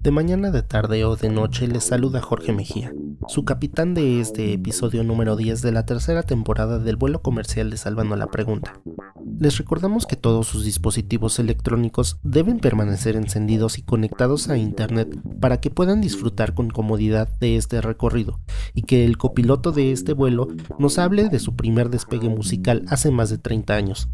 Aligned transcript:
De 0.00 0.10
mañana, 0.10 0.50
de 0.50 0.62
tarde 0.62 1.04
o 1.04 1.14
de 1.14 1.28
noche 1.28 1.68
les 1.68 1.84
saluda 1.84 2.22
Jorge 2.22 2.54
Mejía, 2.54 2.90
su 3.28 3.44
capitán 3.44 3.92
de 3.92 4.22
este 4.22 4.54
episodio 4.54 5.04
número 5.04 5.36
10 5.36 5.60
de 5.60 5.72
la 5.72 5.84
tercera 5.84 6.22
temporada 6.22 6.78
del 6.78 6.96
vuelo 6.96 7.20
comercial 7.20 7.68
de 7.68 7.76
Salvando 7.76 8.16
la 8.16 8.28
Pregunta. 8.28 8.80
Les 9.38 9.58
recordamos 9.58 10.06
que 10.06 10.16
todos 10.16 10.46
sus 10.46 10.64
dispositivos 10.64 11.38
electrónicos 11.38 12.18
deben 12.22 12.60
permanecer 12.60 13.14
encendidos 13.14 13.76
y 13.76 13.82
conectados 13.82 14.48
a 14.48 14.56
Internet 14.56 15.20
para 15.38 15.60
que 15.60 15.68
puedan 15.68 16.00
disfrutar 16.00 16.54
con 16.54 16.70
comodidad 16.70 17.28
de 17.38 17.56
este 17.56 17.82
recorrido 17.82 18.40
y 18.72 18.82
que 18.84 19.04
el 19.04 19.18
copiloto 19.18 19.70
de 19.70 19.92
este 19.92 20.14
vuelo 20.14 20.48
nos 20.78 20.98
hable 20.98 21.28
de 21.28 21.40
su 21.40 21.56
primer 21.56 21.90
despegue 21.90 22.30
musical 22.30 22.86
hace 22.88 23.10
más 23.10 23.28
de 23.28 23.36
30 23.36 23.74
años, 23.74 24.08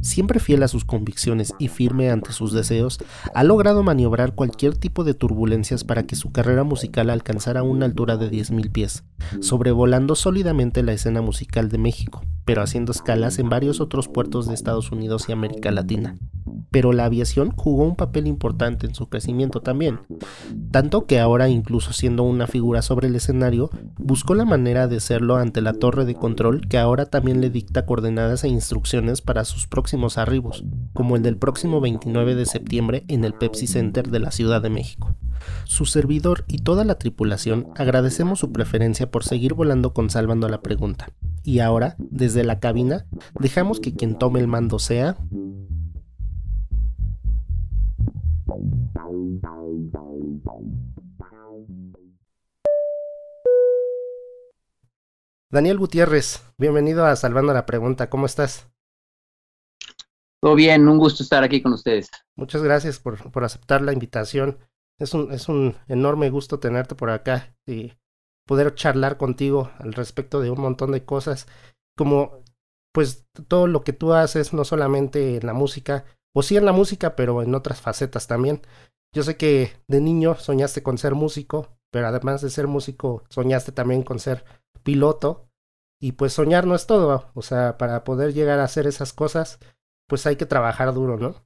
siempre 0.00 0.40
fiel 0.40 0.62
a 0.62 0.68
sus 0.68 0.84
convicciones 0.84 1.54
y 1.58 1.68
firme 1.68 2.10
ante 2.10 2.32
sus 2.32 2.52
deseos, 2.52 2.98
ha 3.34 3.44
logrado 3.44 3.82
maniobrar 3.82 4.34
cualquier 4.34 4.76
tipo 4.76 5.04
de 5.04 5.14
turbulencias 5.14 5.84
para 5.84 6.04
que 6.04 6.16
su 6.16 6.32
carrera 6.32 6.64
musical 6.64 7.10
alcanzara 7.10 7.62
una 7.62 7.86
altura 7.86 8.16
de 8.16 8.30
10.000 8.30 8.70
pies, 8.72 9.04
sobrevolando 9.40 10.14
sólidamente 10.14 10.82
la 10.82 10.92
escena 10.92 11.22
musical 11.22 11.68
de 11.68 11.78
México, 11.78 12.22
pero 12.44 12.62
haciendo 12.62 12.92
escalas 12.92 13.38
en 13.38 13.48
varios 13.48 13.80
otros 13.80 14.08
puertos 14.08 14.46
de 14.46 14.54
Estados 14.54 14.92
Unidos 14.92 15.28
y 15.28 15.32
América 15.32 15.70
Latina. 15.70 16.16
Pero 16.70 16.92
la 16.92 17.04
aviación 17.04 17.52
jugó 17.52 17.84
un 17.84 17.96
papel 17.96 18.26
importante 18.26 18.86
en 18.86 18.94
su 18.94 19.08
crecimiento 19.08 19.60
también, 19.60 20.00
tanto 20.72 21.06
que 21.06 21.20
ahora 21.20 21.48
incluso 21.48 21.92
siendo 21.92 22.24
una 22.24 22.46
figura 22.46 22.82
sobre 22.82 23.08
el 23.08 23.16
escenario, 23.16 23.70
buscó 23.96 24.34
la 24.34 24.44
manera 24.44 24.88
de 24.88 25.00
serlo 25.00 25.36
ante 25.36 25.62
la 25.62 25.72
torre 25.74 26.04
de 26.04 26.16
control 26.16 26.66
que 26.68 26.78
ahora 26.78 27.06
también 27.06 27.40
le 27.40 27.48
dicta 27.50 27.86
coordenadas 27.86 28.44
e 28.44 28.48
instrucciones 28.48 29.20
para 29.20 29.44
sus 29.44 29.66
próximos 29.84 30.16
arribos, 30.16 30.64
como 30.94 31.14
el 31.14 31.22
del 31.22 31.36
próximo 31.36 31.78
29 31.82 32.34
de 32.34 32.46
septiembre 32.46 33.04
en 33.08 33.22
el 33.22 33.34
Pepsi 33.34 33.66
Center 33.66 34.08
de 34.08 34.18
la 34.18 34.30
Ciudad 34.30 34.62
de 34.62 34.70
México. 34.70 35.14
Su 35.64 35.84
servidor 35.84 36.46
y 36.48 36.60
toda 36.60 36.86
la 36.86 36.94
tripulación 36.94 37.68
agradecemos 37.76 38.38
su 38.38 38.50
preferencia 38.50 39.10
por 39.10 39.24
seguir 39.24 39.52
volando 39.52 39.92
con 39.92 40.08
Salvando 40.08 40.48
la 40.48 40.62
Pregunta. 40.62 41.12
Y 41.42 41.58
ahora, 41.58 41.96
desde 41.98 42.44
la 42.44 42.60
cabina, 42.60 43.04
dejamos 43.38 43.78
que 43.78 43.94
quien 43.94 44.16
tome 44.16 44.40
el 44.40 44.48
mando 44.48 44.78
sea 44.78 45.18
Daniel 55.50 55.76
Gutiérrez, 55.76 56.42
bienvenido 56.56 57.04
a 57.04 57.14
Salvando 57.16 57.52
la 57.52 57.66
Pregunta, 57.66 58.08
¿cómo 58.08 58.24
estás? 58.24 58.73
Todo 60.44 60.56
bien, 60.56 60.86
un 60.86 60.98
gusto 60.98 61.22
estar 61.22 61.42
aquí 61.42 61.62
con 61.62 61.72
ustedes. 61.72 62.10
Muchas 62.36 62.62
gracias 62.62 62.98
por, 62.98 63.32
por 63.32 63.44
aceptar 63.44 63.80
la 63.80 63.94
invitación. 63.94 64.58
Es 64.98 65.14
un, 65.14 65.32
es 65.32 65.48
un 65.48 65.74
enorme 65.88 66.28
gusto 66.28 66.58
tenerte 66.58 66.94
por 66.94 67.08
acá 67.08 67.56
y 67.66 67.94
poder 68.46 68.74
charlar 68.74 69.16
contigo 69.16 69.70
al 69.78 69.94
respecto 69.94 70.42
de 70.42 70.50
un 70.50 70.60
montón 70.60 70.92
de 70.92 71.02
cosas, 71.02 71.46
como 71.96 72.42
pues 72.92 73.26
todo 73.48 73.68
lo 73.68 73.84
que 73.84 73.94
tú 73.94 74.12
haces, 74.12 74.52
no 74.52 74.66
solamente 74.66 75.38
en 75.38 75.46
la 75.46 75.54
música, 75.54 76.04
o 76.34 76.42
sí 76.42 76.58
en 76.58 76.66
la 76.66 76.72
música, 76.72 77.16
pero 77.16 77.40
en 77.40 77.54
otras 77.54 77.80
facetas 77.80 78.26
también. 78.26 78.60
Yo 79.14 79.22
sé 79.22 79.38
que 79.38 79.72
de 79.88 80.02
niño 80.02 80.34
soñaste 80.34 80.82
con 80.82 80.98
ser 80.98 81.14
músico, 81.14 81.78
pero 81.90 82.08
además 82.08 82.42
de 82.42 82.50
ser 82.50 82.66
músico, 82.66 83.24
soñaste 83.30 83.72
también 83.72 84.02
con 84.02 84.18
ser 84.18 84.44
piloto. 84.82 85.48
Y 86.02 86.12
pues 86.12 86.34
soñar 86.34 86.66
no 86.66 86.74
es 86.74 86.86
todo, 86.86 87.30
o 87.32 87.40
sea, 87.40 87.78
para 87.78 88.04
poder 88.04 88.34
llegar 88.34 88.58
a 88.58 88.64
hacer 88.64 88.86
esas 88.86 89.14
cosas, 89.14 89.58
pues 90.06 90.26
hay 90.26 90.36
que 90.36 90.46
trabajar 90.46 90.92
duro, 90.94 91.16
¿no? 91.18 91.44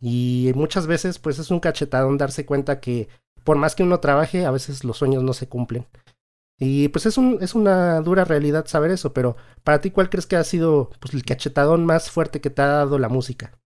Y 0.00 0.52
muchas 0.54 0.86
veces, 0.86 1.18
pues 1.18 1.38
es 1.38 1.50
un 1.50 1.60
cachetadón 1.60 2.18
darse 2.18 2.46
cuenta 2.46 2.80
que 2.80 3.08
por 3.44 3.56
más 3.56 3.74
que 3.74 3.82
uno 3.82 4.00
trabaje, 4.00 4.46
a 4.46 4.50
veces 4.50 4.84
los 4.84 4.98
sueños 4.98 5.22
no 5.22 5.32
se 5.32 5.48
cumplen. 5.48 5.86
Y 6.58 6.88
pues 6.88 7.06
es, 7.06 7.18
un, 7.18 7.38
es 7.40 7.54
una 7.54 8.00
dura 8.00 8.24
realidad 8.24 8.66
saber 8.66 8.92
eso, 8.92 9.12
pero 9.12 9.36
para 9.64 9.80
ti, 9.80 9.90
¿cuál 9.90 10.10
crees 10.10 10.26
que 10.26 10.36
ha 10.36 10.44
sido 10.44 10.90
pues, 11.00 11.12
el 11.14 11.24
cachetadón 11.24 11.84
más 11.84 12.10
fuerte 12.10 12.40
que 12.40 12.50
te 12.50 12.62
ha 12.62 12.66
dado 12.66 12.98
la 12.98 13.08
música? 13.08 13.58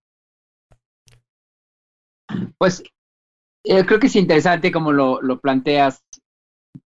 Pues 2.58 2.82
eh, 3.64 3.84
creo 3.84 4.00
que 4.00 4.06
es 4.06 4.16
interesante 4.16 4.72
como 4.72 4.92
lo, 4.92 5.20
lo 5.20 5.40
planteas 5.40 6.02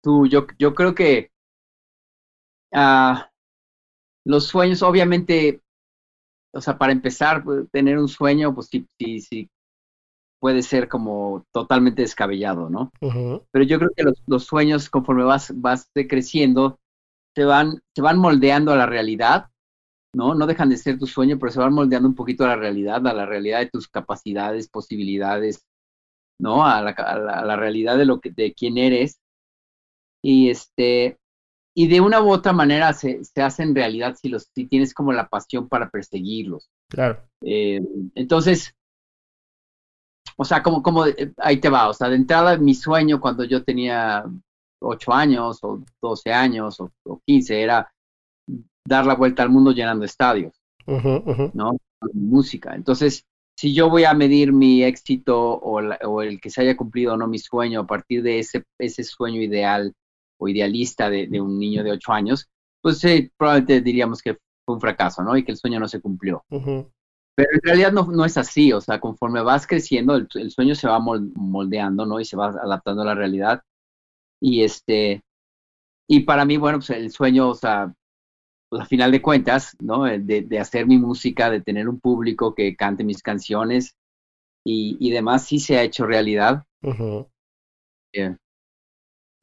tú. 0.01 0.27
Yo, 0.27 0.47
yo 0.59 0.73
creo 0.75 0.93
que 0.93 1.31
uh, 2.73 3.15
los 4.25 4.45
sueños, 4.47 4.83
obviamente, 4.83 5.61
o 6.53 6.61
sea, 6.61 6.77
para 6.77 6.91
empezar, 6.91 7.43
pues, 7.43 7.69
tener 7.71 7.97
un 7.97 8.07
sueño, 8.07 8.53
pues 8.53 8.67
sí, 8.67 8.87
sí, 8.99 9.21
sí, 9.21 9.49
puede 10.39 10.63
ser 10.63 10.89
como 10.89 11.45
totalmente 11.51 12.01
descabellado, 12.01 12.69
¿no? 12.69 12.91
Pero 12.99 13.65
yo 13.65 13.77
creo 13.77 13.91
que 13.95 14.03
los, 14.03 14.21
los, 14.25 14.43
sueños, 14.45 14.89
conforme 14.89 15.23
vas, 15.23 15.53
vas 15.55 15.89
creciendo, 16.09 16.79
se 17.35 17.45
van, 17.45 17.81
se 17.95 18.01
van 18.01 18.17
moldeando 18.17 18.71
a 18.71 18.75
la 18.75 18.85
realidad, 18.85 19.47
¿no? 20.13 20.35
No 20.35 20.47
dejan 20.47 20.69
de 20.69 20.77
ser 20.77 20.99
tu 20.99 21.07
sueño, 21.07 21.37
pero 21.39 21.51
se 21.51 21.59
van 21.59 21.73
moldeando 21.73 22.09
un 22.09 22.15
poquito 22.15 22.43
a 22.43 22.49
la 22.49 22.55
realidad, 22.55 23.05
a 23.07 23.13
la 23.13 23.25
realidad 23.25 23.59
de 23.59 23.69
tus 23.69 23.87
capacidades, 23.87 24.67
posibilidades, 24.67 25.63
¿no? 26.39 26.65
A 26.65 26.81
la, 26.81 26.91
a 26.91 27.45
la, 27.45 27.55
realidad 27.55 27.97
de 27.97 28.05
lo 28.05 28.19
que, 28.19 28.31
de 28.31 28.53
quién 28.53 28.77
eres. 28.77 29.19
Y 30.23 30.49
este, 30.49 31.17
y 31.73 31.87
de 31.87 32.01
una 32.01 32.21
u 32.21 32.31
otra 32.31 32.53
manera 32.53 32.93
se, 32.93 33.23
se 33.23 33.41
hacen 33.41 33.73
realidad 33.73 34.15
si 34.19 34.29
los, 34.29 34.49
si 34.53 34.65
tienes 34.65 34.93
como 34.93 35.13
la 35.13 35.27
pasión 35.29 35.69
para 35.69 35.89
perseguirlos. 35.89 36.69
Claro. 36.89 37.21
Eh, 37.41 37.81
entonces, 38.15 38.73
o 40.35 40.43
sea, 40.43 40.61
como, 40.61 40.83
como, 40.83 41.05
eh, 41.05 41.33
ahí 41.37 41.57
te 41.57 41.69
va, 41.69 41.89
o 41.89 41.93
sea, 41.93 42.09
de 42.09 42.15
entrada 42.15 42.57
mi 42.57 42.75
sueño 42.75 43.21
cuando 43.21 43.43
yo 43.45 43.63
tenía 43.63 44.25
ocho 44.81 45.13
años 45.13 45.59
o 45.63 45.83
doce 46.01 46.33
años 46.33 46.79
o, 46.79 46.91
quince 47.25 47.61
era 47.61 47.89
dar 48.85 49.05
la 49.05 49.15
vuelta 49.15 49.43
al 49.43 49.49
mundo 49.49 49.71
llenando 49.71 50.05
estadios, 50.05 50.53
¿no? 51.53 51.77
Música. 52.13 52.73
Entonces, 52.75 53.23
si 53.55 53.73
yo 53.73 53.89
voy 53.89 54.05
a 54.05 54.13
medir 54.13 54.51
mi 54.51 54.83
éxito 54.83 55.39
o, 55.39 56.21
el 56.21 56.41
que 56.41 56.49
se 56.49 56.61
haya 56.61 56.75
cumplido 56.75 57.13
o 57.13 57.17
no 57.17 57.27
mi 57.27 57.37
sueño 57.37 57.81
a 57.81 57.87
partir 57.87 58.23
de 58.23 58.39
ese, 58.39 58.63
ese 58.79 59.03
sueño 59.03 59.39
ideal 59.39 59.93
o 60.41 60.47
idealista 60.47 61.09
de, 61.09 61.39
un 61.39 61.59
niño 61.59 61.83
de 61.83 61.91
ocho 61.91 62.11
años, 62.11 62.49
pues 62.81 63.03
eh, 63.05 63.31
probablemente 63.37 63.81
diríamos 63.81 64.23
que 64.23 64.37
fue 64.65 64.75
un 64.75 64.81
fracaso, 64.81 65.23
¿no? 65.23 65.37
Y 65.37 65.43
que 65.43 65.51
el 65.51 65.57
sueño 65.57 65.79
no 65.79 65.87
se 65.87 66.01
cumplió. 66.01 66.43
Pero 66.49 67.49
en 67.53 67.61
realidad 67.61 67.91
no, 67.91 68.07
no, 68.07 68.25
es 68.25 68.37
así, 68.37 68.73
o 68.73 68.81
sea, 68.81 68.99
conforme 68.99 69.41
vas 69.41 69.67
creciendo, 69.67 70.15
el, 70.15 70.51
sueño 70.51 70.73
se 70.73 70.87
va 70.87 70.99
moldeando, 70.99 72.07
¿no? 72.07 72.19
Y 72.19 72.25
se 72.25 72.35
va 72.35 72.47
adaptando 72.47 73.03
a 73.03 73.05
la 73.05 73.15
realidad. 73.15 73.61
Y 74.41 74.63
este, 74.63 75.21
y 76.07 76.21
para 76.21 76.43
mí, 76.43 76.57
bueno, 76.57 76.79
pues 76.79 76.89
el 76.89 77.11
sueño, 77.11 77.49
o 77.49 77.55
sea, 77.55 77.93
pues 78.67 78.81
a 78.81 78.85
final 78.85 79.11
de 79.11 79.21
cuentas, 79.21 79.77
¿no? 79.79 80.07
Eh, 80.07 80.17
de, 80.17 80.41
de, 80.41 80.59
hacer 80.59 80.87
mi 80.87 80.97
música, 80.97 81.51
de 81.51 81.61
tener 81.61 81.87
un 81.87 81.99
público 81.99 82.55
que 82.55 82.75
cante 82.75 83.03
mis 83.03 83.21
canciones 83.21 83.95
y, 84.65 84.97
y 84.99 85.11
demás, 85.11 85.45
sí 85.45 85.59
se 85.59 85.77
ha 85.77 85.83
hecho 85.83 86.07
realidad. 86.07 86.63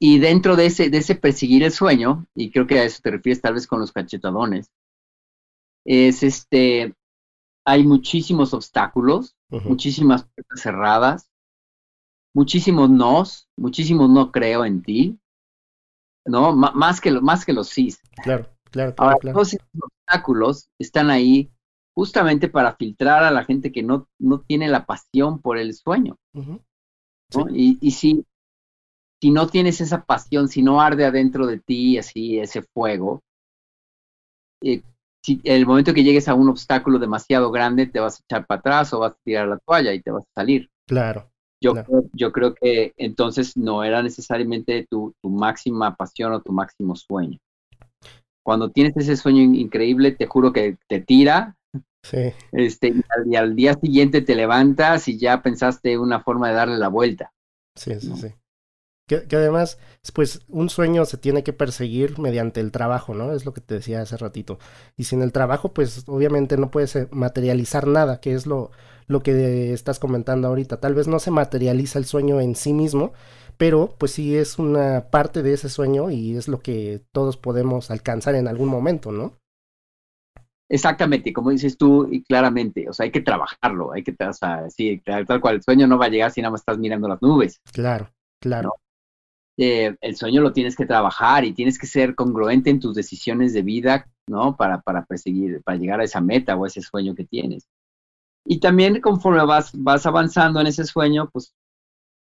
Y 0.01 0.19
dentro 0.19 0.55
de 0.55 0.67
ese, 0.67 0.89
de 0.89 0.97
ese 0.97 1.15
perseguir 1.15 1.63
el 1.63 1.71
sueño, 1.71 2.25
y 2.33 2.51
creo 2.51 2.65
que 2.67 2.79
a 2.79 2.83
eso 2.83 3.01
te 3.03 3.11
refieres 3.11 3.41
tal 3.41 3.55
vez 3.55 3.67
con 3.67 3.79
los 3.79 3.91
cachetadones, 3.91 4.71
es 5.85 6.23
este, 6.23 6.93
hay 7.65 7.83
muchísimos 7.85 8.53
obstáculos, 8.53 9.35
muchísimas 9.49 10.23
puertas 10.23 10.61
cerradas, 10.61 11.29
muchísimos 12.33 12.89
nos, 12.89 13.49
muchísimos 13.57 14.09
no 14.09 14.31
creo 14.31 14.63
en 14.63 14.81
ti, 14.81 15.19
¿no? 16.25 16.51
M 16.51 16.67
más 16.75 17.01
que, 17.01 17.11
más 17.11 17.45
que 17.45 17.53
los 17.53 17.67
sí. 17.67 17.93
Claro. 18.23 18.47
Claro, 18.71 18.93
claro, 18.93 19.13
Ahora, 19.13 19.33
Todos 19.33 19.53
esos 19.53 19.67
obstáculos 19.81 20.69
están 20.77 21.09
ahí 21.09 21.51
justamente 21.95 22.47
para 22.47 22.75
filtrar 22.75 23.23
a 23.23 23.31
la 23.31 23.43
gente 23.43 23.71
que 23.71 23.83
no, 23.83 24.07
no 24.19 24.41
tiene 24.41 24.67
la 24.67 24.85
pasión 24.85 25.41
por 25.41 25.57
el 25.57 25.73
sueño. 25.73 26.17
y, 27.51 27.77
y, 27.81 27.91
si, 27.91 28.25
si 29.21 29.31
no 29.31 29.47
tienes 29.47 29.81
esa 29.81 30.03
pasión, 30.03 30.47
si 30.47 30.61
no 30.61 30.81
arde 30.81 31.05
adentro 31.05 31.45
de 31.47 31.59
ti 31.59 31.97
así 31.97 32.39
ese 32.39 32.61
fuego, 32.61 33.21
eh, 34.63 34.81
si 35.23 35.41
el 35.43 35.65
momento 35.65 35.93
que 35.93 36.03
llegues 36.03 36.27
a 36.27 36.33
un 36.33 36.49
obstáculo 36.49 36.99
demasiado 36.99 37.51
grande, 37.51 37.87
te 37.87 37.99
vas 37.99 38.19
a 38.19 38.23
echar 38.23 38.47
para 38.47 38.59
atrás 38.59 38.93
o 38.93 38.99
vas 38.99 39.13
a 39.13 39.17
tirar 39.23 39.47
la 39.47 39.57
toalla 39.59 39.93
y 39.93 40.01
te 40.01 40.11
vas 40.11 40.23
a 40.23 40.41
salir. 40.41 40.69
Claro. 40.87 41.29
Yo, 41.61 41.73
Creo, 41.73 42.05
yo 42.13 42.31
creo 42.31 42.53
que 42.55 42.93
entonces 42.95 43.57
no 43.57 43.83
era 43.83 44.01
necesariamente 44.01 44.87
tu, 44.89 45.13
tu 45.21 45.29
máxima 45.29 45.93
pasión 45.95 46.31
o 46.31 46.41
tu 46.41 46.53
máximo 46.53 46.95
sueño 46.95 47.37
cuando 48.49 48.71
tienes 48.71 48.97
ese 48.97 49.15
sueño 49.15 49.43
increíble, 49.43 50.11
te 50.11 50.25
juro 50.25 50.51
que 50.51 50.77
te 50.87 50.99
tira. 50.99 51.55
Sí. 52.01 52.33
Este, 52.51 52.91
y 53.27 53.35
al, 53.35 53.55
día 53.55 53.75
siguiente 53.75 54.21
te 54.21 54.33
levantas 54.33 55.07
y 55.07 55.19
ya 55.19 55.43
pensaste 55.43 55.99
una 55.99 56.23
forma 56.23 56.49
de 56.49 56.55
darle 56.55 56.77
la 56.79 56.87
vuelta. 56.87 57.31
Sí, 57.75 57.93
sí, 57.99 58.11
sí. 58.15 58.33
Que, 59.09 59.35
además, 59.35 59.79
pues 60.13 60.41
un 60.47 60.69
sueño 60.69 61.03
se 61.05 61.17
tiene 61.17 61.43
que 61.43 61.51
perseguir 61.51 62.19
mediante 62.19 62.59
el 62.59 62.71
trabajo, 62.71 63.15
¿no? 63.15 63.33
Es 63.33 63.43
lo 63.43 63.55
que 63.55 63.61
te 63.61 63.73
decía 63.73 64.01
hace 64.01 64.17
ratito. 64.17 64.59
Y 64.97 65.05
sin 65.05 65.23
el 65.23 65.31
trabajo, 65.31 65.73
pues 65.73 66.03
obviamente 66.07 66.57
no 66.57 66.69
puedes 66.69 66.95
eh, 66.95 67.07
materializar 67.09 67.87
nada, 67.87 68.19
que 68.21 68.33
es 68.33 68.45
lo, 68.45 68.69
lo 69.07 69.23
que 69.23 69.73
estás 69.73 69.97
comentando 69.97 70.47
ahorita. 70.47 70.79
Tal 70.79 70.93
vez 70.93 71.07
no 71.07 71.17
se 71.17 71.31
materializa 71.31 71.97
el 71.97 72.05
sueño 72.05 72.39
en 72.39 72.55
sí 72.55 72.71
mismo, 72.71 73.13
pero 73.57 73.95
pues 73.97 74.11
sí 74.11 74.37
es 74.37 74.59
una 74.59 75.09
parte 75.09 75.41
de 75.41 75.53
ese 75.53 75.69
sueño 75.69 76.11
y 76.11 76.37
es 76.37 76.47
lo 76.47 76.59
que 76.61 77.01
todos 77.11 77.35
podemos 77.35 77.89
alcanzar 77.89 78.35
en 78.35 78.47
algún 78.47 78.69
momento, 78.69 79.11
¿no? 79.11 79.39
Exactamente, 80.71 81.33
como 81.33 81.49
dices 81.49 81.79
tú, 81.79 82.07
y 82.11 82.21
claramente, 82.23 82.87
o 82.87 82.93
sea, 82.93 83.05
hay 83.05 83.11
que 83.11 83.21
trabajarlo, 83.21 83.91
hay 83.91 84.03
que, 84.03 84.15
o 84.23 84.33
sea, 84.33 84.69
sí, 84.69 85.01
tal 85.03 85.41
cual, 85.41 85.55
el 85.55 85.63
sueño 85.63 85.87
no 85.87 85.97
va 85.97 86.05
a 86.05 86.09
llegar 86.09 86.29
si 86.29 86.41
nada 86.41 86.51
más 86.51 86.61
estás 86.61 86.77
mirando 86.77 87.07
las 87.07 87.19
nubes. 87.23 87.59
Claro, 87.73 88.13
claro. 88.39 88.75
Eh, 89.61 89.93
el 89.99 90.15
sueño 90.15 90.41
lo 90.41 90.53
tienes 90.53 90.77
que 90.77 90.85
trabajar 90.85 91.43
y 91.43 91.51
tienes 91.51 91.77
que 91.77 91.85
ser 91.85 92.15
congruente 92.15 92.69
en 92.69 92.79
tus 92.79 92.95
decisiones 92.95 93.51
de 93.51 93.61
vida, 93.61 94.07
¿no? 94.25 94.55
Para, 94.55 94.79
para 94.79 95.03
perseguir, 95.03 95.61
para 95.63 95.77
llegar 95.77 95.99
a 95.99 96.05
esa 96.05 96.21
meta 96.21 96.55
o 96.55 96.65
ese 96.65 96.81
sueño 96.81 97.13
que 97.13 97.25
tienes. 97.25 97.67
Y 98.45 98.61
también 98.61 99.01
conforme 99.01 99.43
vas, 99.45 99.71
vas 99.73 100.05
avanzando 100.05 100.61
en 100.61 100.67
ese 100.67 100.85
sueño, 100.85 101.29
pues 101.33 101.53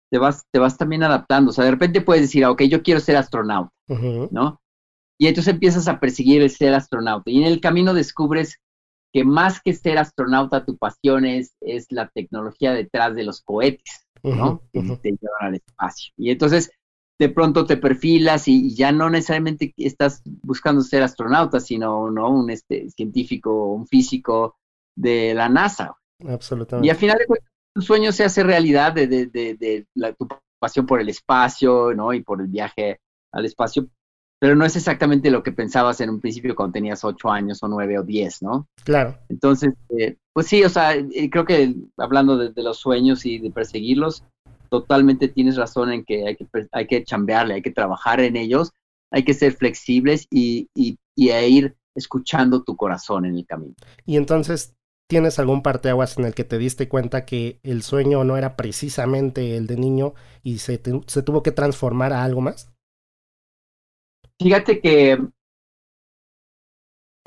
te 0.09 0.17
vas, 0.17 0.45
te 0.51 0.57
vas 0.57 0.79
también 0.79 1.03
adaptando. 1.03 1.51
O 1.51 1.53
sea, 1.53 1.65
de 1.65 1.71
repente 1.71 2.01
puedes 2.01 2.23
decir, 2.23 2.43
ah, 2.43 2.49
ok, 2.49 2.63
yo 2.63 2.81
quiero 2.81 2.99
ser 2.99 3.17
astronauta, 3.17 3.71
¿no? 4.31 4.59
Y 5.19 5.27
entonces 5.27 5.53
empiezas 5.53 5.87
a 5.87 5.99
perseguir 5.99 6.41
el 6.41 6.49
ser 6.49 6.73
astronauta. 6.73 7.29
Y 7.29 7.43
en 7.43 7.47
el 7.47 7.61
camino 7.61 7.93
descubres 7.93 8.57
que 9.13 9.23
más 9.23 9.61
que 9.61 9.75
ser 9.75 9.99
astronauta, 9.99 10.65
tu 10.65 10.75
pasión 10.75 11.25
es, 11.25 11.55
es 11.61 11.85
la 11.91 12.07
tecnología 12.09 12.73
detrás 12.73 13.15
de 13.15 13.25
los 13.25 13.41
cohetes, 13.41 14.07
¿no? 14.23 14.63
Que 14.73 14.81
te 14.81 15.11
llevan 15.11 15.41
al 15.41 15.55
espacio. 15.55 16.13
Y 16.17 16.31
entonces 16.31 16.71
de 17.19 17.29
pronto 17.29 17.65
te 17.65 17.77
perfilas 17.77 18.47
y, 18.47 18.75
ya 18.75 18.91
no 18.91 19.09
necesariamente 19.09 19.73
estás 19.77 20.21
buscando 20.43 20.81
ser 20.81 21.03
astronauta, 21.03 21.59
sino 21.59 22.09
¿no? 22.11 22.29
un 22.29 22.49
este, 22.49 22.89
científico, 22.89 23.71
un 23.73 23.87
físico 23.87 24.57
de 24.95 25.33
la 25.33 25.49
NASA. 25.49 25.95
Absolutamente. 26.27 26.87
Y 26.87 26.89
al 26.89 26.97
final 26.97 27.17
de 27.17 27.25
cuentas, 27.25 27.49
tu 27.73 27.81
sueño 27.81 28.11
se 28.11 28.23
hace 28.23 28.43
realidad 28.43 28.93
de, 28.93 29.07
de, 29.07 29.27
de, 29.27 29.87
la, 29.95 30.13
tu 30.13 30.27
pasión 30.59 30.85
por 30.85 30.99
el 30.99 31.09
espacio, 31.09 31.93
¿no? 31.93 32.13
Y 32.13 32.23
por 32.23 32.41
el 32.41 32.47
viaje 32.47 32.99
al 33.31 33.45
espacio, 33.45 33.87
pero 34.39 34.55
no 34.55 34.65
es 34.65 34.75
exactamente 34.75 35.31
lo 35.31 35.43
que 35.43 35.51
pensabas 35.51 35.99
en 36.01 36.09
un 36.09 36.19
principio 36.19 36.55
cuando 36.55 36.73
tenías 36.73 37.03
ocho 37.03 37.29
años 37.29 37.61
o 37.63 37.67
nueve 37.67 37.97
o 37.97 38.03
diez, 38.03 38.41
¿no? 38.41 38.67
Claro. 38.83 39.17
Entonces, 39.29 39.73
eh, 39.97 40.17
pues 40.33 40.47
sí, 40.47 40.63
o 40.63 40.69
sea, 40.69 40.95
eh, 40.95 41.29
creo 41.31 41.45
que 41.45 41.75
hablando 41.97 42.37
de, 42.37 42.63
los 42.63 42.77
sueños 42.77 43.25
y 43.25 43.39
de 43.39 43.51
perseguirlos, 43.51 44.23
totalmente 44.69 45.27
tienes 45.27 45.55
razón 45.55 45.91
en 45.91 46.03
que 46.03 46.27
hay 46.27 46.35
que, 46.35 46.47
hay 46.71 46.87
que 46.87 47.03
chambearle, 47.03 47.55
hay 47.55 47.61
que 47.61 47.71
trabajar 47.71 48.19
en 48.19 48.35
ellos, 48.35 48.71
hay 49.11 49.23
que 49.23 49.33
ser 49.33 49.53
flexibles 49.53 50.27
y, 50.29 50.69
y, 50.75 50.97
y 51.15 51.29
a 51.29 51.45
ir 51.47 51.75
escuchando 51.95 52.63
tu 52.63 52.75
corazón 52.75 53.25
en 53.25 53.35
el 53.35 53.45
camino. 53.45 53.75
Y 54.05 54.17
entonces, 54.17 54.75
¿tienes 55.07 55.39
algún 55.39 55.63
parteaguas 55.63 56.17
en 56.17 56.25
el 56.25 56.33
que 56.33 56.43
te 56.43 56.57
diste 56.57 56.87
cuenta 56.87 57.25
que 57.25 57.59
el 57.63 57.81
sueño 57.81 58.23
no 58.23 58.37
era 58.37 58.55
precisamente 58.55 59.57
el 59.57 59.67
de 59.67 59.77
niño 59.77 60.13
y 60.43 60.59
se, 60.59 60.81
se 61.07 61.21
tuvo 61.23 61.43
que 61.43 61.51
transformar 61.51 62.13
a 62.13 62.23
algo 62.23 62.41
más? 62.41 62.71
Fíjate 64.39 64.79
que, 64.79 65.17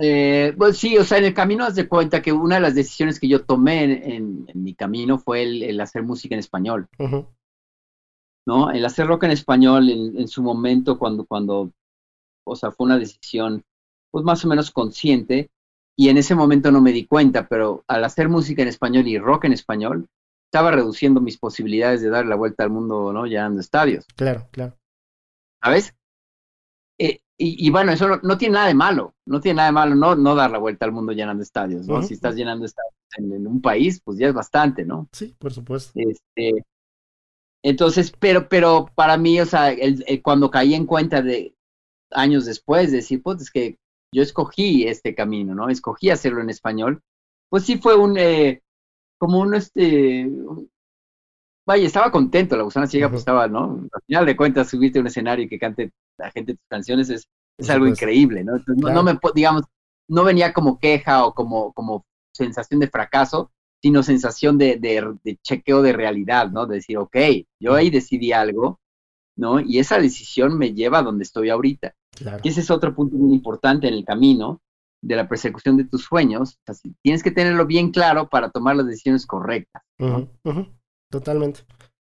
eh, 0.01 0.55
pues 0.57 0.79
sí, 0.79 0.97
o 0.97 1.05
sea, 1.05 1.19
en 1.19 1.27
el 1.27 1.35
camino 1.35 1.65
haz 1.65 1.75
de 1.75 1.89
cuenta 1.89 2.23
que 2.23 2.33
una 2.33 2.57
de 2.57 2.61
las 2.63 2.75
decisiones 2.75 3.21
que 3.21 3.29
yo 3.29 3.45
tomé 3.45 4.15
en, 4.15 4.47
mi 4.55 4.75
camino 4.75 5.19
fue 5.19 5.43
el, 5.43 5.81
hacer 5.81 6.03
música 6.03 6.35
en 6.35 6.39
español. 6.39 6.89
¿No? 8.47 8.71
El 8.71 8.85
hacer 8.85 9.07
rock 9.07 9.25
en 9.25 9.33
español 9.33 9.91
en, 9.91 10.27
su 10.27 10.43
momento, 10.43 10.99
cuando, 10.99 11.27
cuando, 11.27 11.71
o 12.45 12.57
sea, 12.57 12.73
fue 12.73 12.87
una 12.87 12.99
decisión, 12.99 13.63
pues 14.11 14.25
más 14.25 14.45
o 14.45 14.49
menos 14.49 14.71
consciente, 14.71 15.51
y 15.97 16.09
en 16.09 16.17
ese 16.17 16.35
momento 16.35 16.73
no 16.73 16.81
me 16.81 16.93
di 16.93 17.07
cuenta, 17.07 17.47
pero 17.47 17.85
al 17.87 18.03
hacer 18.05 18.29
música 18.29 18.63
en 18.63 18.69
español 18.69 19.07
y 19.07 19.19
rock 19.19 19.45
en 19.45 19.53
español, 19.53 20.09
estaba 20.47 20.71
reduciendo 20.71 21.21
mis 21.21 21.39
posibilidades 21.39 22.01
de 22.01 22.09
dar 22.09 22.27
la 22.27 22.37
vuelta 22.37 22.65
al 22.65 22.71
mundo, 22.71 23.13
¿no? 23.13 23.27
Llenando 23.27 23.61
estadios. 23.61 24.07
Claro, 24.17 24.49
claro. 24.51 24.77
¿Sabes? 25.63 25.95
Eh, 27.41 27.57
y, 27.59 27.71
bueno, 27.71 27.93
eso 27.93 28.21
no, 28.23 28.37
tiene 28.37 28.55
nada 28.55 28.67
de 28.67 28.75
malo, 28.75 29.15
no 29.25 29.41
tiene 29.41 29.57
nada 29.57 29.69
de 29.69 29.73
malo 29.73 29.95
no, 29.95 30.15
no 30.15 30.35
dar 30.35 30.51
la 30.51 30.59
vuelta 30.59 30.85
al 30.85 30.93
mundo 30.93 31.13
llenando 31.13 31.43
estadios, 31.43 31.87
¿no? 31.89 32.03
Si 32.03 32.13
estás 32.15 32.37
llenando 32.37 32.67
estadios 32.67 32.95
en, 33.17 33.47
un 33.47 33.63
país, 33.63 34.01
pues 34.05 34.19
ya 34.19 34.29
es 34.29 34.35
bastante, 34.35 34.85
¿no? 34.85 35.09
Sí, 35.13 35.35
por 35.39 35.53
supuesto. 35.53 35.93
Este, 35.97 36.65
entonces, 37.63 38.13
pero, 38.19 38.49
pero 38.49 38.91
para 38.95 39.17
mí, 39.17 39.41
o 39.41 39.47
sea, 39.47 39.75
cuando 40.23 40.51
caí 40.51 40.75
en 40.75 40.85
cuenta 40.85 41.23
de 41.23 41.55
años 42.11 42.45
después, 42.45 42.91
de 42.91 42.99
decir, 42.99 43.23
pues 43.23 43.41
es 43.41 43.51
que 43.51 43.79
yo 44.13 44.23
escogí 44.23 44.87
este 44.87 45.15
camino, 45.15 45.55
¿no? 45.55 45.71
Escogí 45.71 46.11
hacerlo 46.11 46.43
en 46.43 46.51
español, 46.51 47.01
pues 47.49 47.65
sí 47.65 47.79
fue 47.79 47.97
un, 47.97 48.19
eh, 48.19 48.61
como 49.19 49.41
un, 49.41 49.55
este, 49.55 50.31
vaya, 51.71 51.87
estaba 51.87 52.11
contento, 52.11 52.57
la 52.57 52.65
gusana 52.65 52.89
ciega, 52.89 53.09
pues 53.09 53.21
estaba, 53.21 53.47
¿no? 53.47 53.89
Al 53.93 54.03
final 54.05 54.27
de 54.27 54.37
cuentas, 54.37 54.69
subirte 54.69 54.99
a 54.99 55.03
un 55.03 55.07
escenario 55.07 55.45
y 55.45 55.49
que 55.49 55.61
cante 55.61 55.93
la 56.19 56.29
gente 56.33 56.55
tus 56.55 56.67
canciones 56.69 57.11
es, 57.11 57.29
es 57.57 57.71
algo 57.71 57.87
increíble, 57.87 58.43
¿no? 58.43 58.55
no, 58.67 59.03
me, 59.05 59.17
digamos, 59.37 59.63
no 60.09 60.25
venía 60.25 60.53
como 60.53 60.81
queja 60.81 61.25
o 61.25 61.33
como, 61.33 61.73
como 61.73 62.05
sensación 62.35 62.81
de 62.81 62.89
fracaso, 62.89 63.53
sino 63.81 64.03
sensación 64.03 64.59
de, 64.59 64.79
de, 64.79 65.39
chequeo 65.45 65.81
de 65.81 65.93
realidad, 65.93 66.51
¿no? 66.51 66.67
De 66.67 66.77
decir, 66.77 66.99
ok, 66.99 67.17
yo 67.61 67.75
ahí 67.75 67.89
decidí 67.89 68.33
algo, 68.33 68.81
¿no? 69.37 69.61
Y 69.61 69.79
esa 69.79 70.01
decisión 70.01 70.59
me 70.59 70.75
lleva 70.75 70.99
a 70.99 71.03
donde 71.03 71.23
estoy 71.23 71.51
ahorita. 71.51 71.95
Claro. 72.17 72.41
ese 72.43 72.61
es 72.61 72.71
otro 72.73 72.93
punto 72.97 73.17
muy 73.17 73.33
importante 73.33 73.87
en 73.87 73.95
el 73.95 74.05
camino 74.05 74.61
de 75.01 75.15
la 75.15 75.29
persecución 75.29 75.77
de 75.77 75.85
tus 75.85 76.03
sueños. 76.03 76.59
tienes 77.01 77.23
que 77.23 77.31
tenerlo 77.31 77.65
bien 77.65 77.93
claro 77.93 78.29
para 78.29 78.51
tomar 78.51 78.75
las 78.75 78.87
decisiones 78.87 79.25
correctas. 79.25 79.85
Totalmente. 81.11 81.61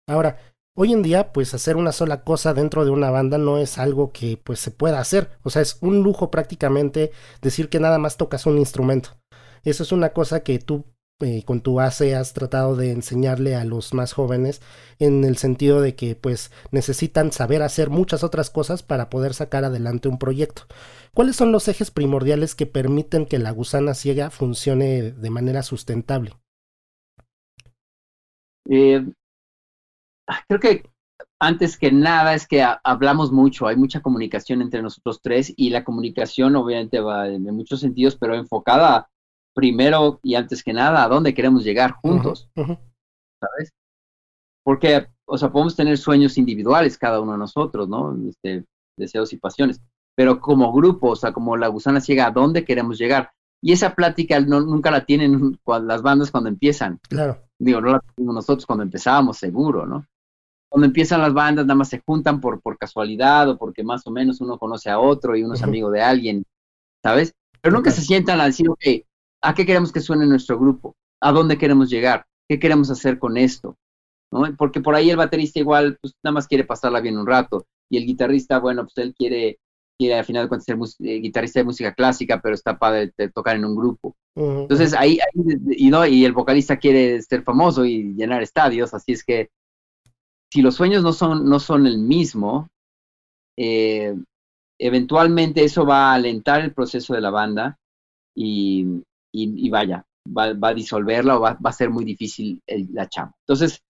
Ahora, 0.07 0.37
hoy 0.75 0.93
en 0.93 1.03
día, 1.03 1.33
pues 1.33 1.53
hacer 1.53 1.75
una 1.75 1.91
sola 1.91 2.23
cosa 2.23 2.53
dentro 2.53 2.85
de 2.85 2.91
una 2.91 3.11
banda 3.11 3.37
no 3.37 3.57
es 3.57 3.77
algo 3.77 4.11
que 4.11 4.37
pues 4.37 4.59
se 4.59 4.71
pueda 4.71 4.99
hacer. 4.99 5.29
O 5.43 5.49
sea, 5.49 5.61
es 5.61 5.77
un 5.81 6.03
lujo 6.03 6.31
prácticamente 6.31 7.11
decir 7.41 7.69
que 7.69 7.79
nada 7.79 7.97
más 7.97 8.17
tocas 8.17 8.45
un 8.45 8.57
instrumento. 8.57 9.17
Eso 9.63 9.83
es 9.83 9.91
una 9.91 10.13
cosa 10.13 10.41
que 10.43 10.59
tú 10.59 10.85
eh, 11.21 11.43
con 11.45 11.61
tu 11.61 11.75
base 11.75 12.15
has 12.15 12.33
tratado 12.33 12.75
de 12.75 12.91
enseñarle 12.91 13.55
a 13.55 13.63
los 13.65 13.93
más 13.93 14.13
jóvenes 14.13 14.61
en 14.99 15.23
el 15.23 15.37
sentido 15.37 15.79
de 15.79 15.95
que 15.95 16.15
pues 16.15 16.51
necesitan 16.71 17.31
saber 17.31 17.61
hacer 17.61 17.89
muchas 17.89 18.23
otras 18.23 18.49
cosas 18.49 18.83
para 18.83 19.09
poder 19.09 19.33
sacar 19.33 19.63
adelante 19.63 20.09
un 20.09 20.17
proyecto. 20.19 20.63
¿Cuáles 21.13 21.35
son 21.35 21.51
los 21.51 21.67
ejes 21.67 21.91
primordiales 21.91 22.55
que 22.55 22.65
permiten 22.65 23.25
que 23.25 23.39
la 23.39 23.51
gusana 23.51 23.93
ciega 23.93 24.31
funcione 24.31 25.11
de 25.11 25.29
manera 25.29 25.63
sustentable? 25.63 26.33
Eh, 28.69 29.05
creo 30.47 30.59
que 30.59 30.83
antes 31.39 31.77
que 31.77 31.91
nada 31.91 32.33
es 32.33 32.47
que 32.47 32.65
hablamos 32.83 33.31
mucho, 33.31 33.67
hay 33.67 33.75
mucha 33.75 34.01
comunicación 34.01 34.61
entre 34.61 34.81
nosotros 34.81 35.19
tres 35.21 35.53
y 35.55 35.69
la 35.69 35.83
comunicación 35.83 36.55
obviamente 36.55 36.99
va 36.99 37.27
en, 37.27 37.43
muchos 37.53 37.81
sentidos, 37.81 38.15
pero 38.15 38.35
enfocada 38.35 39.09
primero 39.53 40.19
y 40.23 40.35
antes 40.35 40.63
que 40.63 40.73
nada 40.73 41.03
a 41.03 41.09
dónde 41.09 41.33
queremos 41.33 41.63
llegar 41.63 41.91
juntos, 41.91 42.49
¿sabes? 42.55 43.73
Porque, 44.63 45.07
o 45.25 45.37
sea, 45.37 45.51
podemos 45.51 45.75
tener 45.75 45.97
sueños 45.97 46.37
individuales 46.37 46.97
cada 46.97 47.19
uno 47.19 47.33
de 47.33 47.39
nosotros, 47.39 47.89
¿no? 47.89 48.15
Este, 48.27 48.63
deseos 48.97 49.33
y 49.33 49.37
pasiones, 49.37 49.81
pero 50.15 50.39
como 50.39 50.71
grupo, 50.71 51.09
o 51.09 51.15
sea, 51.15 51.33
como 51.33 51.57
la 51.57 51.67
gusana 51.67 51.99
ciega, 51.99 52.27
¿a 52.27 52.31
dónde 52.31 52.63
queremos 52.63 52.97
llegar? 52.97 53.31
Y 53.61 53.73
esa 53.73 53.95
plática 53.95 54.39
no, 54.39 54.61
nunca 54.61 54.91
la 54.91 55.05
tienen 55.05 55.59
las 55.65 56.01
bandas 56.01 56.31
cuando 56.31 56.49
empiezan. 56.49 56.99
Claro 57.09 57.43
digo, 57.63 57.81
no 57.81 57.91
la 57.91 57.99
tuvimos 57.99 58.35
nosotros 58.35 58.65
cuando 58.65 58.83
empezábamos, 58.83 59.37
seguro, 59.37 59.85
¿no? 59.85 60.05
Cuando 60.69 60.87
empiezan 60.87 61.21
las 61.21 61.33
bandas, 61.33 61.65
nada 61.65 61.75
más 61.75 61.89
se 61.89 62.01
juntan 62.05 62.41
por, 62.41 62.61
por 62.61 62.77
casualidad 62.77 63.49
o 63.49 63.57
porque 63.57 63.83
más 63.83 64.05
o 64.07 64.11
menos 64.11 64.41
uno 64.41 64.57
conoce 64.57 64.89
a 64.89 64.99
otro 64.99 65.35
y 65.35 65.43
uno 65.43 65.53
es 65.53 65.63
amigo 65.63 65.91
de 65.91 66.01
alguien, 66.01 66.43
¿sabes? 67.01 67.33
Pero 67.61 67.75
nunca 67.75 67.91
se 67.91 68.01
sientan 68.01 68.41
a 68.41 68.45
decir, 68.45 68.69
ok, 68.69 68.83
¿a 69.41 69.53
qué 69.53 69.65
queremos 69.65 69.91
que 69.91 70.01
suene 70.01 70.25
nuestro 70.25 70.59
grupo? 70.59 70.95
¿A 71.21 71.31
dónde 71.31 71.57
queremos 71.57 71.89
llegar? 71.89 72.25
¿Qué 72.49 72.59
queremos 72.59 72.89
hacer 72.89 73.19
con 73.19 73.37
esto? 73.37 73.77
¿No? 74.31 74.43
Porque 74.57 74.81
por 74.81 74.95
ahí 74.95 75.09
el 75.09 75.17
baterista 75.17 75.59
igual, 75.59 75.97
pues 76.01 76.13
nada 76.23 76.33
más 76.33 76.47
quiere 76.47 76.63
pasarla 76.63 76.99
bien 77.01 77.17
un 77.17 77.27
rato. 77.27 77.65
Y 77.89 77.97
el 77.97 78.05
guitarrista, 78.05 78.59
bueno, 78.59 78.83
pues 78.83 78.97
él 78.97 79.13
quiere 79.15 79.59
quiere 79.97 80.15
al 80.15 80.25
final 80.25 80.43
de 80.43 80.49
cuentas 80.49 80.65
ser 80.65 80.77
eh, 81.07 81.19
guitarrista 81.19 81.59
de 81.59 81.65
música 81.65 81.93
clásica, 81.93 82.39
pero 82.41 82.55
está 82.55 82.77
padre 82.77 83.13
de, 83.17 83.29
tocar 83.29 83.55
en 83.55 83.65
un 83.65 83.75
grupo. 83.75 84.15
Entonces 84.35 84.93
ahí, 84.93 85.19
y, 85.69 85.89
no, 85.89 86.05
y 86.05 86.25
el 86.25 86.33
vocalista 86.33 86.77
quiere 86.77 87.21
ser 87.21 87.43
famoso 87.43 87.85
y 87.85 88.13
llenar 88.15 88.41
estadios, 88.41 88.93
así 88.93 89.11
es 89.11 89.23
que 89.23 89.49
si 90.51 90.61
los 90.61 90.75
sueños 90.75 91.03
no 91.03 91.13
son, 91.13 91.47
no 91.47 91.59
son 91.59 91.85
el 91.87 91.99
mismo, 91.99 92.67
eh, 93.57 94.15
eventualmente 94.79 95.63
eso 95.63 95.85
va 95.85 96.11
a 96.11 96.13
alentar 96.15 96.61
el 96.61 96.73
proceso 96.73 97.13
de 97.13 97.21
la 97.21 97.29
banda 97.29 97.77
y, 98.35 99.03
y, 99.31 99.69
vaya, 99.69 100.05
va, 100.27 100.53
va, 100.53 100.69
a 100.69 100.73
disolverla 100.73 101.37
o 101.37 101.41
va, 101.41 101.53
va, 101.53 101.69
a 101.69 101.73
ser 101.73 101.89
muy 101.89 102.05
difícil 102.05 102.61
el, 102.67 102.87
la 102.93 103.07
chamba. 103.07 103.35
Entonces, 103.47 103.81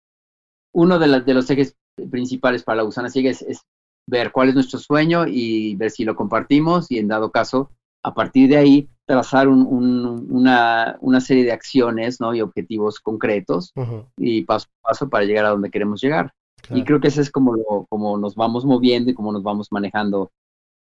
uno 0.74 1.00
de, 1.00 1.22
de 1.22 1.34
los 1.34 1.50
ejes 1.50 1.76
principales 2.10 2.64
para 2.64 2.78
la 2.78 2.84
gusana 2.84 3.10
ciega 3.10 3.30
es, 3.30 3.62
ver 4.08 4.32
cuál 4.32 4.50
es 4.50 4.56
nuestro 4.56 4.80
sueño 4.80 5.26
y 5.28 5.76
ver 5.76 5.92
si 5.92 6.04
lo 6.04 6.16
compartimos 6.16 6.90
y 6.90 7.00
en 7.00 7.08
dado 7.08 7.32
caso, 7.32 7.72
a 8.04 8.14
partir 8.14 8.50
de 8.50 8.58
ahí, 8.58 8.90
trazar 9.06 9.48
una, 9.48 10.98
una, 11.00 11.22
serie 11.22 11.44
de 11.44 11.52
acciones 11.52 12.20
¿no? 12.20 12.34
y 12.34 12.42
objetivos 12.42 13.00
concretos 13.00 13.74
y 14.18 14.44
paso 14.44 14.68
a 14.84 14.90
paso 14.90 15.10
para 15.10 15.26
llegar 15.26 15.46
a 15.46 15.50
donde 15.50 15.70
queremos 15.70 16.02
llegar. 16.02 16.34
Y 16.70 16.84
creo 16.84 17.02
que 17.02 17.10
ese 17.10 17.22
es 17.22 17.30
como, 17.30 17.86
como 17.90 18.18
nos 18.18 18.36
vamos 18.36 18.64
moviendo 18.66 19.12
y 19.12 19.14
cómo 19.14 19.34
nos 19.34 19.44
vamos 19.44 19.68
manejando 19.72 20.32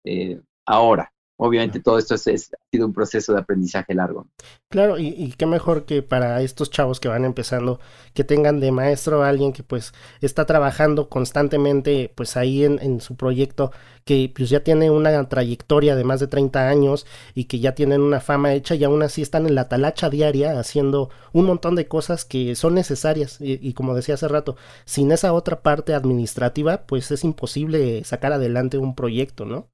eh, 0.04 0.40
ahora. 0.66 1.12
Obviamente 1.42 1.80
todo 1.80 1.97
esto 1.97 2.14
es, 2.14 2.26
ha 2.26 2.70
sido 2.70 2.87
un 2.87 2.92
proceso 2.92 3.32
de 3.32 3.40
aprendizaje 3.40 3.94
largo. 3.94 4.26
Claro, 4.68 4.99
y, 4.99 5.32
qué 5.38 5.47
mejor 5.47 5.87
que 5.87 6.02
para 6.02 6.42
estos 6.42 6.68
chavos 6.68 7.00
que 7.00 7.09
van 7.09 7.25
empezando, 7.25 7.80
que 8.12 8.25
tengan 8.25 8.61
de 8.61 8.70
maestro 8.73 9.23
a 9.23 9.30
alguien 9.30 9.54
que 9.54 9.62
pues 9.62 9.94
está 10.20 10.44
trabajando 10.44 11.09
constantemente 11.09 12.12
pues 12.14 12.37
ahí 12.37 12.64
en, 12.64 12.78
en, 12.82 13.00
su 13.00 13.16
proyecto, 13.16 13.73
que 14.04 14.30
pues 14.37 14.50
ya 14.50 14.62
tiene 14.62 14.90
una 14.90 15.30
trayectoria 15.30 15.97
de 15.97 16.04
más 16.04 16.20
de 16.20 16.26
30 16.26 16.68
años 16.68 17.06
y 17.35 17.44
que 17.44 17.59
ya 17.59 17.75
tienen 17.75 18.02
una 18.02 18.20
fama 18.20 18.52
hecha 18.52 18.75
y 18.75 18.85
aún 18.85 19.02
así 19.02 19.23
están 19.23 19.47
en 19.47 19.54
la 19.54 19.66
talacha 19.66 20.11
diaria 20.11 20.61
haciendo 20.61 21.09
un 21.32 21.47
montón 21.47 21.75
de 21.75 21.88
cosas 21.88 22.26
que 22.26 22.54
son 22.54 22.75
necesarias. 22.75 23.38
y 23.40 23.73
como 23.73 23.94
decía 23.94 24.16
hace 24.16 24.28
rato, 24.28 24.56
sin 24.85 25.11
esa 25.11 25.32
otra 25.32 25.62
parte 25.62 25.94
administrativa 25.94 26.82
pues 26.87 27.11
es 27.11 27.25
imposible 27.25 28.04
sacar 28.04 28.35
adelante 28.35 28.76
un 28.76 28.94
proyecto, 28.94 29.47
¿no? 29.47 29.70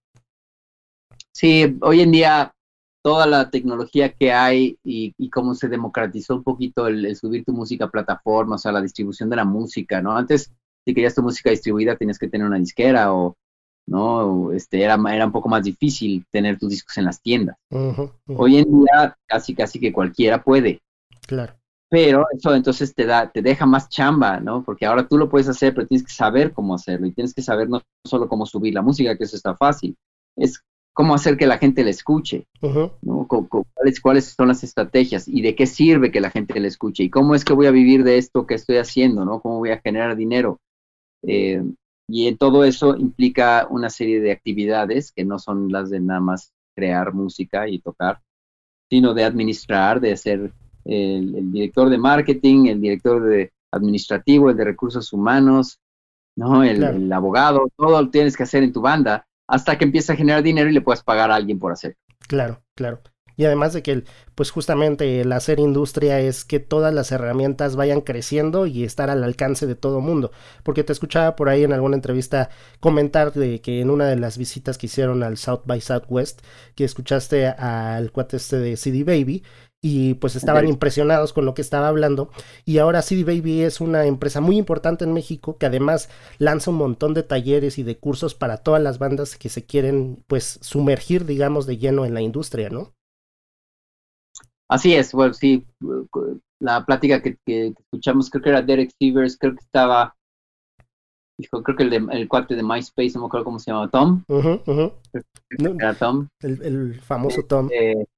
Sí, 1.37 1.77
hoy 1.83 2.01
en 2.01 2.13
día 2.13 2.55
toda 3.03 3.27
la 3.27 3.51
tecnología 3.51 4.11
que 4.11 4.33
hay 4.33 4.79
y, 4.83 5.13
cómo 5.29 5.55
se 5.55 5.69
democratizó 5.69 6.35
un 6.35 6.43
poquito 6.43 6.87
el, 6.87 7.15
subir 7.15 7.45
tu 7.45 7.53
música 7.53 7.85
a 7.85 7.91
plataformas, 7.91 8.61
o 8.61 8.63
sea, 8.63 8.73
la 8.73 8.81
distribución 8.81 9.29
de 9.29 9.37
la 9.37 9.45
música, 9.45 10.01
¿no? 10.01 10.17
Antes, 10.17 10.51
si 10.87 10.95
querías 10.95 11.15
tu 11.15 11.23
música 11.23 11.51
distribuida, 11.51 11.95
tenías 11.95 12.19
que 12.19 12.29
tener 12.29 12.47
una 12.47 12.57
disquera 12.57 13.13
o, 13.13 13.37
¿no? 13.87 14.51
Este, 14.51 14.83
era, 14.83 14.97
era 15.13 15.27
un 15.27 15.33
poco 15.33 15.51
más 15.51 15.63
difícil 15.63 16.25
tener 16.33 16.59
tus 16.59 16.71
discos 16.71 16.97
en 16.97 17.05
las 17.05 17.21
tiendas. 17.21 17.59
Hoy 17.69 18.57
en 18.57 18.81
día, 18.81 19.15
casi, 19.27 19.55
casi 19.55 19.79
que 19.79 19.93
cualquiera 19.93 20.43
puede. 20.43 20.81
Claro. 21.27 21.53
Pero 21.91 22.25
eso 22.35 22.55
entonces 22.55 22.95
te 22.95 23.05
da, 23.05 23.31
te 23.31 23.43
deja 23.43 23.67
más 23.67 23.91
chamba, 23.91 24.41
¿no? 24.41 24.65
Porque 24.65 24.87
ahora 24.87 25.07
tú 25.07 25.19
lo 25.19 25.29
puedes 25.29 25.51
hacer, 25.51 25.75
pero 25.75 25.87
tienes 25.87 26.07
que 26.07 26.15
saber 26.15 26.55
cómo 26.55 26.75
hacerlo 26.75 27.07
y 27.07 27.13
tienes 27.13 27.35
que 27.35 27.43
saber 27.43 27.69
no 27.69 27.83
solo 28.07 28.27
cómo 28.27 28.47
subir 28.47 28.73
la 28.73 28.81
música, 28.81 29.19
que 29.19 29.25
eso 29.25 29.37
está 29.37 29.55
fácil, 29.55 29.95
es 30.35 30.63
cómo 30.97 31.15
hacer 31.15 31.37
que 31.37 31.47
la 31.47 31.59
gente 31.59 31.85
le 31.85 31.91
escuche, 31.91 32.47
¿no? 33.03 33.29
¿Cuáles, 33.29 34.01
¿Cuáles 34.01 34.25
son 34.35 34.49
las 34.49 34.65
estrategias 34.65 35.29
y 35.29 35.43
de 35.43 35.55
qué 35.55 35.67
sirve 35.67 36.11
que 36.11 36.23
la 36.23 36.31
gente 36.31 36.59
le 36.59 36.69
escuche? 36.69 37.03
¿Y 37.03 37.11
cómo 37.11 37.35
es 37.35 37.45
que 37.45 37.53
voy 37.53 37.67
a 37.67 37.71
vivir 37.71 38.03
de 38.03 38.17
esto 38.17 38.47
que 38.47 38.55
estoy 38.55 38.79
haciendo? 38.79 39.27
¿no? 39.27 39.41
¿Cómo 39.41 39.59
voy 39.59 39.73
a 39.73 39.81
generar 39.81 40.17
dinero? 40.17 40.59
Eh, 41.23 41.63
y 42.09 42.29
en 42.29 42.39
todo 42.39 42.65
eso 42.65 42.97
implica 42.97 43.67
una 43.69 43.91
serie 43.91 44.23
de 44.23 44.33
actividades 44.33 45.13
que 45.13 45.27
no 45.27 45.39
son 45.39 45.71
las 45.71 45.91
de 45.91 46.01
nada 46.01 46.21
más 46.21 46.55
crear 46.75 47.13
música 47.13 47.69
y 47.69 47.79
tocar, 47.79 48.23
sino 48.89 49.13
de 49.13 49.25
administrar, 49.25 50.01
de 50.01 50.17
ser 50.17 50.51
el, 50.87 51.53
director 51.53 51.91
de 51.91 51.99
marketing, 51.99 52.69
el 52.69 52.81
director 52.81 53.23
de 53.23 53.53
administrativo, 53.71 54.49
el 54.49 54.57
de 54.57 54.65
recursos 54.65 55.13
humanos, 55.13 55.79
¿no? 56.37 56.65
El, 56.65 56.83
el 56.83 57.13
abogado, 57.13 57.69
todo 57.77 58.01
lo 58.01 58.09
tienes 58.09 58.35
que 58.35 58.45
hacer 58.45 58.63
en 58.63 58.73
tu 58.73 58.81
banda 58.81 59.27
hasta 59.47 59.79
que 59.79 59.85
empiece 59.85 60.13
a 60.13 60.17
generar 60.17 60.43
dinero 60.43 60.69
y 60.69 60.73
le 60.73 60.81
puedas 60.81 61.03
pagar 61.03 61.31
a 61.31 61.37
alguien 61.37 61.59
por 61.59 61.73
hacerlo. 61.73 61.99
Claro, 62.29 62.63
claro. 62.75 63.01
Y 63.37 63.45
además 63.45 63.75
de 63.75 63.83
que, 63.83 64.05
pues 64.35 64.51
justamente 64.51 65.21
el 65.21 65.31
hacer 65.33 65.61
industria 65.61 66.21
es 66.21 66.45
que 66.45 66.59
todas 66.59 66.93
las 66.95 67.13
herramientas 67.13 67.77
vayan 67.77 68.01
creciendo 68.01 68.67
y 68.67 68.83
estar 68.83 69.11
al 69.11 69.23
alcance 69.23 69.67
de 69.67 69.75
todo 69.75 70.01
mundo. 70.01 70.31
Porque 70.63 70.85
te 70.85 70.93
escuchaba 70.93 71.37
por 71.37 71.51
ahí 71.51 71.63
en 71.63 71.75
alguna 71.75 71.97
entrevista 71.97 72.49
comentar 72.81 73.33
de 73.35 73.61
que 73.61 73.81
en 73.83 73.91
una 73.91 74.07
de 74.07 74.17
las 74.17 74.39
visitas 74.39 74.79
que 74.79 74.87
hicieron 74.87 75.23
al 75.23 75.37
South 75.37 75.63
by 75.67 75.81
Southwest, 75.83 76.41
que 76.75 76.85
escuchaste 76.85 77.47
al 77.47 78.11
cuate 78.11 78.39
este 78.39 78.57
de 78.59 78.77
CD 78.79 79.05
Baby, 79.05 79.43
y 79.89 80.15
pues 80.15 80.35
estaban 80.35 80.67
impresionados 80.67 81.33
con 81.33 81.45
lo 81.45 81.55
que 81.55 81.63
estaba 81.63 81.87
hablando. 81.87 82.29
Y 82.65 82.79
ahora 82.79 83.03
CD 83.03 83.23
Baby 83.23 83.63
es 83.63 83.81
una 83.81 84.05
empresa 84.05 84.41
muy 84.41 84.59
importante 84.59 85.05
en 85.05 85.13
México 85.13 85.59
que 85.59 85.67
además 85.67 86.11
lanza 86.39 86.73
un 86.73 86.77
montón 86.79 87.15
de 87.15 87.23
talleres 87.23 87.79
y 87.79 87.85
de 87.85 87.97
cursos 87.97 88.35
para 88.35 88.57
todas 88.57 88.83
las 88.83 88.99
bandas 88.99 89.37
que 89.37 89.49
se 89.49 89.65
quieren 89.65 90.25
pues 90.27 90.59
sumergir, 90.61 91.25
digamos, 91.25 91.67
de 91.67 91.79
lleno 91.79 92.05
en 92.05 92.15
la 92.15 92.21
industria, 92.21 92.69
¿no? 92.69 92.95
Así 94.69 94.93
es, 94.97 95.13
bueno, 95.13 95.35
sí, 95.35 95.65
la 96.59 96.85
plática 96.85 97.23
que, 97.23 97.39
escuchamos, 97.47 98.29
creo 98.29 98.43
que 98.43 98.49
era 98.49 98.63
Derek 98.63 98.91
Stevers, 98.91 99.39
creo 99.39 99.55
que 99.55 99.61
estaba, 99.61 100.17
dijo, 101.39 101.63
creo 101.63 101.77
que 101.77 101.85
el, 101.85 102.11
el 102.11 102.27
cuate 102.27 102.57
de 102.57 102.65
MySpace, 102.65 103.13
no 103.15 103.21
me 103.21 103.27
acuerdo 103.27 103.45
cómo 103.45 103.61
se 103.61 103.71
llama, 103.71 103.89
Tom. 103.89 104.25
Era 105.61 105.95
Tom. 105.95 106.27
El, 106.41 107.01
famoso 107.01 107.45
Tom. 107.45 107.69
Este, 107.71 108.09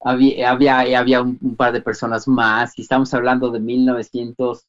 había, 0.00 0.50
había, 0.50 0.98
había 0.98 1.22
un, 1.22 1.56
par 1.56 1.72
de 1.72 1.82
personas 1.82 2.28
más, 2.28 2.78
y 2.78 2.82
estamos 2.82 3.12
hablando 3.14 3.50
de 3.50 3.60
1900, 3.60 4.66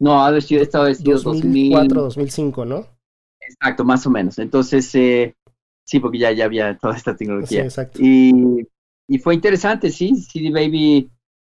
no, 0.00 0.24
ha 0.24 0.40
sido, 0.40 0.62
estado 0.62 0.86
2004, 0.86 2.02
2005, 2.02 2.64
¿no? 2.64 2.86
Exacto, 3.40 3.84
más 3.84 4.06
o 4.06 4.10
menos. 4.10 4.38
Entonces, 4.38 4.92
eh, 4.94 5.34
sí, 5.84 6.00
porque 6.00 6.18
ya, 6.18 6.32
ya 6.32 6.46
había 6.46 6.76
toda 6.78 6.96
esta 6.96 7.14
tecnología. 7.14 7.60
Sí, 7.60 7.66
exacto. 7.66 7.98
Y, 8.02 8.66
y 9.08 9.18
fue 9.18 9.34
interesante, 9.34 9.90
sí, 9.90 10.16
CD 10.16 10.50
Baby 10.50 11.10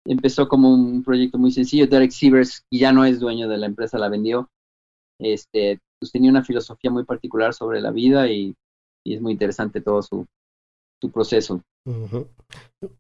empezó 0.06 0.48
como 0.48 0.74
un 0.74 1.04
proyecto 1.04 1.38
muy 1.38 1.52
sencillo, 1.52 1.88
Derek 1.88 2.12
Sievers, 2.12 2.66
y 2.70 2.80
ya 2.80 2.92
no 2.92 3.06
es 3.06 3.20
dueño 3.20 3.48
de 3.48 3.58
la 3.58 3.66
empresa, 3.68 3.98
la 3.98 4.10
vendió, 4.10 4.50
este, 5.20 5.80
pues 6.00 6.12
tenía 6.12 6.30
una 6.32 6.44
filosofía 6.44 6.92
muy 6.92 7.06
particular 7.06 7.54
sobre 7.54 7.82
la 7.82 7.92
vida 7.92 8.28
y, 8.28 8.56
y 9.04 9.16
es 9.16 9.22
muy 9.22 9.34
interesante 9.34 9.82
todo 9.82 10.02
su, 10.02 10.26
su 11.02 11.12
proceso. 11.12 11.62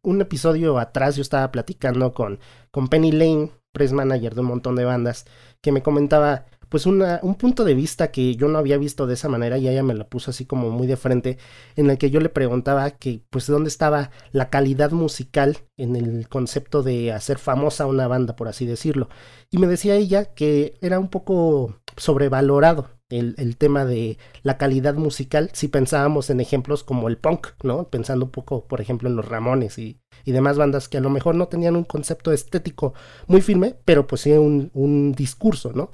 Un 0.01 0.21
episodio 0.21 0.77
atrás 0.77 1.15
yo 1.15 1.21
estaba 1.21 1.51
platicando 1.51 2.13
con, 2.13 2.39
con 2.71 2.87
Penny 2.87 3.11
Lane, 3.11 3.51
press 3.71 3.91
manager 3.93 4.35
de 4.35 4.41
un 4.41 4.47
montón 4.47 4.75
de 4.75 4.85
bandas, 4.85 5.25
que 5.61 5.71
me 5.71 5.81
comentaba 5.81 6.45
pues 6.69 6.85
una, 6.85 7.19
un 7.23 7.35
punto 7.35 7.63
de 7.63 7.73
vista 7.73 8.11
que 8.11 8.35
yo 8.35 8.47
no 8.47 8.57
había 8.57 8.77
visto 8.77 9.07
de 9.07 9.13
esa 9.13 9.29
manera 9.29 9.57
y 9.57 9.67
ella 9.67 9.83
me 9.83 9.93
lo 9.93 10.07
puso 10.07 10.31
así 10.31 10.45
como 10.45 10.69
muy 10.71 10.87
de 10.87 10.97
frente, 10.97 11.37
en 11.75 11.89
el 11.89 11.97
que 11.97 12.09
yo 12.09 12.19
le 12.19 12.29
preguntaba 12.29 12.91
que 12.91 13.23
pues 13.29 13.47
dónde 13.47 13.69
estaba 13.69 14.11
la 14.31 14.49
calidad 14.49 14.91
musical 14.91 15.57
en 15.77 15.95
el 15.95 16.27
concepto 16.27 16.83
de 16.83 17.11
hacer 17.11 17.37
famosa 17.39 17.85
una 17.85 18.07
banda, 18.07 18.35
por 18.35 18.47
así 18.47 18.65
decirlo. 18.65 19.09
Y 19.49 19.57
me 19.57 19.67
decía 19.67 19.95
ella 19.95 20.33
que 20.33 20.77
era 20.81 20.99
un 20.99 21.09
poco 21.09 21.75
sobrevalorado 21.97 22.94
el, 23.09 23.57
tema 23.57 23.85
de 23.85 24.17
la 24.43 24.57
calidad 24.57 24.95
musical 24.95 25.49
si 25.53 25.67
pensábamos 25.67 26.29
en 26.29 26.39
ejemplos 26.39 26.83
como 26.83 27.07
el 27.07 27.17
punk, 27.17 27.47
¿no? 27.63 27.89
Pensando 27.89 28.25
un 28.25 28.31
poco, 28.31 28.67
por 28.67 28.81
ejemplo, 28.81 29.09
en 29.09 29.15
los 29.15 29.27
Ramones 29.27 29.77
y, 29.77 29.99
y 30.23 30.31
demás 30.31 30.57
bandas 30.57 30.89
que 30.89 30.97
a 30.97 31.01
lo 31.01 31.09
mejor 31.09 31.35
no 31.35 31.47
tenían 31.47 31.75
un 31.75 31.83
concepto 31.83 32.31
estético 32.31 32.93
muy 33.27 33.41
firme, 33.41 33.75
pero 33.85 34.07
pues 34.07 34.21
sí 34.21 34.31
un, 34.31 34.71
un 34.73 35.13
discurso, 35.13 35.71
¿no? 35.73 35.91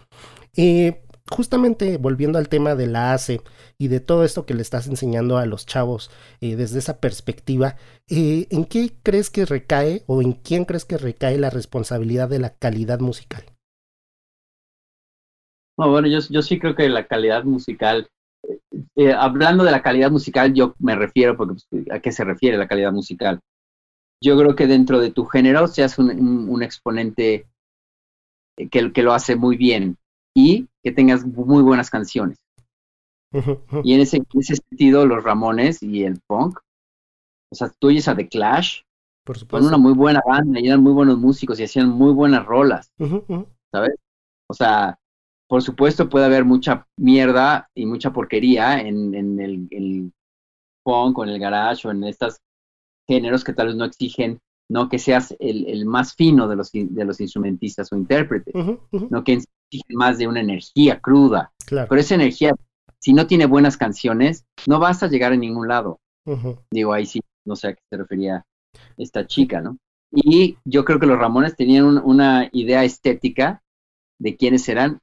Justamente 1.31 1.95
volviendo 1.95 2.39
al 2.39 2.49
tema 2.49 2.75
de 2.75 2.87
la 2.87 3.13
ACE 3.13 3.41
y 3.77 3.87
de 3.87 4.01
todo 4.01 4.25
esto 4.25 4.45
que 4.45 4.53
le 4.53 4.61
estás 4.61 4.87
enseñando 4.87 5.37
a 5.37 5.45
los 5.45 5.65
chavos 5.65 6.11
eh, 6.41 6.57
desde 6.57 6.79
esa 6.79 6.99
perspectiva, 6.99 7.77
eh, 8.09 8.47
¿en 8.49 8.65
qué 8.65 8.93
crees 9.01 9.29
que 9.29 9.45
recae 9.45 10.03
o 10.07 10.21
en 10.21 10.33
quién 10.33 10.65
crees 10.65 10.83
que 10.83 10.97
recae 10.97 11.37
la 11.37 11.49
responsabilidad 11.49 12.27
de 12.27 12.39
la 12.39 12.53
calidad 12.55 12.99
musical? 12.99 13.45
Bueno, 15.77 16.07
yo, 16.07 16.19
yo 16.29 16.41
sí 16.41 16.59
creo 16.59 16.75
que 16.75 16.89
la 16.89 17.07
calidad 17.07 17.43
musical, 17.43 18.09
eh, 18.95 19.13
hablando 19.13 19.63
de 19.63 19.71
la 19.71 19.81
calidad 19.81 20.11
musical, 20.11 20.53
yo 20.53 20.75
me 20.79 20.95
refiero, 20.95 21.37
porque 21.37 21.61
pues, 21.69 21.91
¿a 21.91 21.99
qué 21.99 22.11
se 22.11 22.23
refiere 22.23 22.57
la 22.57 22.67
calidad 22.67 22.91
musical? 22.91 23.39
Yo 24.23 24.37
creo 24.37 24.55
que 24.55 24.67
dentro 24.67 24.99
de 24.99 25.11
tu 25.11 25.25
género 25.25 25.67
seas 25.67 25.97
un, 25.97 26.09
un, 26.49 26.61
exponente 26.61 27.47
que, 28.55 28.91
que, 28.93 29.03
lo 29.03 29.13
hace 29.13 29.35
muy 29.35 29.57
bien 29.57 29.97
y 30.35 30.67
que 30.83 30.91
tengas 30.91 31.25
muy 31.25 31.63
buenas 31.63 31.89
canciones. 31.89 32.37
Y 33.83 33.93
en 33.93 34.01
ese, 34.01 34.17
en 34.17 34.25
ese 34.39 34.57
sentido, 34.57 35.05
los 35.05 35.23
Ramones 35.23 35.81
y 35.81 36.03
el 36.03 36.19
punk, 36.27 36.59
o 37.51 37.55
sea, 37.55 37.71
tú 37.79 37.87
oyes 37.87 38.07
a 38.07 38.15
The 38.15 38.27
Clash, 38.27 38.81
Por 39.25 39.37
supuesto. 39.37 39.63
Son 39.63 39.73
una 39.73 39.81
muy 39.81 39.93
buena 39.93 40.21
banda 40.25 40.59
y 40.59 40.67
eran 40.67 40.83
muy 40.83 40.91
buenos 40.91 41.17
músicos 41.17 41.59
y 41.59 41.63
hacían 41.63 41.89
muy 41.89 42.13
buenas 42.13 42.45
rolas, 42.45 42.91
¿sabes? 43.71 43.95
O 44.47 44.53
sea, 44.53 44.99
por 45.51 45.61
supuesto 45.61 46.07
puede 46.07 46.23
haber 46.27 46.45
mucha 46.45 46.87
mierda 46.95 47.69
y 47.75 47.85
mucha 47.85 48.13
porquería 48.13 48.79
en, 48.79 49.13
en 49.13 49.37
el, 49.37 49.67
el, 49.71 50.13
punk 50.81 51.17
o 51.17 51.23
en 51.25 51.29
el 51.29 51.39
garage 51.39 51.85
o 51.85 51.91
en 51.91 52.05
estos 52.05 52.37
géneros 53.05 53.43
que 53.43 53.51
tal 53.51 53.67
vez 53.67 53.75
no 53.75 53.83
exigen 53.83 54.39
no 54.69 54.87
que 54.87 54.97
seas 54.97 55.35
el, 55.39 55.67
el 55.67 55.85
más 55.85 56.15
fino 56.15 56.47
de 56.47 56.55
los, 56.55 56.71
de 56.71 57.03
los 57.03 57.19
instrumentistas 57.19 57.91
o 57.91 57.97
intérpretes, 57.97 58.53
no 58.55 59.23
que 59.25 59.33
exigen 59.33 59.97
más 59.97 60.17
de 60.17 60.27
una 60.29 60.39
energía 60.39 61.01
cruda. 61.01 61.51
Pero 61.67 61.99
esa 61.99 62.15
energía, 62.15 62.53
si 62.99 63.11
no 63.11 63.27
tiene 63.27 63.45
buenas 63.45 63.75
canciones, 63.75 64.45
no 64.67 64.79
vas 64.79 65.03
a 65.03 65.09
llegar 65.09 65.33
a 65.33 65.35
ningún 65.35 65.67
lado. 65.67 65.99
Digo, 66.71 66.93
ahí 66.93 67.05
sí, 67.05 67.19
no 67.45 67.57
sé 67.57 67.67
a 67.67 67.73
qué 67.73 67.81
se 67.89 67.97
refería 67.97 68.45
esta 68.95 69.27
chica, 69.27 69.59
¿no? 69.59 69.77
Y 70.13 70.55
yo 70.63 70.85
creo 70.85 70.97
que 70.97 71.07
los 71.07 71.19
Ramones 71.19 71.57
tenían 71.57 71.97
una 71.97 72.47
idea 72.53 72.85
estética 72.85 73.61
de 74.17 74.37
quiénes 74.37 74.69
eran 74.69 75.01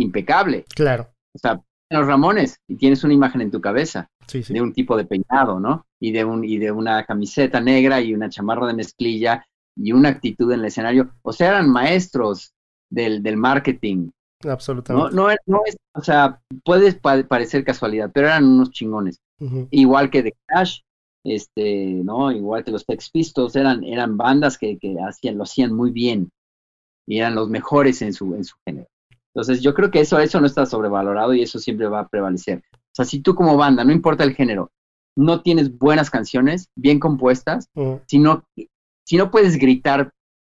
impecable. 0.00 0.64
Claro. 0.74 1.08
O 1.34 1.38
sea, 1.38 1.60
los 1.90 2.06
Ramones 2.06 2.56
y 2.68 2.76
tienes 2.76 3.02
una 3.04 3.14
imagen 3.14 3.40
en 3.40 3.50
tu 3.50 3.60
cabeza 3.60 4.08
Sí, 4.26 4.42
sí. 4.42 4.52
de 4.54 4.60
un 4.62 4.72
tipo 4.72 4.96
de 4.96 5.04
peinado, 5.04 5.58
¿no? 5.60 5.84
Y 6.00 6.12
de 6.12 6.24
un 6.24 6.44
y 6.44 6.58
de 6.58 6.70
una 6.70 7.04
camiseta 7.04 7.60
negra 7.60 8.00
y 8.00 8.14
una 8.14 8.28
chamarra 8.30 8.66
de 8.68 8.74
mezclilla 8.74 9.44
y 9.76 9.92
una 9.92 10.08
actitud 10.10 10.52
en 10.52 10.60
el 10.60 10.66
escenario. 10.66 11.10
O 11.22 11.32
sea, 11.32 11.48
eran 11.48 11.68
maestros 11.70 12.52
del, 12.90 13.22
del 13.22 13.36
marketing. 13.36 14.10
Absolutamente. 14.48 15.14
no, 15.14 15.30
es- 15.30 15.38
no 15.46 15.60
es, 15.66 15.76
o 15.94 16.02
sea, 16.02 16.40
puede 16.64 16.92
pa- 16.94 17.22
parecer 17.24 17.64
casualidad, 17.64 18.10
pero 18.12 18.28
eran 18.28 18.44
unos 18.46 18.70
chingones. 18.70 19.18
Igual 19.70 20.10
que 20.10 20.22
The 20.22 20.34
Clash, 20.46 20.80
este, 21.24 21.86
¿no? 22.04 22.30
Igual 22.32 22.64
que 22.64 22.70
los 22.70 22.84
Pistols, 23.12 23.56
eran, 23.56 23.84
eran 23.84 24.16
bandas 24.16 24.56
que, 24.58 24.78
que 24.78 24.96
hacían, 25.06 25.36
lo 25.38 25.44
hacían 25.44 25.74
muy 25.74 25.90
bien 25.90 26.30
y 27.06 27.18
eran 27.18 27.34
los 27.34 27.48
mejores 27.50 28.00
en 28.02 28.12
su, 28.12 28.34
en 28.34 28.44
su 28.44 28.56
género. 28.66 28.86
Entonces, 29.34 29.62
yo 29.62 29.74
creo 29.74 29.90
que 29.90 30.00
eso, 30.00 30.18
eso 30.18 30.40
no 30.40 30.46
está 30.46 30.66
sobrevalorado 30.66 31.34
y 31.34 31.42
eso 31.42 31.58
siempre 31.58 31.86
va 31.86 32.00
a 32.00 32.08
prevalecer. 32.08 32.62
O 32.74 32.94
sea, 32.94 33.04
si 33.04 33.20
tú 33.20 33.34
como 33.34 33.56
banda, 33.56 33.84
no 33.84 33.92
importa 33.92 34.24
el 34.24 34.34
género, 34.34 34.70
no 35.16 35.42
tienes 35.42 35.76
buenas 35.78 36.10
canciones, 36.10 36.68
bien 36.76 36.98
compuestas, 36.98 37.68
Ujú. 37.74 38.00
si 38.06 38.18
no, 38.18 38.44
si 39.06 39.16
no 39.16 39.30
puedes 39.30 39.56
gritar 39.56 40.10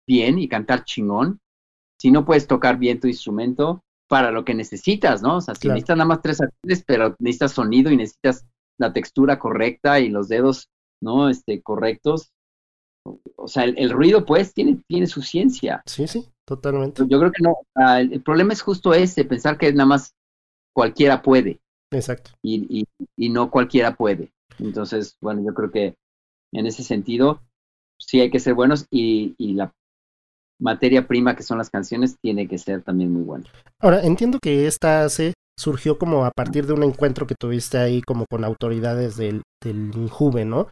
bien 0.07 0.39
y 0.39 0.47
cantar 0.47 0.85
chingón, 0.85 1.39
si 1.99 2.11
no 2.11 2.25
puedes 2.25 2.47
tocar 2.47 2.77
bien 2.77 2.99
tu 2.99 3.07
instrumento 3.07 3.81
para 4.07 4.31
lo 4.31 4.43
que 4.43 4.53
necesitas, 4.53 5.21
¿no? 5.21 5.37
O 5.37 5.41
sea, 5.41 5.55
si 5.55 5.61
Claro. 5.61 5.75
necesitas 5.75 5.97
nada 5.97 6.07
más 6.07 6.21
tres 6.21 6.41
acordes, 6.41 6.83
pero 6.85 7.15
necesitas 7.19 7.51
sonido 7.53 7.91
y 7.91 7.97
necesitas 7.97 8.45
la 8.77 8.91
textura 8.93 9.37
correcta 9.39 9.99
y 9.99 10.09
los 10.09 10.27
dedos, 10.27 10.67
¿no? 11.01 11.29
Este, 11.29 11.61
correctos. 11.61 12.31
O 13.35 13.47
sea, 13.47 13.63
el, 13.63 13.77
el 13.77 13.89
ruido, 13.91 14.25
pues, 14.25 14.53
tiene, 14.53 14.81
tiene 14.87 15.07
su 15.07 15.21
ciencia. 15.21 15.81
Sí, 15.85 16.07
sí, 16.07 16.27
totalmente. 16.55 17.03
Yo 17.07 17.19
creo 17.19 17.31
que 17.31 17.43
no. 17.43 17.55
el, 17.97 18.13
el 18.13 18.21
problema 18.21 18.51
es 18.51 18.61
justo 18.61 18.93
ese, 18.93 19.23
pensar 19.23 19.57
que 19.57 19.71
nada 19.71 19.85
más 19.85 20.13
cualquiera 20.73 21.21
puede 21.21 21.61
Exacto. 21.91 22.31
y, 22.41 22.81
y, 22.81 22.85
y 23.15 23.29
no 23.29 23.49
cualquiera 23.49 23.95
puede. 23.95 24.31
Entonces, 24.59 25.17
bueno, 25.21 25.41
yo 25.45 25.53
creo 25.53 25.71
que 25.71 25.95
en 26.53 26.65
ese 26.65 26.83
sentido 26.83 27.41
sí 27.97 28.19
hay 28.19 28.29
que 28.29 28.39
ser 28.39 28.53
buenos 28.53 28.85
y, 28.91 29.33
y 29.37 29.53
la 29.53 29.73
materia 30.59 31.07
prima 31.07 31.35
que 31.35 31.43
son 31.43 31.57
las 31.57 31.69
canciones 31.69 32.17
tiene 32.21 32.47
que 32.47 32.57
ser 32.57 32.83
también 32.83 33.11
muy 33.13 33.23
buena. 33.23 33.45
Ahora, 33.79 34.01
entiendo 34.01 34.39
que 34.41 34.67
esta 34.67 35.07
se 35.09 35.33
surgió 35.57 35.97
como 35.97 36.25
a 36.25 36.31
partir 36.31 36.65
de 36.65 36.73
un 36.73 36.83
encuentro 36.83 37.25
que 37.27 37.35
tuviste 37.39 37.77
ahí 37.77 38.01
como 38.01 38.25
con 38.29 38.43
autoridades 38.43 39.15
del, 39.15 39.43
del 39.63 39.91
Injuve, 39.95 40.43
¿no? 40.43 40.67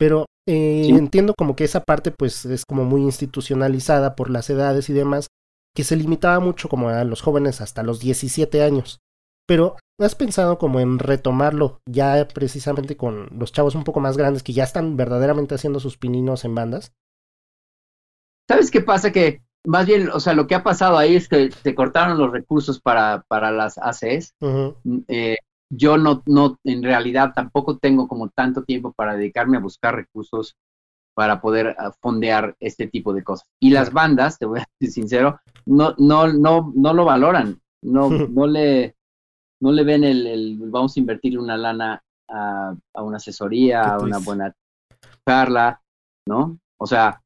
Pero 0.00 0.26
eh, 0.48 0.88
Sí. 0.88 0.94
entiendo 0.96 1.34
como 1.38 1.54
que 1.56 1.64
esa 1.64 1.82
parte 1.84 2.12
pues 2.12 2.46
es 2.46 2.64
como 2.66 2.84
muy 2.84 3.02
institucionalizada 3.02 4.16
por 4.16 4.30
las 4.30 4.50
edades 4.50 4.90
y 4.90 4.94
demás, 4.94 5.28
que 5.76 5.84
se 5.84 5.96
limitaba 5.96 6.40
mucho 6.40 6.70
como 6.70 6.88
a 6.88 7.04
los 7.04 7.22
jóvenes 7.22 7.60
hasta 7.60 7.84
los 7.84 8.00
17 8.00 8.62
años. 8.64 9.00
Pero 9.46 9.76
¿has 10.00 10.14
pensado 10.16 10.58
como 10.58 10.80
en 10.80 10.98
retomarlo 10.98 11.80
ya 11.86 12.26
precisamente 12.32 12.96
con 12.96 13.28
los 13.38 13.52
chavos 13.52 13.76
un 13.76 13.84
poco 13.84 14.00
más 14.00 14.16
grandes 14.16 14.42
que 14.42 14.54
ya 14.54 14.64
están 14.64 14.96
verdaderamente 14.96 15.54
haciendo 15.56 15.80
sus 15.80 15.98
pininos 15.98 16.46
en 16.46 16.54
bandas? 16.56 16.92
¿Sabes 18.48 18.70
qué 18.70 18.80
pasa? 18.80 19.12
Que 19.12 19.42
más 19.64 19.86
bien, 19.86 20.08
o 20.10 20.20
sea, 20.20 20.34
lo 20.34 20.46
que 20.46 20.54
ha 20.54 20.62
pasado 20.62 20.96
ahí 20.98 21.16
es 21.16 21.28
que 21.28 21.50
se 21.50 21.74
cortaron 21.74 22.18
los 22.18 22.32
recursos 22.32 22.80
para, 22.80 23.22
para 23.28 23.50
las 23.52 23.78
ACs. 23.78 24.34
Ujú, 24.40 24.76
Eh, 25.08 25.36
yo 25.70 25.96
no, 25.96 26.22
no, 26.26 26.58
en 26.64 26.82
realidad 26.82 27.32
tampoco 27.34 27.78
tengo 27.78 28.08
como 28.08 28.28
tanto 28.28 28.64
tiempo 28.64 28.92
para 28.92 29.16
dedicarme 29.16 29.56
a 29.56 29.60
buscar 29.60 29.94
recursos 29.94 30.56
para 31.14 31.40
poder 31.40 31.76
ah, 31.78 31.92
fondear 32.00 32.56
este 32.60 32.88
tipo 32.88 33.12
de 33.12 33.22
cosas. 33.22 33.46
Y 33.60 33.70
las 33.70 33.92
bandas, 33.92 34.38
te 34.38 34.46
voy 34.46 34.60
a 34.60 34.66
decir 34.80 34.92
sincero, 34.92 35.40
no, 35.66 35.94
no, 35.98 36.32
no, 36.32 36.72
no 36.74 36.92
lo 36.92 37.04
valoran, 37.04 37.60
no, 37.82 38.10
no 38.28 38.46
le, 38.46 38.96
no 39.60 39.72
le 39.72 39.84
ven 39.84 40.04
el, 40.04 40.26
el 40.26 40.58
vamos 40.58 40.96
a 40.96 41.00
invertir 41.00 41.38
una 41.38 41.56
lana 41.56 42.02
a, 42.28 42.74
a 42.94 43.02
una 43.02 43.18
asesoría, 43.18 43.82
a 43.82 43.98
una 44.00 44.18
buena 44.18 44.54
charla, 45.26 45.80
¿no? 46.26 46.58
O 46.78 46.86
sea, 46.86 47.22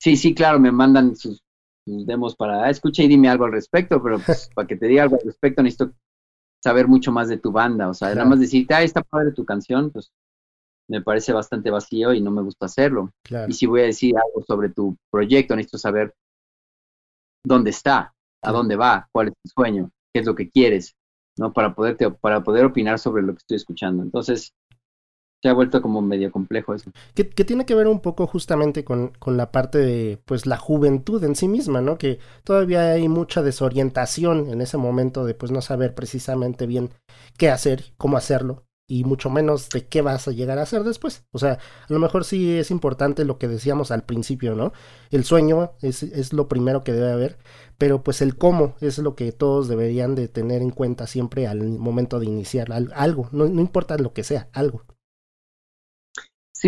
sí, 0.00 0.16
sí, 0.16 0.34
claro, 0.34 0.58
me 0.58 0.72
mandan 0.72 1.16
sus, 1.16 1.42
sus 1.86 2.06
demos 2.06 2.36
para, 2.36 2.64
"Ah, 2.64 2.70
escucha 2.70 3.02
y 3.02 3.08
dime 3.08 3.28
algo 3.28 3.44
al 3.44 3.52
respecto, 3.52 4.02
pero 4.02 4.18
pues, 4.18 4.50
para 4.54 4.66
que 4.66 4.76
te 4.76 4.86
diga 4.86 5.04
algo 5.04 5.16
al 5.16 5.24
respecto 5.24 5.62
necesito 5.62 5.92
saber 6.66 6.88
mucho 6.88 7.12
más 7.12 7.28
de 7.28 7.36
tu 7.36 7.52
banda, 7.52 7.88
o 7.88 7.94
sea, 7.94 8.08
Claro. 8.08 8.18
nada 8.18 8.30
más 8.30 8.40
decirte, 8.40 8.74
ah, 8.74 8.82
está 8.82 9.00
padre 9.02 9.30
tu 9.30 9.44
canción, 9.44 9.90
pues 9.92 10.10
me 10.88 11.00
parece 11.00 11.32
bastante 11.32 11.70
vacío 11.70 12.12
y 12.12 12.20
no 12.20 12.32
me 12.32 12.42
gusta 12.42 12.66
hacerlo. 12.66 13.12
claro. 13.22 13.48
Y 13.48 13.52
si 13.54 13.66
voy 13.66 13.82
a 13.82 13.84
decir 13.84 14.16
algo 14.16 14.44
sobre 14.44 14.70
tu 14.70 14.96
proyecto, 15.12 15.54
necesito 15.54 15.78
saber 15.78 16.12
dónde 17.44 17.70
está, 17.70 18.12
a 18.42 18.50
dónde 18.52 18.74
va, 18.74 19.08
cuál 19.12 19.28
es 19.28 19.34
tu 19.34 19.48
sueño, 19.48 19.90
qué 20.12 20.20
es 20.22 20.26
lo 20.26 20.34
que 20.34 20.50
quieres, 20.50 20.96
¿no? 21.38 21.52
Para 21.52 21.72
poderte, 21.72 22.10
para 22.10 22.42
poder 22.42 22.64
opinar 22.64 22.98
sobre 22.98 23.22
lo 23.22 23.32
que 23.34 23.38
estoy 23.38 23.56
escuchando. 23.58 24.02
Entonces, 24.02 24.52
se 25.42 25.48
ha 25.48 25.52
vuelto 25.54 25.80
como 25.82 26.02
medio 26.02 26.30
complejo 26.32 26.74
eso. 26.74 26.90
que, 27.14 27.24
tiene 27.24 27.64
que 27.66 27.74
ver 27.74 27.88
un 27.88 28.00
poco 28.00 28.26
justamente 28.26 28.84
con, 28.84 29.08
con 29.18 29.36
la 29.36 29.50
parte 29.52 29.78
de 29.78 30.18
pues 30.24 30.46
la 30.46 30.56
juventud 30.56 31.22
en 31.24 31.34
sí 31.34 31.48
misma, 31.48 31.80
¿no? 31.80 31.98
Que 31.98 32.18
todavía 32.44 32.92
hay 32.92 33.08
mucha 33.08 33.42
desorientación 33.42 34.50
en 34.50 34.60
ese 34.60 34.76
momento 34.76 35.24
de 35.24 35.34
pues 35.34 35.50
no 35.52 35.62
saber 35.62 35.94
precisamente 35.94 36.66
bien 36.66 36.90
qué 37.38 37.50
hacer, 37.50 37.92
cómo 37.96 38.16
hacerlo 38.16 38.64
y 38.88 39.02
mucho 39.02 39.30
menos 39.30 39.68
de 39.70 39.84
qué 39.86 40.00
vas 40.00 40.28
a 40.28 40.30
llegar 40.32 40.58
a 40.58 40.62
hacer 40.62 40.84
después. 40.84 41.24
O 41.32 41.38
sea, 41.38 41.52
a 41.88 41.92
lo 41.92 41.98
mejor 41.98 42.24
sí 42.24 42.56
es 42.56 42.70
importante 42.70 43.24
lo 43.24 43.36
que 43.38 43.48
decíamos 43.48 43.90
al 43.90 44.04
principio, 44.04 44.54
¿no? 44.54 44.72
El 45.10 45.24
sueño 45.24 45.72
es, 45.82 46.02
es 46.04 46.32
lo 46.32 46.48
primero 46.48 46.84
que 46.84 46.92
debe 46.92 47.10
haber, 47.10 47.38
pero 47.78 48.02
pues 48.04 48.20
el 48.22 48.36
cómo 48.36 48.74
es 48.80 48.98
lo 48.98 49.16
que 49.16 49.32
todos 49.32 49.66
deberían 49.68 50.14
de 50.14 50.28
tener 50.28 50.62
en 50.62 50.70
cuenta 50.70 51.06
siempre 51.08 51.46
al 51.48 51.62
momento 51.78 52.20
de 52.20 52.26
iniciar 52.26 52.72
al- 52.72 52.92
algo, 52.94 53.28
no 53.32 53.46
importa 53.46 53.96
lo 53.98 54.12
que 54.12 54.22
sea, 54.22 54.48
algo. 54.52 54.84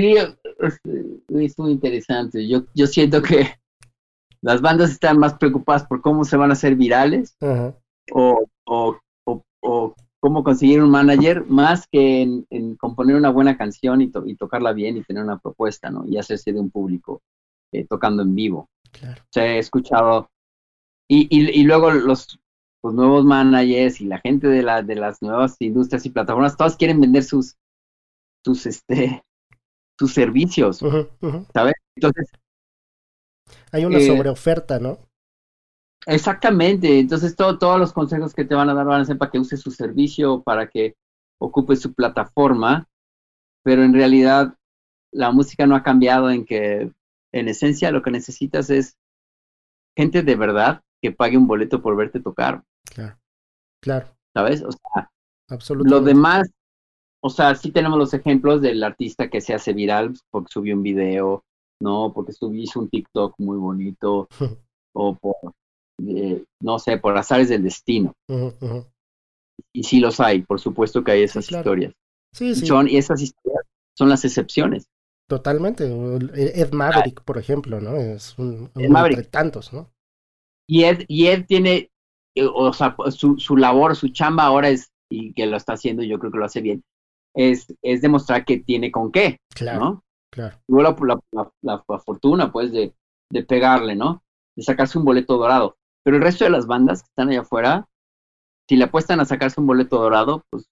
Sí, 0.01 0.17
es, 0.17 0.81
es 1.29 1.59
muy 1.59 1.73
interesante. 1.73 2.47
Yo, 2.49 2.65
yo 2.75 2.87
siento 2.87 3.23
que 3.23 3.49
las 4.43 4.61
bandas 4.61 4.91
están 4.91 5.19
más 5.19 5.35
preocupadas 5.35 5.87
por 5.87 6.01
cómo 6.03 6.25
se 6.25 6.37
van 6.37 6.51
a 6.51 6.55
hacer 6.55 6.77
virales 6.77 7.37
Ajá, 7.41 7.75
o, 8.13 8.47
o, 8.67 8.99
o, 9.27 9.43
o 9.63 9.95
cómo 10.21 10.45
conseguir 10.45 10.83
un 10.83 10.91
manager 10.91 11.45
más 11.47 11.87
que 11.91 12.23
en, 12.23 12.47
en 12.51 12.77
componer 12.77 13.17
una 13.17 13.31
buena 13.31 13.57
canción 13.57 14.01
y, 14.01 14.11
to- 14.11 14.27
y 14.27 14.37
tocarla 14.37 14.73
bien 14.73 14.97
y 14.97 15.05
tener 15.05 15.23
una 15.23 15.39
propuesta, 15.39 15.91
¿no? 15.91 16.05
Y 16.07 16.19
hacerse 16.19 16.53
de 16.53 16.61
un 16.61 16.71
público 16.71 17.23
eh, 17.73 17.87
tocando 17.89 18.23
en 18.23 18.35
vivo. 18.35 18.69
claro. 18.93 19.23
O 19.23 19.27
sea, 19.33 19.47
he 19.47 19.59
escuchado 19.59 20.31
y, 21.09 21.27
y, 21.31 21.61
y 21.61 21.65
luego 21.65 21.91
los, 21.91 22.39
los 22.83 22.95
nuevos 22.95 23.25
managers 23.25 24.01
y 24.01 24.07
la 24.07 24.19
gente 24.21 24.49
de, 24.49 24.63
la, 24.63 24.83
de 24.83 24.95
las 24.97 25.23
nuevas 25.23 25.57
industrias 25.61 26.07
y 26.07 26.11
plataformas, 26.11 26.57
todas 26.57 26.77
quieren 26.77 27.01
vender 27.01 27.25
sus, 27.25 27.57
sus, 28.45 28.67
este, 28.67 29.23
sus 29.99 30.13
servicios. 30.15 30.79
¿sabes? 31.53 31.75
Entonces, 31.97 32.29
Hay 33.73 33.85
una 33.87 33.99
Eh, 33.99 34.07
sobreoferta, 34.07 34.79
¿no? 34.79 34.99
Exactamente, 36.07 36.99
entonces 37.01 37.37
todo, 37.37 37.59
todos 37.59 37.79
los 37.79 37.93
consejos 37.93 38.33
que 38.35 38.45
te 38.45 38.55
van 38.55 38.71
a 38.71 38.75
dar 38.75 38.87
van 38.87 39.03
a 39.03 39.05
ser 39.05 39.19
para 39.19 39.31
que 39.31 39.39
uses 39.39 39.61
su 39.61 39.71
servicio, 39.71 40.43
para 40.43 40.69
que 40.69 40.97
ocupes 41.39 41.81
su 41.81 41.93
plataforma, 41.93 42.89
pero 43.63 43.83
en 43.85 43.93
realidad 43.93 44.55
la 45.13 45.33
música 45.33 45.67
no 45.67 45.77
ha 45.77 45.83
cambiado 45.83 46.31
en 46.31 46.47
que 46.47 46.93
en 47.33 47.49
esencia 47.49 47.91
lo 47.91 48.03
que 48.03 48.11
necesitas 48.11 48.71
es 48.71 48.97
gente 49.97 50.23
de 50.23 50.37
verdad 50.37 50.83
que 51.03 51.13
pague 51.13 51.37
un 51.37 51.47
boleto 51.47 51.83
por 51.83 51.97
verte 51.97 52.21
tocar, 52.21 52.63
Claro, 52.85 53.19
claro, 53.83 54.17
¿sabes? 54.35 54.63
O 54.63 54.71
sea, 54.73 55.11
absolutamente. 55.49 55.91
lo 55.91 56.01
demás, 56.01 56.49
o 57.21 57.31
sea, 57.31 57.55
sí 57.55 57.73
tenemos 57.73 57.99
los 57.99 58.15
ejemplos 58.15 58.63
del 58.63 58.83
artista 58.85 59.29
que 59.29 59.41
se 59.41 59.55
hace 59.55 59.73
viral 59.73 60.15
porque 60.31 60.53
subió 60.53 60.75
un 60.75 60.83
video, 60.83 61.45
¿no? 61.81 62.13
Porque 62.15 62.33
subió, 62.33 62.63
hizo 62.63 62.81
un 62.81 62.89
TikTok 62.89 63.35
muy 63.39 63.59
bonito, 63.59 64.29
o 64.95 65.15
por, 65.17 65.55
eh, 66.07 66.45
no 66.61 66.79
sé, 66.79 66.99
por 66.99 67.17
azares 67.17 67.49
del 67.49 67.65
destino. 67.65 68.15
Y 69.73 69.83
sí 69.83 70.01
los 70.01 70.21
hay, 70.21 70.43
por 70.43 70.61
supuesto 70.61 71.03
que 71.03 71.13
hay 71.13 71.23
esas 71.23 71.49
claro. 71.49 71.63
historias. 71.63 71.93
Sí, 72.33 72.55
sí, 72.55 72.67
Son, 72.67 72.89
y 72.89 72.97
esas 72.97 73.21
historias 73.21 73.65
son 73.97 74.09
las 74.09 74.25
excepciones. 74.25 74.87
totalmente. 75.29 75.85
Ed 76.35 76.73
Maverick, 76.73 77.23
por 77.25 77.39
ejemplo, 77.39 77.81
¿no? 77.81 77.97
Es 77.97 78.39
un, 78.39 78.71
entre 78.75 79.25
tantos, 79.25 79.73
¿no? 79.73 79.91
Y 80.69 80.85
Ed, 80.85 81.05
y 81.09 81.27
Ed 81.27 81.47
tiene, 81.47 81.91
eh, 82.37 82.47
o 82.53 82.73
sea, 82.73 82.95
su, 83.11 83.39
su 83.39 83.57
labor, 83.57 83.97
su 83.97 84.09
chamba 84.11 84.45
ahora 84.45 84.69
es, 84.69 84.93
y 85.11 85.33
que 85.33 85.47
lo 85.47 85.57
está 85.57 85.73
haciendo, 85.73 86.03
yo 86.03 86.19
creo 86.19 86.31
que 86.31 86.39
lo 86.39 86.45
hace 86.45 86.61
bien, 86.61 86.85
es, 87.35 87.67
es 87.83 88.03
demostrar 88.03 88.45
que 88.45 88.59
tiene 88.59 88.91
con 88.91 89.13
qué, 89.13 89.39
Claro, 89.55 89.81
¿no? 89.81 90.05
claro. 90.31 90.57
Tuvo 90.67 90.83
la, 90.83 90.97
la, 91.33 91.51
la- 91.63 91.99
fortuna, 92.01 92.53
pues, 92.53 92.73
de, 92.73 92.95
de 93.31 93.43
pegarle, 93.45 93.97
¿no? 93.97 94.23
De 94.57 94.63
sacarse 94.63 94.99
un 94.99 95.05
boleto 95.05 95.37
dorado. 95.37 95.77
Pero 96.05 96.17
el 96.17 96.23
resto 96.23 96.45
de 96.45 96.51
las 96.51 96.67
bandas 96.67 97.03
que 97.03 97.09
están 97.09 97.29
allá 97.31 97.41
afuera, 97.41 97.89
si 98.69 98.77
le 98.77 98.85
apuestan 98.85 99.21
a 99.21 99.25
sacarse 99.25 99.61
un 99.61 99.67
boleto 99.67 99.99
dorado, 100.01 100.45
pues, 100.51 100.67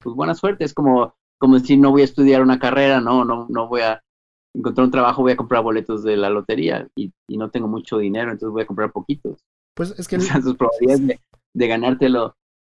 pues 0.00 0.14
buena 0.16 0.34
suerte. 0.34 0.64
Es 0.64 0.74
como, 0.74 1.14
como 1.38 1.58
decir, 1.58 1.78
no 1.78 1.90
voy 1.90 2.02
a 2.02 2.06
estudiar 2.06 2.42
una 2.42 2.58
carrera, 2.58 3.00
no, 3.00 3.24
no, 3.24 3.46
no 3.48 3.68
voy 3.68 3.82
a 3.82 4.02
encontrar 4.54 4.86
un 4.86 4.90
trabajo, 4.90 5.22
voy 5.22 5.32
a 5.32 5.36
comprar 5.36 5.62
boletos 5.62 6.02
de 6.02 6.16
la 6.16 6.30
lotería 6.30 6.88
y, 6.96 7.12
y 7.28 7.36
no 7.38 7.50
tengo 7.50 7.68
mucho 7.68 7.98
dinero, 7.98 8.32
entonces 8.32 8.52
voy 8.52 8.62
a 8.62 8.66
comprar 8.66 8.92
poquitos. 8.92 9.40
Pues 9.74 9.94
es 9.98 10.08
que 10.08 10.16
O 10.18 10.20
sea, 10.20 10.40
tus 10.40 10.56
probabilidades 10.56 11.06
de, 11.06 11.20
de 11.54 11.68
ganártelo 11.68 12.34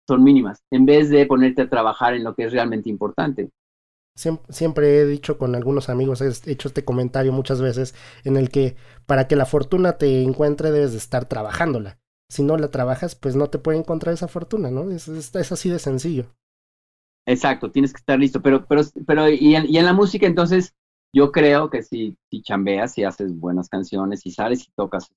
son 0.07 0.23
mínimas, 0.23 0.63
en 0.71 0.85
vez 0.85 1.09
de 1.09 1.25
ponerte 1.25 1.63
a 1.63 1.69
trabajar 1.69 2.13
en 2.13 2.23
lo 2.23 2.35
que 2.35 2.45
es 2.45 2.51
realmente 2.51 2.89
importante. 2.89 3.51
Siempre, 4.15 4.99
he 4.99 5.05
dicho 5.05 5.39
con 5.39 5.55
algunos 5.55 5.89
amigos, 5.89 6.21
he 6.21 6.51
hecho 6.51 6.67
este 6.67 6.85
comentario 6.85 7.31
muchas 7.31 7.61
veces, 7.61 7.95
en 8.23 8.37
el 8.37 8.49
que 8.49 8.75
para 9.07 9.27
que 9.27 9.35
la 9.35 9.47
fortuna 9.47 9.97
te 9.97 10.21
encuentre 10.21 10.71
debes 10.71 10.91
de 10.91 10.99
estar 10.99 11.25
trabajándola. 11.25 11.97
Si 12.29 12.43
no 12.43 12.57
la 12.57 12.69
trabajas, 12.69 13.15
pues 13.15 13.35
no 13.35 13.49
te 13.49 13.57
puede 13.57 13.79
encontrar 13.79 14.13
esa 14.13 14.27
fortuna, 14.27 14.69
¿no? 14.69 14.91
Es, 14.91 15.07
es, 15.07 15.51
así 15.51 15.69
de 15.69 15.79
sencillo. 15.79 16.25
Exacto, 17.25 17.71
tienes 17.71 17.91
que 17.91 17.99
estar 17.99 18.19
listo. 18.19 18.41
Pero, 18.41 18.65
pero, 18.67 18.81
pero 19.07 19.29
y 19.29 19.55
en, 19.55 19.65
y 19.67 19.77
en 19.77 19.85
la 19.85 19.93
música, 19.93 20.27
entonces, 20.27 20.75
yo 21.11 21.31
creo 21.31 21.69
que 21.69 21.81
si, 21.81 22.15
si 22.29 22.41
chambeas, 22.43 22.93
si 22.93 23.03
haces 23.03 23.35
buenas 23.35 23.67
canciones, 23.67 24.21
si 24.21 24.31
sales 24.31 24.67
y 24.67 24.71
tocas 24.75 25.09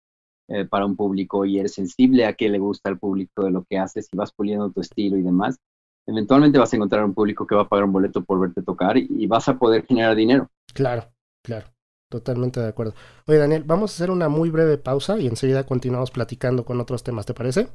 eh, 0.49 0.65
para 0.65 0.87
un 0.87 0.97
público 0.97 1.45
y 1.45 1.59
eres 1.59 1.75
sensible 1.75 2.25
a 2.25 2.35
qué 2.35 2.49
le 2.49 2.59
gusta 2.59 2.89
al 2.89 2.99
público 2.99 3.45
de 3.45 3.51
lo 3.51 3.65
que 3.65 3.79
haces 3.79 4.09
y 4.13 4.17
vas 4.17 4.33
puliendo 4.33 4.71
tu 4.71 4.81
estilo 4.81 5.17
y 5.17 5.23
demás, 5.23 5.59
eventualmente 6.07 6.59
vas 6.59 6.73
a 6.73 6.77
encontrar 6.77 7.05
un 7.05 7.15
público 7.15 7.47
que 7.47 7.55
va 7.55 7.63
a 7.63 7.69
pagar 7.69 7.85
un 7.85 7.93
boleto 7.93 8.25
por 8.25 8.39
verte 8.41 8.63
tocar 8.63 8.97
y, 8.97 9.27
vas 9.27 9.49
a 9.49 9.59
poder 9.59 9.85
generar 9.87 10.15
dinero. 10.15 10.49
Claro, 10.73 11.11
claro. 11.43 11.67
Totalmente 12.09 12.61
de 12.61 12.69
acuerdo. 12.69 12.95
Oye, 13.27 13.39
Daniel, 13.39 13.65
vamos 13.67 13.91
a 13.91 13.95
hacer 13.95 14.13
una 14.13 14.29
muy 14.29 14.51
breve 14.51 14.79
pausa 14.79 15.19
y 15.19 15.27
enseguida 15.27 15.67
continuamos 15.67 16.13
platicando 16.13 16.65
con 16.65 16.81
otros 16.81 17.03
temas, 17.03 17.27
¿te 17.27 17.35
parece? 17.35 17.69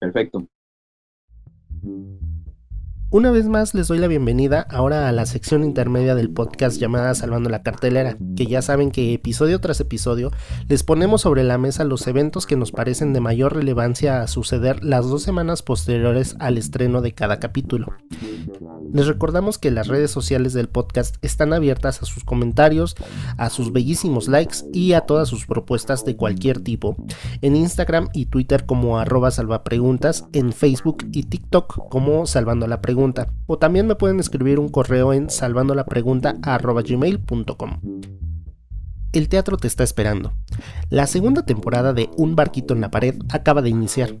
Perfecto. 0.00 0.48
Una 3.08 3.30
vez 3.30 3.46
más 3.46 3.72
les 3.72 3.86
doy 3.86 3.98
la 3.98 4.08
bienvenida 4.08 4.66
ahora 4.68 5.08
a 5.08 5.12
la 5.12 5.26
sección 5.26 5.62
intermedia 5.62 6.16
del 6.16 6.28
podcast 6.28 6.76
llamada 6.80 7.14
Salvando 7.14 7.48
la 7.48 7.62
Cartelera, 7.62 8.16
que 8.36 8.46
ya 8.46 8.62
saben 8.62 8.90
que 8.90 9.14
episodio 9.14 9.60
tras 9.60 9.78
episodio 9.78 10.32
les 10.66 10.82
ponemos 10.82 11.20
sobre 11.20 11.44
la 11.44 11.56
mesa 11.56 11.84
los 11.84 12.04
eventos 12.08 12.46
que 12.46 12.56
nos 12.56 12.72
parecen 12.72 13.12
de 13.12 13.20
mayor 13.20 13.54
relevancia 13.54 14.22
a 14.22 14.26
suceder 14.26 14.82
las 14.82 15.08
dos 15.08 15.22
semanas 15.22 15.62
posteriores 15.62 16.34
al 16.40 16.58
estreno 16.58 17.00
de 17.00 17.14
cada 17.14 17.38
capítulo. 17.38 17.94
Les 18.92 19.06
recordamos 19.06 19.58
que 19.58 19.70
las 19.70 19.86
redes 19.86 20.10
sociales 20.10 20.52
del 20.52 20.68
podcast 20.68 21.16
están 21.22 21.52
abiertas 21.52 22.02
a 22.02 22.06
sus 22.06 22.24
comentarios, 22.24 22.96
a 23.36 23.50
sus 23.50 23.72
bellísimos 23.72 24.26
likes 24.26 24.58
y 24.72 24.94
a 24.94 25.02
todas 25.02 25.28
sus 25.28 25.46
propuestas 25.46 26.04
de 26.04 26.16
cualquier 26.16 26.60
tipo, 26.60 26.96
en 27.40 27.54
Instagram 27.54 28.08
y 28.14 28.26
Twitter 28.26 28.66
como 28.66 28.98
arroba 28.98 29.30
salvapreguntas, 29.30 30.24
en 30.32 30.52
Facebook 30.52 31.06
y 31.12 31.24
TikTok 31.24 31.88
como 31.88 32.26
Salvando 32.26 32.66
la 32.66 32.80
Pregunta 32.80 32.95
o 33.46 33.58
también 33.58 33.86
me 33.86 33.94
pueden 33.94 34.18
escribir 34.20 34.58
un 34.58 34.68
correo 34.68 35.12
en 35.12 35.28
salvandolapregunta.gmail.com. 35.30 37.80
El 39.12 39.28
teatro 39.28 39.56
te 39.56 39.66
está 39.66 39.84
esperando. 39.84 40.34
La 40.90 41.06
segunda 41.06 41.46
temporada 41.46 41.94
de 41.94 42.10
Un 42.16 42.36
barquito 42.36 42.74
en 42.74 42.82
la 42.82 42.90
pared 42.90 43.14
acaba 43.30 43.62
de 43.62 43.70
iniciar. 43.70 44.14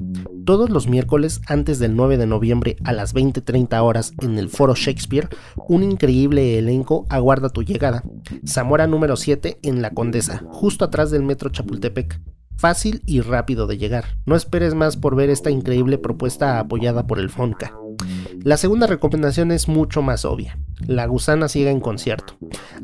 Todos 0.46 0.70
los 0.70 0.88
miércoles 0.88 1.42
antes 1.48 1.78
del 1.78 1.94
9 1.96 2.16
de 2.16 2.26
noviembre 2.26 2.78
a 2.84 2.92
las 2.92 3.12
20:30 3.12 3.82
horas 3.82 4.14
en 4.22 4.38
el 4.38 4.48
Foro 4.48 4.74
Shakespeare, 4.74 5.28
un 5.68 5.82
increíble 5.82 6.58
elenco 6.58 7.04
aguarda 7.10 7.50
tu 7.50 7.62
llegada. 7.62 8.02
Zamora 8.46 8.86
número 8.86 9.16
7 9.16 9.58
en 9.62 9.82
La 9.82 9.90
Condesa, 9.90 10.44
justo 10.48 10.86
atrás 10.86 11.10
del 11.10 11.24
metro 11.24 11.50
Chapultepec 11.50 12.18
fácil 12.56 13.02
y 13.06 13.20
rápido 13.20 13.66
de 13.66 13.78
llegar. 13.78 14.04
No 14.24 14.34
esperes 14.34 14.74
más 14.74 14.96
por 14.96 15.14
ver 15.14 15.30
esta 15.30 15.50
increíble 15.50 15.98
propuesta 15.98 16.58
apoyada 16.58 17.06
por 17.06 17.18
el 17.18 17.30
FONCA. 17.30 17.72
La 18.46 18.56
segunda 18.56 18.86
recomendación 18.86 19.50
es 19.50 19.66
mucho 19.66 20.02
más 20.02 20.24
obvia. 20.24 20.56
La 20.86 21.06
gusana 21.06 21.48
ciega 21.48 21.72
en 21.72 21.80
concierto, 21.80 22.34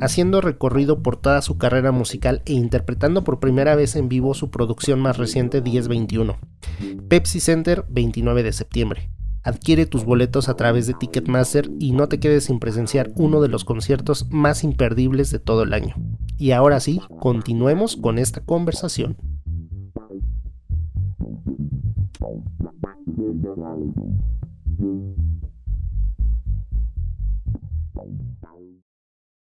haciendo 0.00 0.40
recorrido 0.40 1.04
por 1.04 1.16
toda 1.16 1.40
su 1.40 1.56
carrera 1.56 1.92
musical 1.92 2.42
e 2.46 2.54
interpretando 2.54 3.22
por 3.22 3.38
primera 3.38 3.76
vez 3.76 3.94
en 3.94 4.08
vivo 4.08 4.34
su 4.34 4.50
producción 4.50 4.98
más 4.98 5.18
reciente 5.18 5.62
1021. 5.62 6.36
Pepsi 7.06 7.38
Center 7.38 7.84
29 7.88 8.42
de 8.42 8.52
septiembre. 8.52 9.10
Adquiere 9.44 9.86
tus 9.86 10.04
boletos 10.04 10.48
a 10.48 10.56
través 10.56 10.88
de 10.88 10.94
Ticketmaster 10.94 11.70
y 11.78 11.92
no 11.92 12.08
te 12.08 12.18
quedes 12.18 12.46
sin 12.46 12.58
presenciar 12.58 13.12
uno 13.14 13.40
de 13.40 13.46
los 13.46 13.64
conciertos 13.64 14.26
más 14.32 14.64
imperdibles 14.64 15.30
de 15.30 15.38
todo 15.38 15.62
el 15.62 15.74
año. 15.74 15.94
Y 16.38 16.50
ahora 16.50 16.80
sí, 16.80 17.00
continuemos 17.20 17.94
con 17.94 18.18
esta 18.18 18.40
conversación. 18.44 19.16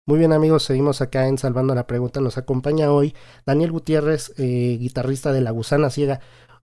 Muy 0.05 0.19
bien 0.19 0.33
amigos, 0.33 0.63
seguimos 0.63 1.01
acá 1.01 1.27
en 1.27 1.37
Salvando 1.37 1.73
la 1.73 1.87
Pregunta. 1.87 2.19
Nos 2.19 2.37
acompaña 2.37 2.91
hoy 2.91 3.15
Daniel 3.45 3.71
Gutiérrez, 3.71 4.33
eh, 4.37 4.77
guitarrista 4.77 5.31
de 5.31 5.39
La 5.39 5.51
Gusana 5.51 5.89
Ciega. 5.89 6.19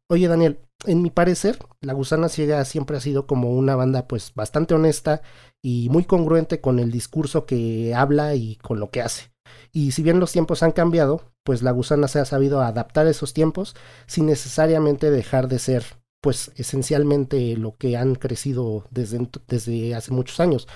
Oye 0.08 0.28
Daniel, 0.28 0.60
en 0.84 1.00
mi 1.00 1.10
parecer, 1.10 1.58
La 1.80 1.94
Gusana 1.94 2.28
Ciega 2.28 2.62
siempre 2.66 2.98
ha 2.98 3.00
sido 3.00 3.26
como 3.26 3.52
una 3.52 3.76
banda 3.76 4.06
pues 4.06 4.34
bastante 4.34 4.74
honesta 4.74 5.22
y 5.62 5.88
muy 5.88 6.04
congruente 6.04 6.60
con 6.60 6.78
el 6.78 6.90
discurso 6.90 7.46
que 7.46 7.94
habla 7.94 8.34
y 8.34 8.56
con 8.56 8.78
lo 8.78 8.90
que 8.90 9.00
hace. 9.00 9.32
Y 9.72 9.92
si 9.92 10.02
bien 10.02 10.20
los 10.20 10.32
tiempos 10.32 10.62
han 10.62 10.72
cambiado, 10.72 11.22
pues 11.42 11.62
La 11.62 11.70
Gusana 11.70 12.08
se 12.08 12.18
ha 12.18 12.26
sabido 12.26 12.60
adaptar 12.60 13.06
a 13.06 13.10
esos 13.10 13.32
tiempos 13.32 13.74
sin 14.06 14.26
necesariamente 14.26 15.10
dejar 15.10 15.48
de 15.48 15.58
ser 15.58 15.84
pues 16.20 16.52
esencialmente 16.56 17.56
lo 17.56 17.76
que 17.76 17.96
han 17.96 18.14
crecido 18.14 18.84
desde, 18.90 19.26
desde 19.48 19.94
hace 19.94 20.12
muchos 20.12 20.40
años. 20.40 20.68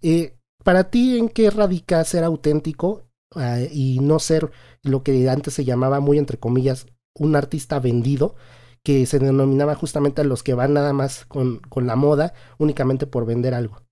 Eh, 0.00 0.36
para 0.66 0.90
ti, 0.90 1.16
¿en 1.16 1.28
qué 1.28 1.48
radica 1.48 2.02
ser 2.02 2.24
auténtico 2.24 3.04
ah, 3.36 3.60
y 3.70 4.00
no 4.00 4.18
ser 4.18 4.50
lo 4.82 5.04
que 5.04 5.30
antes 5.30 5.54
se 5.54 5.64
llamaba 5.64 6.00
muy 6.00 6.18
entre 6.18 6.38
comillas 6.38 6.88
un 7.14 7.36
artista 7.36 7.78
vendido? 7.78 8.34
que 8.82 9.04
se 9.06 9.18
denominaba 9.18 9.74
justamente 9.74 10.20
a 10.20 10.24
los 10.24 10.44
que 10.44 10.54
van 10.54 10.72
nada 10.72 10.92
más 10.92 11.24
con, 11.26 11.58
con 11.58 11.88
la 11.88 11.96
moda 11.96 12.34
únicamente 12.56 13.08
por 13.08 13.26
vender 13.26 13.52
algo. 13.52 13.82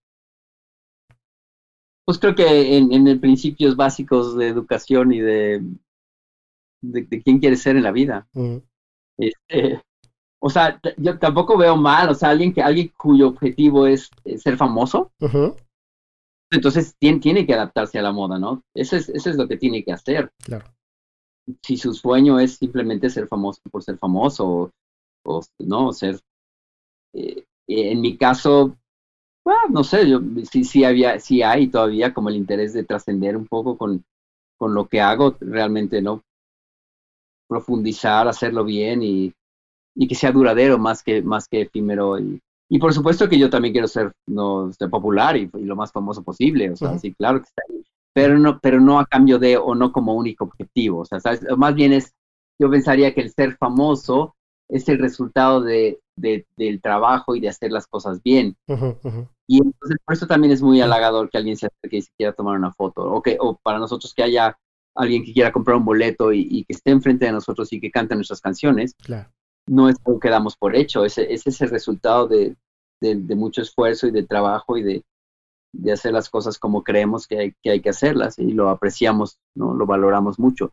Pues 2.04 2.20
creo 2.20 2.36
que 2.36 2.76
en, 2.76 2.92
en 2.92 3.20
principios 3.20 3.74
básicos 3.74 4.36
de 4.36 4.46
educación 4.46 5.10
y 5.10 5.18
de, 5.18 5.64
de, 6.80 7.22
quién 7.24 7.40
quiere 7.40 7.56
ser 7.56 7.74
en 7.74 7.82
la 7.82 7.90
vida. 7.90 8.28
Este, 9.18 9.82
o 10.38 10.48
sea, 10.48 10.80
yo 10.96 11.18
tampoco 11.18 11.58
veo 11.58 11.76
mal, 11.76 12.10
o 12.10 12.14
sea, 12.14 12.30
alguien 12.30 12.52
que 12.52 12.62
alguien 12.62 12.92
cuyo 12.96 13.26
objetivo 13.26 13.88
es, 13.88 14.10
ser 14.36 14.56
famoso, 14.56 15.10
entonces 16.50 16.94
tiene, 16.98 17.20
tiene, 17.20 17.46
que 17.46 17.54
adaptarse 17.54 17.98
a 17.98 18.02
la 18.02 18.12
moda, 18.12 18.38
¿no? 18.38 18.62
Eso 18.74 18.96
es, 18.96 19.08
eso 19.08 19.30
es 19.30 19.36
lo 19.36 19.48
que 19.48 19.56
tiene 19.56 19.84
que 19.84 19.92
hacer. 19.92 20.30
Claro. 20.42 20.66
Si 21.62 21.76
su 21.76 21.92
sueño 21.92 22.38
es 22.38 22.56
simplemente 22.56 23.10
ser 23.10 23.28
famoso 23.28 23.60
por 23.70 23.82
ser 23.82 23.98
famoso, 23.98 24.70
o, 25.24 25.42
no, 25.58 25.92
ser, 25.92 26.20
eh, 27.12 27.44
en 27.66 28.00
mi 28.00 28.16
caso, 28.16 28.76
no 29.70 29.84
sé, 29.84 30.08
yo 30.08 30.20
sí, 30.50 30.64
sí 30.64 30.84
había, 30.84 31.18
sí 31.20 31.42
hay 31.42 31.68
todavía 31.68 32.14
como 32.14 32.28
el 32.28 32.36
interés 32.36 32.72
de 32.72 32.84
trascender 32.84 33.36
un 33.36 33.46
poco 33.46 33.76
con, 33.76 34.04
con 34.58 34.74
lo 34.74 34.88
que 34.88 35.00
hago, 35.00 35.36
realmente, 35.40 36.00
¿no? 36.00 36.22
Profundizar, 37.48 38.26
hacerlo 38.26 38.64
bien 38.64 39.02
y 39.02 39.34
y 39.94 40.08
que 40.08 40.14
sea 40.14 40.32
duradero 40.32 40.78
más 40.78 41.02
que, 41.02 41.22
más 41.22 41.48
que 41.48 41.62
efímero. 41.62 42.18
Y, 42.18 42.40
y 42.74 42.78
por 42.80 42.92
supuesto 42.92 43.28
que 43.28 43.38
yo 43.38 43.48
también 43.48 43.70
quiero 43.70 43.86
ser, 43.86 44.10
no, 44.26 44.72
ser 44.72 44.90
popular 44.90 45.36
y, 45.36 45.48
lo 45.52 45.76
más 45.76 45.92
famoso 45.92 46.24
posible, 46.24 46.70
o 46.70 46.76
sea, 46.76 46.98
sí, 46.98 47.14
claro 47.14 47.38
que 47.38 47.46
está 47.46 47.62
ahí. 47.70 47.84
Pero 48.12 48.36
no, 48.36 48.58
pero 48.58 48.80
no 48.80 48.98
a 48.98 49.06
cambio 49.06 49.38
de, 49.38 49.56
o 49.56 49.76
no 49.76 49.92
como 49.92 50.14
único 50.14 50.42
objetivo, 50.42 51.02
o 51.02 51.04
sea, 51.04 51.20
¿sabes? 51.20 51.42
más 51.56 51.72
bien 51.76 51.92
es, 51.92 52.12
yo 52.60 52.68
pensaría 52.68 53.14
que 53.14 53.20
el 53.20 53.30
ser 53.30 53.56
famoso 53.58 54.34
es 54.68 54.88
el 54.88 54.98
resultado 54.98 55.60
de, 55.60 56.00
de 56.16 56.46
del 56.56 56.80
trabajo 56.80 57.36
y 57.36 57.40
de 57.40 57.48
hacer 57.48 57.70
las 57.70 57.86
cosas 57.86 58.20
bien. 58.24 58.56
Y 59.46 59.58
entonces 59.58 59.98
por 60.04 60.16
eso 60.16 60.26
también 60.26 60.52
es 60.52 60.60
muy 60.60 60.80
halagador 60.80 61.30
que 61.30 61.38
alguien 61.38 61.56
se 61.56 61.66
acerque 61.66 61.98
y 61.98 62.02
se 62.02 62.10
quiera 62.16 62.32
tomar 62.32 62.58
una 62.58 62.72
foto, 62.72 63.02
o, 63.04 63.22
que, 63.22 63.36
o 63.38 63.56
para 63.62 63.78
nosotros 63.78 64.12
que 64.14 64.24
haya 64.24 64.58
alguien 64.96 65.22
que 65.22 65.32
quiera 65.32 65.52
comprar 65.52 65.76
un 65.76 65.84
boleto 65.84 66.32
y, 66.32 66.48
y, 66.50 66.64
que 66.64 66.72
esté 66.72 66.90
enfrente 66.90 67.26
de 67.26 67.30
nosotros 67.30 67.72
y 67.72 67.80
que 67.80 67.92
cante 67.92 68.16
nuestras 68.16 68.40
canciones. 68.40 68.94
Claro 68.94 69.30
no 69.66 69.88
es 69.88 69.96
algo 70.04 70.20
que 70.20 70.30
damos 70.30 70.56
por 70.56 70.76
hecho, 70.76 71.04
ese, 71.04 71.32
ese 71.32 71.50
es 71.50 71.60
el 71.60 71.70
resultado 71.70 72.28
de, 72.28 72.56
de, 73.12 73.34
mucho 73.34 73.62
esfuerzo 73.62 74.06
y 74.06 74.10
de 74.10 74.22
trabajo 74.22 74.76
y 74.76 74.82
de, 74.82 75.04
de 75.72 75.92
hacer 75.92 76.12
las 76.12 76.30
cosas 76.30 76.58
como 76.58 76.82
creemos 76.82 77.26
que 77.26 77.38
hay, 77.38 77.54
que 77.62 77.70
hay 77.70 77.80
que 77.80 77.90
hacerlas 77.90 78.38
y 78.38 78.52
lo 78.52 78.70
apreciamos, 78.70 79.38
¿no? 79.54 79.74
lo 79.74 79.86
valoramos 79.86 80.38
mucho. 80.38 80.72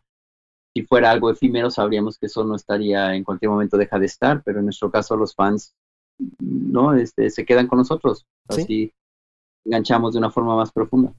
Si 0.74 0.82
fuera 0.84 1.10
algo 1.10 1.30
efímero, 1.30 1.70
sabríamos 1.70 2.18
que 2.18 2.26
eso 2.26 2.44
no 2.44 2.56
estaría, 2.56 3.14
en 3.14 3.24
cualquier 3.24 3.50
momento 3.50 3.76
deja 3.76 3.98
de 3.98 4.06
estar, 4.06 4.42
pero 4.42 4.60
en 4.60 4.66
nuestro 4.66 4.90
caso 4.90 5.16
los 5.16 5.34
fans 5.34 5.74
no 6.38 6.94
este, 6.94 7.28
se 7.30 7.44
quedan 7.44 7.66
con 7.66 7.78
nosotros, 7.78 8.26
así 8.48 8.92
enganchamos 9.64 10.14
de 10.14 10.18
una 10.18 10.30
forma 10.30 10.56
más 10.56 10.72
profunda 10.72 11.14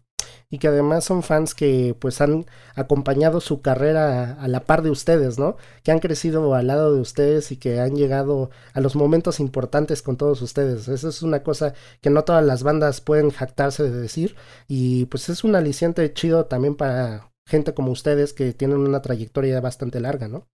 y 0.50 0.60
que 0.60 0.68
además 0.68 1.06
son 1.06 1.24
fans 1.24 1.56
que 1.56 1.96
pues 2.00 2.22
han 2.22 2.46
acompañado 2.76 3.42
su 3.42 3.62
carrera 3.62 4.34
a, 4.34 4.48
la 4.48 4.62
par 4.62 4.82
de 4.82 4.90
ustedes, 4.90 5.40
¿no? 5.40 5.58
Que 5.84 5.92
han 5.92 6.00
crecido 6.00 6.54
al 6.56 6.68
lado 6.68 6.94
de 6.94 7.02
ustedes 7.02 7.52
y 7.52 7.58
que 7.58 7.80
han 7.80 7.96
llegado 7.96 8.50
a 8.74 8.82
los 8.82 8.96
momentos 8.96 9.40
importantes 9.40 10.02
con 10.02 10.18
todos 10.18 10.42
ustedes. 10.42 10.88
Eso 10.88 11.10
es 11.10 11.22
una 11.22 11.44
cosa 11.44 11.74
que 12.02 12.10
no 12.10 12.24
todas 12.24 12.46
las 12.46 12.64
bandas 12.64 13.02
pueden 13.02 13.32
jactarse 13.32 13.84
de 13.84 13.92
decir 13.92 14.36
y 14.68 15.06
pues 15.06 15.30
es 15.30 15.44
un 15.44 15.56
aliciente 15.56 16.14
chido 16.14 16.46
también 16.46 16.76
para 16.76 17.32
gente 17.48 17.74
como 17.74 17.92
ustedes 17.92 18.34
que 18.34 18.54
tienen 18.54 18.78
una 18.78 19.02
trayectoria 19.02 19.60
bastante 19.62 20.00
larga, 20.00 20.28
¿no? 20.28 20.48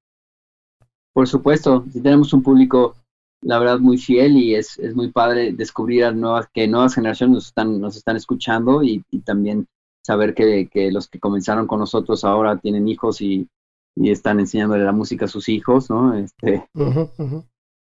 Por 1.14 1.28
supuesto, 1.28 1.86
si 1.92 2.02
tenemos 2.02 2.34
un 2.34 2.44
público 2.44 2.96
la 3.42 3.60
verdad 3.60 3.80
muy 3.80 3.98
fiel 3.98 4.38
y 4.38 4.56
es, 4.56 4.78
es 4.80 4.96
muy 4.96 5.12
padre 5.12 5.54
descubrir 5.54 6.06
a 6.06 6.12
nuevas, 6.12 6.48
que 6.54 6.68
nuevas 6.68 6.96
generaciones 6.96 7.34
nos 7.36 7.48
están, 7.48 7.80
nos 7.80 7.96
están 7.96 8.16
escuchando 8.16 8.84
y, 8.84 9.04
también 9.24 9.68
saber 10.02 10.34
que, 10.34 10.68
que, 10.72 10.92
los 10.92 11.08
que 11.08 11.20
comenzaron 11.20 11.68
con 11.68 11.80
nosotros 11.80 12.24
ahora 12.24 12.58
tienen 12.58 12.88
hijos 12.88 13.22
y, 13.22 13.48
y 13.96 14.12
están 14.12 14.40
enseñándole 14.40 14.84
la 14.84 14.92
música 14.92 15.26
a 15.26 15.30
sus 15.30 15.50
hijos, 15.50 15.90
¿no? 15.90 16.16
Este, 16.16 16.68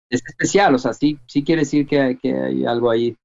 Es 0.09 0.21
especial, 0.25 0.73
o 0.73 0.77
sea, 0.77 0.93
sí, 0.93 1.19
sí 1.27 1.43
quiere 1.43 1.61
decir 1.61 1.85
que, 1.85 2.17
que 2.21 2.33
hay 2.33 2.65
algo 2.65 2.89
ahí, 2.89 3.15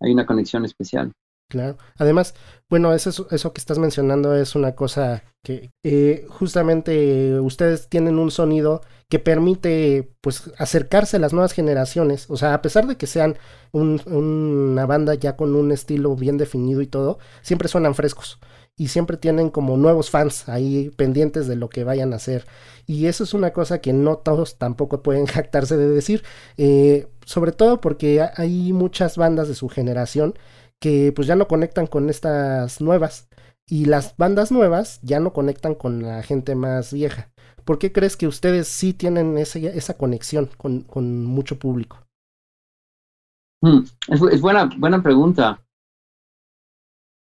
hay 0.00 0.12
una 0.12 0.24
conexión 0.24 0.64
especial. 0.64 1.12
Claro. 1.50 1.78
Además, 1.98 2.34
bueno, 2.68 2.94
eso, 2.94 3.26
eso 3.32 3.52
que 3.52 3.58
estás 3.58 3.80
mencionando 3.80 4.36
es 4.36 4.54
una 4.54 4.76
cosa 4.76 5.24
que 5.42 5.72
eh, 5.82 6.24
justamente 6.28 7.40
ustedes 7.40 7.88
tienen 7.88 8.20
un 8.20 8.30
sonido 8.30 8.82
que 9.08 9.18
permite 9.18 10.12
pues 10.20 10.52
acercarse 10.58 11.16
a 11.16 11.18
las 11.18 11.32
nuevas 11.32 11.52
generaciones. 11.52 12.30
O 12.30 12.36
sea, 12.36 12.54
a 12.54 12.62
pesar 12.62 12.86
de 12.86 12.96
que 12.96 13.08
sean 13.08 13.36
una 13.72 14.86
banda 14.86 15.14
ya 15.14 15.34
con 15.34 15.56
un 15.56 15.72
estilo 15.72 16.14
bien 16.14 16.38
definido 16.38 16.82
y 16.82 16.86
todo, 16.86 17.18
siempre 17.42 17.66
suenan 17.66 17.96
frescos. 17.96 18.38
Y 18.76 18.88
siempre 18.88 19.16
tienen 19.16 19.50
como 19.50 19.76
nuevos 19.76 20.08
fans 20.08 20.48
ahí 20.48 20.90
pendientes 20.90 21.48
de 21.48 21.56
lo 21.56 21.68
que 21.68 21.82
vayan 21.82 22.12
a 22.12 22.16
hacer. 22.16 22.46
Y 22.86 23.06
eso 23.06 23.24
es 23.24 23.34
una 23.34 23.52
cosa 23.52 23.80
que 23.80 23.92
no 23.92 24.18
todos 24.18 24.56
tampoco 24.56 25.02
pueden 25.02 25.26
jactarse 25.26 25.76
de 25.76 25.88
decir. 25.88 26.22
Eh, 26.56 27.08
sobre 27.26 27.50
todo 27.50 27.80
porque 27.80 28.24
hay 28.36 28.72
muchas 28.72 29.16
bandas 29.16 29.48
de 29.48 29.56
su 29.56 29.68
generación 29.68 30.34
que 30.80 31.12
pues 31.14 31.28
ya 31.28 31.36
no 31.36 31.46
conectan 31.46 31.86
con 31.86 32.08
estas 32.08 32.80
nuevas 32.80 33.28
y 33.66 33.84
las 33.84 34.16
bandas 34.16 34.50
nuevas 34.50 35.00
ya 35.02 35.20
no 35.20 35.32
conectan 35.32 35.74
con 35.74 36.02
la 36.02 36.22
gente 36.22 36.54
más 36.54 36.92
vieja. 36.92 37.30
¿Por 37.64 37.78
qué 37.78 37.92
crees 37.92 38.16
que 38.16 38.26
ustedes 38.26 38.66
sí 38.66 38.92
tienen 38.94 39.38
esa 39.38 39.96
conexión 39.96 40.50
con, 40.56 40.80
con, 40.80 41.24
mucho 41.24 41.58
público? 41.58 41.98
Hmm, 43.62 43.84
es, 44.08 44.40
buena, 44.40 44.68
buena 44.76 45.02
pregunta. 45.02 45.62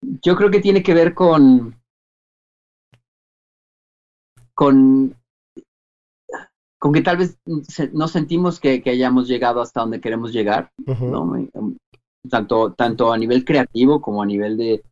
Yo 0.01 0.35
creo 0.35 0.49
que 0.49 0.61
tiene 0.61 0.81
que 0.81 0.93
ver 0.93 1.13
con, 1.13 1.75
con, 4.55 5.13
con 6.79 6.93
que 6.93 7.01
tal 7.01 7.17
vez 7.17 7.37
no 7.91 8.07
sentimos 8.07 8.59
que, 8.59 8.81
hayamos 8.85 9.27
llegado 9.27 9.61
hasta 9.61 9.81
donde 9.81 9.99
queremos 9.99 10.31
llegar, 10.31 10.71
¿no? 10.85 11.35
Tanto, 12.27 12.73
tanto 12.73 13.11
a 13.11 13.17
nivel 13.17 13.45
creativo 13.45 14.01
como 14.01 14.21
a 14.21 14.25
nivel 14.25 14.57
de, 14.57 14.83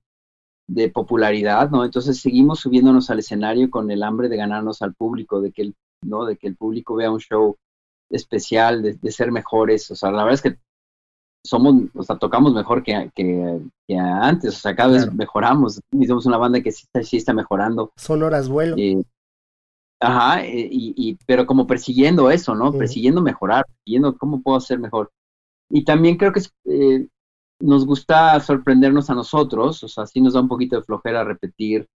de 0.67 0.89
popularidad, 0.89 1.69
¿no? 1.69 1.83
Entonces 1.85 2.19
seguimos 2.19 2.59
subiéndonos 2.59 3.09
al 3.09 3.19
escenario 3.19 3.69
con 3.69 3.89
el 3.89 4.03
hambre 4.03 4.29
de 4.29 4.37
ganarnos 4.37 4.81
al 4.81 4.93
público, 4.93 5.41
de 5.41 5.51
que 5.51 5.61
el, 5.63 5.75
¿no? 6.03 6.25
De 6.25 6.37
que 6.37 6.47
el 6.47 6.55
público 6.55 6.95
vea 6.95 7.11
un 7.11 7.19
show 7.19 7.55
especial, 8.09 8.99
de, 9.01 9.11
ser 9.11 9.31
mejores. 9.31 9.89
O 9.91 9.95
sea, 9.95 10.11
la 10.11 10.23
verdad 10.23 10.33
es 10.33 10.41
que 10.41 10.57
somos, 11.45 11.83
o 11.93 12.03
sea, 12.03 12.17
tocamos 12.17 12.53
mejor 12.53 12.83
que, 12.83 13.09
que, 13.15 13.97
antes, 13.97 14.55
o 14.55 14.59
sea, 14.59 14.75
cada 14.75 14.93
vez 14.93 15.13
mejoramos. 15.13 15.79
Y 15.91 16.05
somos 16.05 16.25
una 16.25 16.37
banda 16.37 16.61
que 16.61 16.71
sí 16.71 16.83
está, 16.83 17.03
sí 17.03 17.17
está 17.17 17.33
mejorando. 17.33 17.91
Son 17.95 18.21
horas 18.23 18.49
vuelo. 18.49 18.75
Eh, 18.77 19.01
ajá, 20.01 20.45
eh, 20.45 20.67
y, 20.69 20.93
y, 20.95 21.17
pero 21.25 21.45
como 21.45 21.65
persiguiendo 21.65 22.29
eso, 22.29 22.55
¿no? 22.55 22.73
Persiguiendo 22.73 23.21
mejorar, 23.21 23.65
persiguiendo 23.65 24.17
cómo 24.17 24.41
puedo 24.41 24.57
hacer 24.57 24.79
mejor. 24.79 25.11
Y 25.69 25.83
también 25.83 26.17
creo 26.17 26.31
que 26.31 26.39
es, 26.39 26.51
eh, 26.65 27.07
nos 27.59 27.85
gusta 27.85 28.39
sorprendernos 28.39 29.09
a 29.09 29.15
nosotros, 29.15 29.83
o 29.83 29.87
sea, 29.87 30.05
sí 30.05 30.21
nos 30.21 30.33
da 30.33 30.41
un 30.41 30.47
poquito 30.47 30.75
de 30.75 30.83
flojera 30.83 31.23
repetir 31.23 31.87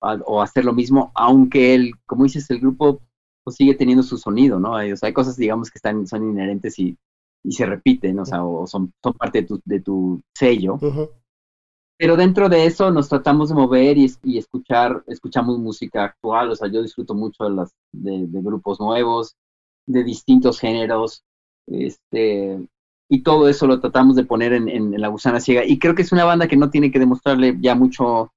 o 0.00 0.40
hacer 0.40 0.64
lo 0.64 0.72
mismo, 0.72 1.10
aunque 1.14 1.74
el, 1.74 1.92
como 2.06 2.24
dices, 2.24 2.48
el 2.50 2.60
grupo 2.60 3.00
pues, 3.42 3.56
sigue 3.56 3.74
teniendo 3.74 4.02
su 4.02 4.16
sonido, 4.16 4.60
¿no? 4.60 4.76
Hay, 4.76 4.92
o 4.92 4.96
sea, 4.96 5.08
hay 5.08 5.12
cosas, 5.12 5.36
digamos, 5.36 5.70
que 5.70 5.78
están, 5.78 6.06
son 6.06 6.30
inherentes 6.30 6.78
y, 6.78 6.96
y 7.42 7.52
se 7.52 7.66
repiten, 7.66 8.18
o 8.18 8.24
sea, 8.24 8.44
o 8.44 8.66
son, 8.66 8.92
son 9.02 9.12
parte 9.14 9.40
de 9.40 9.46
tu, 9.48 9.60
de 9.64 9.80
tu 9.80 10.20
sello. 10.34 10.78
Pero 11.96 12.16
dentro 12.16 12.48
de 12.48 12.66
eso 12.66 12.92
nos 12.92 13.08
tratamos 13.08 13.48
de 13.48 13.56
mover 13.56 13.98
y, 13.98 14.12
y, 14.22 14.38
escuchar, 14.38 15.02
escuchamos 15.08 15.58
música 15.58 16.04
actual, 16.04 16.50
o 16.50 16.54
sea, 16.54 16.68
yo 16.68 16.80
disfruto 16.80 17.14
mucho 17.14 17.44
de, 17.44 17.50
las, 17.50 17.74
de, 17.90 18.26
de 18.28 18.42
grupos 18.42 18.78
nuevos, 18.78 19.34
de 19.86 20.04
distintos 20.04 20.60
géneros, 20.60 21.24
este, 21.66 22.68
y 23.08 23.22
todo 23.22 23.48
eso 23.48 23.66
lo 23.66 23.80
tratamos 23.80 24.16
de 24.16 24.24
poner 24.24 24.52
en, 24.52 24.68
en, 24.68 25.00
La 25.00 25.08
Gusana 25.08 25.40
Ciega. 25.40 25.64
Y 25.64 25.78
creo 25.78 25.94
que 25.94 26.02
es 26.02 26.12
una 26.12 26.24
banda 26.24 26.46
que 26.46 26.56
no 26.56 26.70
tiene 26.70 26.90
que 26.90 26.98
demostrarle 26.98 27.56
ya 27.60 27.74
mucho, 27.74 28.32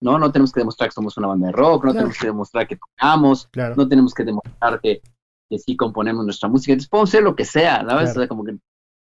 ¿no? 0.00 0.18
No 0.18 0.32
tenemos 0.32 0.52
que 0.52 0.60
demostrar 0.60 0.88
que 0.88 0.94
somos 0.94 1.16
una 1.16 1.28
banda 1.28 1.46
de 1.46 1.52
rock, 1.52 1.84
no 1.84 1.92
tenemos 1.92 2.18
que 2.18 2.26
demostrar 2.26 2.66
que 2.66 2.76
tocamos, 2.76 3.48
no 3.76 3.88
tenemos 3.88 4.12
que 4.12 4.24
demostrar 4.24 4.80
que, 4.80 5.00
que, 5.48 5.58
sí 5.58 5.76
componemos 5.76 6.24
nuestra 6.24 6.48
música. 6.48 6.72
Entonces 6.72 6.90
podemos 6.90 7.10
hacer 7.10 7.22
lo 7.22 7.36
que 7.36 7.44
sea, 7.44 7.82
¿no? 7.84 7.96
O 7.96 8.06
sea, 8.06 8.26
como 8.26 8.44
que 8.44 8.56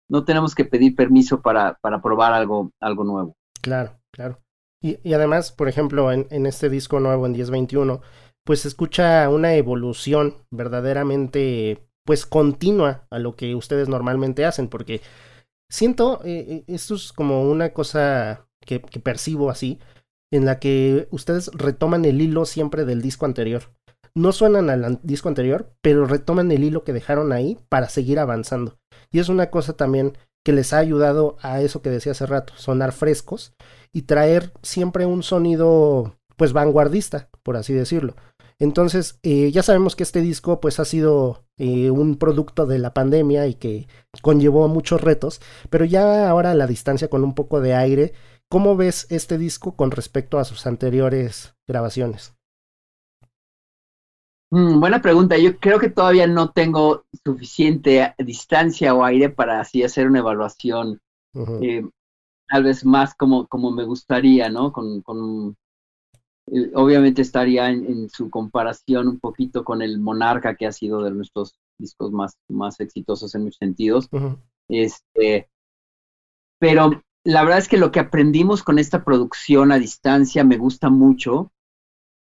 no 0.09 0.25
tenemos 0.25 0.55
que 0.55 0.65
pedir 0.65 0.97
permiso 0.97 1.43
para, 1.43 1.75
para 1.83 2.01
probar 2.01 2.33
algo, 2.33 2.73
algo 2.81 3.05
nuevo. 3.05 3.37
Claro, 3.61 4.01
claro. 4.13 4.41
Y, 4.83 4.99
y 5.07 5.13
además, 5.13 5.53
por 5.53 5.69
ejemplo, 5.69 6.11
en, 6.11 6.27
en 6.31 6.47
este 6.47 6.71
disco 6.71 7.01
nuevo, 7.01 7.27
en 7.27 7.33
1021, 7.33 8.01
pues 8.45 8.61
se 8.61 8.69
escucha 8.69 9.29
una 9.29 9.55
evolución 9.55 10.37
verdaderamente 10.51 11.90
pues 12.11 12.27
continua 12.27 13.07
a 13.09 13.21
lo 13.21 13.37
que 13.37 13.55
ustedes 13.55 13.89
normalmente 13.89 14.45
hacen, 14.45 14.67
porque 14.67 15.01
siento, 15.71 16.21
eh, 16.25 16.45
eh, 16.49 16.65
esto 16.67 16.97
es 16.97 17.13
como 17.13 17.49
una 17.49 17.73
cosa 17.73 18.49
que, 18.67 18.83
que 18.83 18.99
percibo 18.99 19.49
así, 19.49 19.79
en 20.33 20.45
la 20.45 20.59
que 20.59 21.07
ustedes 21.13 21.53
retoman 21.55 22.05
el 22.05 22.21
hilo 22.21 22.47
siempre 22.47 22.85
del 22.85 23.01
disco 23.01 23.27
anterior. 23.27 23.63
No 24.17 24.33
suenan 24.33 24.71
al 24.71 24.99
disco 25.05 25.29
anterior, 25.29 25.73
pero 25.83 26.05
retoman 26.05 26.51
el 26.51 26.65
hilo 26.65 26.83
que 26.83 26.93
dejaron 26.93 27.31
ahí 27.31 27.57
para 27.69 27.89
seguir 27.89 28.19
avanzando. 28.19 28.77
Y 29.13 29.21
es 29.21 29.29
una 29.29 29.51
cosa 29.51 29.75
también 29.75 30.19
que 30.45 30.53
les 30.53 30.73
ha 30.73 30.79
ayudado 30.79 31.37
a 31.43 31.61
eso 31.61 31.81
que 31.81 31.91
decía 31.91 32.11
hace 32.11 32.27
rato, 32.27 32.55
sonar 32.57 32.91
frescos 32.91 33.55
y 33.93 34.03
traer 34.03 34.53
siempre 34.63 35.07
un 35.07 35.23
sonido 35.23 36.17
pues 36.37 36.53
vanguardista, 36.53 37.29
por 37.45 37.57
así 37.57 37.73
decirlo. 37.73 38.17
Entonces, 38.61 39.19
eh, 39.23 39.51
ya 39.51 39.63
sabemos 39.63 39.97
que 39.97 40.03
este 40.03 40.21
disco 40.21 40.61
pues 40.61 40.79
ha 40.81 40.85
sido 40.85 41.45
eh, 41.57 41.91
un 41.91 42.17
producto 42.17 42.67
de 42.67 42.79
la 42.79 42.93
pandemia 42.93 43.47
y 43.47 43.55
que 43.55 43.89
conllevó 44.21 44.69
muchos 44.69 45.01
retos, 45.01 45.41
pero 45.71 45.87
ya 45.87 46.29
ahora 46.29 46.51
a 46.51 46.55
la 46.55 46.67
distancia 46.67 47.09
con 47.09 47.25
un 47.25 47.35
poco 47.35 47.63
de 47.63 47.75
aire, 47.75 48.13
¿cómo 48.51 48.77
ves 48.77 49.07
este 49.09 49.39
disco 49.39 49.77
con 49.77 49.91
respecto 49.91 50.39
a 50.39 50.45
sus 50.45 50.67
anteriores 50.67 51.55
grabaciones? 51.67 52.35
Mm, 54.51 54.79
buena 54.79 55.01
pregunta. 55.01 55.39
Yo 55.39 55.59
creo 55.59 55.79
que 55.79 55.89
todavía 55.89 56.27
no 56.27 56.51
tengo 56.51 57.05
suficiente 57.25 58.15
distancia 58.19 58.95
o 58.95 59.03
aire 59.05 59.31
para 59.31 59.61
así 59.61 59.83
hacer 59.83 60.07
una 60.07 60.19
evaluación, 60.19 61.01
eh, 61.63 61.83
tal 62.47 62.65
vez 62.65 62.85
más 62.85 63.15
como, 63.15 63.47
como 63.47 63.71
me 63.71 63.85
gustaría, 63.85 64.51
¿no? 64.51 64.71
Con, 64.71 65.01
con 65.01 65.57
eh, 66.53 66.71
obviamente 66.75 67.23
estaría 67.23 67.71
en, 67.71 68.09
su 68.11 68.31
comparación 68.31 69.09
un 69.09 69.21
poquito 69.21 69.65
con 69.65 69.83
el 69.83 70.01
Monarca, 70.01 70.57
que 70.57 70.67
ha 70.67 70.73
sido 70.73 71.03
de 71.03 71.11
nuestros 71.11 71.55
discos 71.79 72.13
más, 72.13 72.37
más 72.49 72.81
exitosos 72.81 73.35
en 73.35 73.45
muchos 73.45 73.59
sentidos. 73.59 74.09
este, 74.69 75.49
pero 76.59 77.03
la 77.25 77.43
verdad 77.43 77.59
es 77.59 77.69
que 77.69 77.79
lo 77.79 77.91
que 77.91 78.01
aprendimos 78.01 78.63
con 78.63 78.79
esta 78.79 79.05
producción 79.05 79.73
a 79.73 79.79
distancia 79.79 80.45
me 80.45 80.57
gusta 80.57 80.91
mucho. 80.91 81.53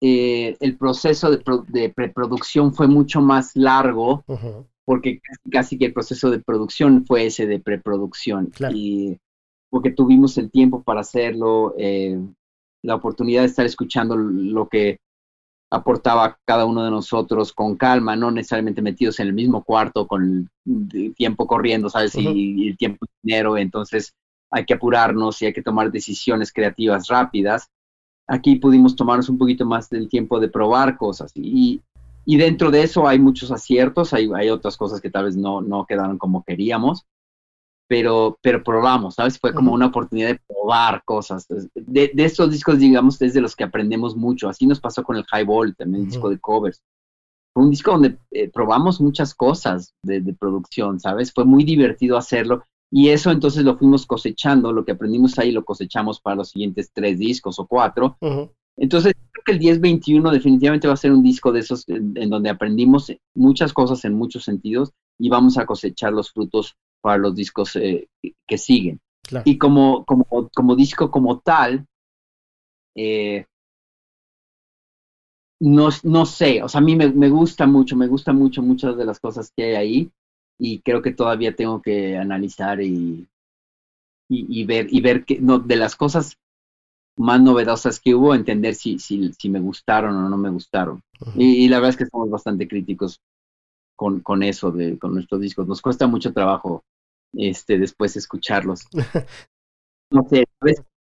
Eh, 0.00 0.56
el 0.60 0.76
proceso 0.76 1.30
de, 1.30 1.88
preproducción 1.90 2.74
fue 2.74 2.88
mucho 2.88 3.22
más 3.22 3.56
largo, 3.56 4.24
porque 4.84 5.20
casi, 5.50 5.78
que 5.78 5.86
el 5.86 5.94
proceso 5.94 6.30
de 6.30 6.40
producción 6.40 7.06
fue 7.06 7.26
ese 7.26 7.46
de 7.46 7.60
preproducción. 7.60 8.52
Y 8.74 9.18
porque 9.70 9.90
tuvimos 9.90 10.36
el 10.38 10.50
tiempo 10.50 10.82
para 10.82 11.00
hacerlo, 11.00 11.74
eh, 11.78 12.20
la 12.84 12.94
oportunidad 12.94 13.40
de 13.40 13.46
estar 13.46 13.66
escuchando 13.66 14.14
lo 14.16 14.68
que 14.68 14.98
aportaba 15.70 16.38
cada 16.44 16.66
uno 16.66 16.84
de 16.84 16.90
nosotros 16.90 17.52
con 17.52 17.76
calma, 17.76 18.14
no 18.14 18.30
necesariamente 18.30 18.82
metidos 18.82 19.18
en 19.18 19.28
el 19.28 19.32
mismo 19.32 19.64
cuarto 19.64 20.06
con 20.06 20.48
el 20.92 21.14
tiempo 21.14 21.46
corriendo, 21.46 21.88
¿sabes? 21.88 22.14
y, 22.14 22.68
el 22.68 22.76
tiempo 22.76 23.06
dinero, 23.22 23.56
entonces 23.56 24.14
hay 24.50 24.64
que 24.66 24.74
apurarnos 24.74 25.40
y 25.42 25.46
hay 25.46 25.52
que 25.52 25.62
tomar 25.62 25.90
decisiones 25.90 26.52
creativas 26.52 27.08
rápidas. 27.08 27.68
Aquí 28.28 28.56
pudimos 28.56 28.94
tomarnos 28.94 29.28
un 29.28 29.38
poquito 29.38 29.66
más 29.66 29.88
del 29.88 30.08
tiempo 30.08 30.38
de 30.38 30.48
probar 30.48 30.96
cosas 30.96 31.32
y, 31.34 31.80
y 32.24 32.36
dentro 32.36 32.70
de 32.70 32.82
eso 32.82 33.08
hay 33.08 33.18
muchos 33.18 33.50
aciertos, 33.50 34.12
hay, 34.12 34.30
hay 34.34 34.50
otras 34.50 34.76
cosas 34.76 35.00
que 35.00 35.10
tal 35.10 35.24
vez 35.24 35.36
no, 35.36 35.60
no 35.60 35.86
quedaron 35.86 36.18
como 36.18 36.44
queríamos, 36.44 37.04
pero, 37.86 38.38
pero 38.42 38.62
probamos, 38.62 39.14
¿sabes? 39.16 39.38
Fue 39.38 39.52
como 39.52 39.72
una 39.72 39.86
oportunidad 39.86 40.28
de 40.28 40.40
probar 40.46 41.02
cosas. 41.04 41.46
De, 41.48 42.10
de, 42.14 42.24
estos 42.24 42.50
discos, 42.50 42.78
digamos, 42.78 43.18
desde 43.18 43.40
los 43.40 43.54
que 43.54 43.64
aprendemos 43.64 44.16
mucho. 44.16 44.48
Así 44.48 44.66
nos 44.66 44.80
pasó 44.80 45.02
con 45.02 45.16
el 45.16 45.24
Highball, 45.32 45.76
también 45.76 46.04
el 46.04 46.10
disco 46.10 46.30
de 46.30 46.38
covers. 46.38 46.82
Fue 47.52 47.62
un 47.62 47.70
disco 47.70 47.92
donde 47.92 48.18
eh, 48.30 48.50
probamos 48.52 49.00
muchas 49.00 49.34
cosas 49.34 49.94
de, 50.02 50.20
de, 50.20 50.32
producción, 50.34 50.98
¿sabes? 50.98 51.32
Fue 51.32 51.44
muy 51.44 51.64
divertido 51.64 52.16
hacerlo. 52.16 52.64
Y 52.90 53.08
eso 53.08 53.30
entonces 53.30 53.64
lo 53.64 53.76
fuimos 53.76 54.06
cosechando, 54.06 54.72
lo 54.72 54.84
que 54.84 54.92
aprendimos 54.92 55.38
ahí 55.38 55.52
lo 55.52 55.64
cosechamos 55.64 56.20
para 56.20 56.36
los 56.36 56.50
siguientes 56.50 56.90
tres 56.92 57.18
discos 57.18 57.58
o 57.58 57.66
cuatro. 57.66 58.16
Entonces, 58.76 59.14
creo 59.32 59.44
que 59.44 59.52
el 59.52 59.58
1021 59.58 60.30
definitivamente 60.30 60.88
va 60.88 60.94
a 60.94 60.96
ser 60.98 61.12
un 61.12 61.22
disco 61.22 61.52
de 61.52 61.60
esos 61.60 61.88
en, 61.88 62.30
donde 62.30 62.50
aprendimos 62.50 63.12
muchas 63.34 63.72
cosas 63.72 64.04
en 64.04 64.14
muchos 64.14 64.44
sentidos 64.44 64.92
y 65.18 65.28
vamos 65.28 65.58
a 65.58 65.66
cosechar 65.66 66.12
los 66.12 66.30
frutos 66.32 66.76
para 67.04 67.18
los 67.18 67.34
discos 67.34 67.76
eh, 67.76 68.08
que 68.48 68.56
siguen. 68.56 68.98
Y 69.44 69.58
como, 69.58 70.06
como, 70.06 70.48
como 70.54 70.74
disco 70.74 71.10
como 71.10 71.40
tal, 71.40 71.86
eh, 72.96 73.44
no, 75.60 75.90
no 76.02 76.24
sé, 76.24 76.62
o 76.62 76.68
sea, 76.68 76.78
a 76.78 76.82
mí 76.82 76.96
me, 76.96 77.10
me, 77.12 77.28
gusta 77.28 77.66
mucho, 77.66 77.94
me 77.94 78.06
gusta 78.06 78.32
mucho 78.32 78.62
muchas 78.62 78.96
de 78.96 79.04
las 79.04 79.20
cosas 79.20 79.52
que 79.54 79.64
hay 79.64 79.74
ahí 79.74 80.10
y 80.58 80.80
creo 80.80 81.02
que 81.02 81.12
todavía 81.12 81.54
tengo 81.54 81.82
que 81.82 82.16
analizar 82.16 82.80
y, 82.80 83.28
y, 84.30 84.64
ver, 84.64 84.86
y 84.88 85.02
ver 85.02 85.26
que, 85.26 85.38
no, 85.40 85.58
de 85.58 85.76
las 85.76 85.96
cosas 85.96 86.38
más 87.18 87.38
novedosas 87.38 88.00
que 88.00 88.14
hubo, 88.14 88.34
entender 88.34 88.74
si, 88.74 88.98
si, 88.98 89.30
si 89.34 89.50
me 89.50 89.60
gustaron 89.60 90.16
o 90.16 90.30
no 90.30 90.38
me 90.38 90.48
gustaron. 90.48 91.02
y, 91.36 91.68
la 91.68 91.76
verdad 91.76 91.90
es 91.90 91.96
que 91.98 92.06
somos 92.06 92.30
bastante 92.30 92.66
críticos 92.66 93.20
con, 93.94 94.20
con 94.20 94.42
eso, 94.42 94.70
de, 94.70 94.98
con 94.98 95.12
nuestros 95.12 95.42
discos. 95.42 95.68
Nos 95.68 95.82
cuesta 95.82 96.06
mucho 96.06 96.32
trabajo 96.32 96.82
este, 97.36 97.78
después 97.78 98.16
escucharlos. 98.16 98.86
no 100.10 100.26
sé, 100.28 100.44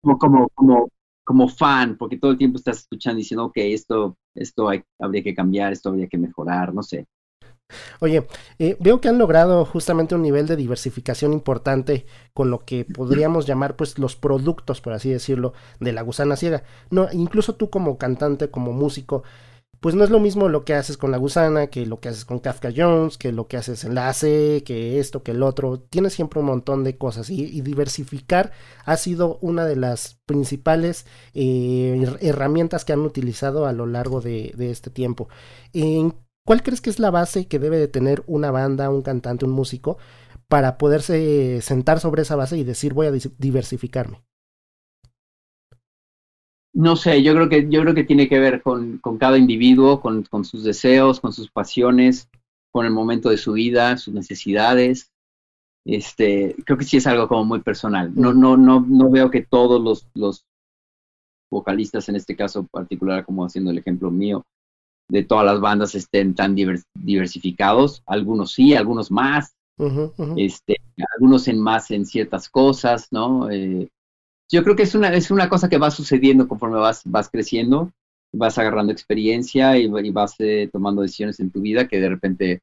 como, 0.00 0.18
como, 0.18 0.48
como, 0.50 0.88
como 1.24 1.48
fan, 1.48 1.96
porque 1.96 2.18
todo 2.18 2.32
el 2.32 2.38
tiempo 2.38 2.58
estás 2.58 2.78
escuchando 2.78 3.18
y 3.18 3.22
diciendo, 3.22 3.46
ok, 3.46 3.56
esto, 3.56 4.16
esto 4.34 4.68
hay, 4.68 4.82
habría 5.00 5.22
que 5.22 5.34
cambiar, 5.34 5.72
esto 5.72 5.88
habría 5.88 6.08
que 6.08 6.18
mejorar, 6.18 6.72
no 6.74 6.82
sé. 6.82 7.06
Oye, 8.00 8.26
eh, 8.58 8.76
veo 8.78 9.00
que 9.00 9.08
han 9.08 9.18
logrado 9.18 9.64
justamente 9.64 10.14
un 10.14 10.22
nivel 10.22 10.46
de 10.46 10.56
diversificación 10.56 11.32
importante 11.32 12.06
con 12.32 12.50
lo 12.50 12.60
que 12.60 12.84
podríamos 12.84 13.46
llamar 13.46 13.76
pues 13.76 13.98
los 13.98 14.16
productos, 14.16 14.80
por 14.80 14.92
así 14.92 15.10
decirlo, 15.10 15.52
de 15.80 15.92
la 15.92 16.02
gusana 16.02 16.36
ciega. 16.36 16.62
No, 16.90 17.08
incluso 17.12 17.54
tú 17.56 17.70
como 17.70 17.98
cantante, 17.98 18.50
como 18.50 18.72
músico, 18.72 19.24
pues 19.80 19.94
no 19.94 20.04
es 20.04 20.10
lo 20.10 20.20
mismo 20.20 20.48
lo 20.48 20.64
que 20.64 20.74
haces 20.74 20.96
con 20.96 21.10
la 21.10 21.18
gusana 21.18 21.68
que 21.68 21.86
lo 21.86 22.00
que 22.00 22.08
haces 22.08 22.24
con 22.24 22.38
Kafka 22.38 22.70
Jones, 22.74 23.18
que 23.18 23.32
lo 23.32 23.46
que 23.46 23.56
haces 23.56 23.84
en 23.84 23.94
la 23.94 24.08
AC, 24.08 24.62
que 24.64 24.98
esto, 24.98 25.22
que 25.22 25.32
el 25.32 25.42
otro. 25.42 25.80
Tienes 25.80 26.14
siempre 26.14 26.40
un 26.40 26.46
montón 26.46 26.84
de 26.84 26.96
cosas 26.96 27.30
y, 27.30 27.60
diversificar 27.60 28.52
ha 28.84 28.96
sido 28.96 29.38
una 29.40 29.66
de 29.66 29.76
las 29.76 30.20
principales 30.26 31.06
eh, 31.34 32.16
herramientas 32.20 32.84
que 32.84 32.92
han 32.92 33.00
utilizado 33.00 33.66
a 33.66 33.72
lo 33.72 33.86
largo 33.86 34.20
de, 34.20 34.54
este 34.58 34.90
tiempo. 34.90 35.28
¿En 35.72 36.14
¿Cuál 36.46 36.62
crees 36.62 36.80
que 36.80 36.90
es 36.90 37.00
la 37.00 37.10
base 37.10 37.48
que 37.48 37.58
debe 37.58 37.76
de 37.76 37.88
tener 37.88 38.22
una 38.28 38.52
banda, 38.52 38.88
un 38.88 39.02
cantante, 39.02 39.44
un 39.44 39.50
músico 39.50 39.98
para 40.46 40.78
poderse 40.78 41.60
sentar 41.60 41.98
sobre 41.98 42.22
esa 42.22 42.36
base 42.36 42.56
y 42.56 42.62
decir 42.62 42.94
voy 42.94 43.08
a 43.08 43.12
diversificarme? 43.38 44.22
No 46.76 46.94
sé, 46.94 47.22
yo 47.22 47.32
creo 47.32 47.48
que, 47.48 47.70
yo 47.70 47.80
creo 47.80 47.94
que 47.94 48.04
tiene 48.04 48.28
que 48.28 48.38
ver 48.38 48.60
con, 48.60 48.98
con 48.98 49.16
cada 49.16 49.38
individuo, 49.38 49.98
con, 50.02 50.24
con, 50.24 50.44
sus 50.44 50.62
deseos, 50.62 51.20
con 51.20 51.32
sus 51.32 51.50
pasiones, 51.50 52.28
con 52.70 52.84
el 52.84 52.92
momento 52.92 53.30
de 53.30 53.38
su 53.38 53.54
vida, 53.54 53.96
sus 53.96 54.12
necesidades. 54.12 55.10
Este, 55.86 56.54
creo 56.66 56.76
que 56.76 56.84
sí 56.84 56.98
es 56.98 57.06
algo 57.06 57.28
como 57.28 57.46
muy 57.46 57.62
personal. 57.62 58.12
No, 58.14 58.34
no, 58.34 58.58
no, 58.58 58.84
no 58.86 59.10
veo 59.10 59.30
que 59.30 59.40
todos 59.40 59.80
los, 59.80 60.06
los 60.12 60.44
vocalistas, 61.50 62.10
en 62.10 62.16
este 62.16 62.36
caso 62.36 62.66
particular, 62.66 63.24
como 63.24 63.46
haciendo 63.46 63.70
el 63.70 63.78
ejemplo 63.78 64.10
mío, 64.10 64.44
de 65.08 65.24
todas 65.24 65.46
las 65.46 65.60
bandas 65.60 65.94
estén 65.94 66.34
tan 66.34 66.54
diversificados. 66.54 68.02
Algunos 68.04 68.52
sí, 68.52 68.74
algunos 68.74 69.10
más. 69.10 69.56
Este, 70.36 70.76
algunos 71.14 71.48
en 71.48 71.58
más 71.58 71.90
en 71.90 72.04
ciertas 72.04 72.50
cosas, 72.50 73.08
¿no? 73.12 73.50
Eh, 73.50 73.88
yo 74.50 74.62
creo 74.62 74.76
que 74.76 74.84
es 74.84 74.94
una, 74.94 75.12
es 75.12 75.30
una 75.30 75.48
cosa 75.48 75.68
que 75.68 75.78
va 75.78 75.90
sucediendo 75.90 76.46
conforme 76.48 76.78
vas, 76.78 77.02
vas 77.04 77.28
creciendo, 77.28 77.92
vas 78.32 78.58
agarrando 78.58 78.92
experiencia 78.92 79.76
y, 79.78 79.88
vas 80.10 80.34
eh, 80.38 80.68
tomando 80.72 81.02
decisiones 81.02 81.40
en 81.40 81.50
tu 81.50 81.60
vida 81.60 81.88
que 81.88 82.00
de 82.00 82.08
repente 82.08 82.62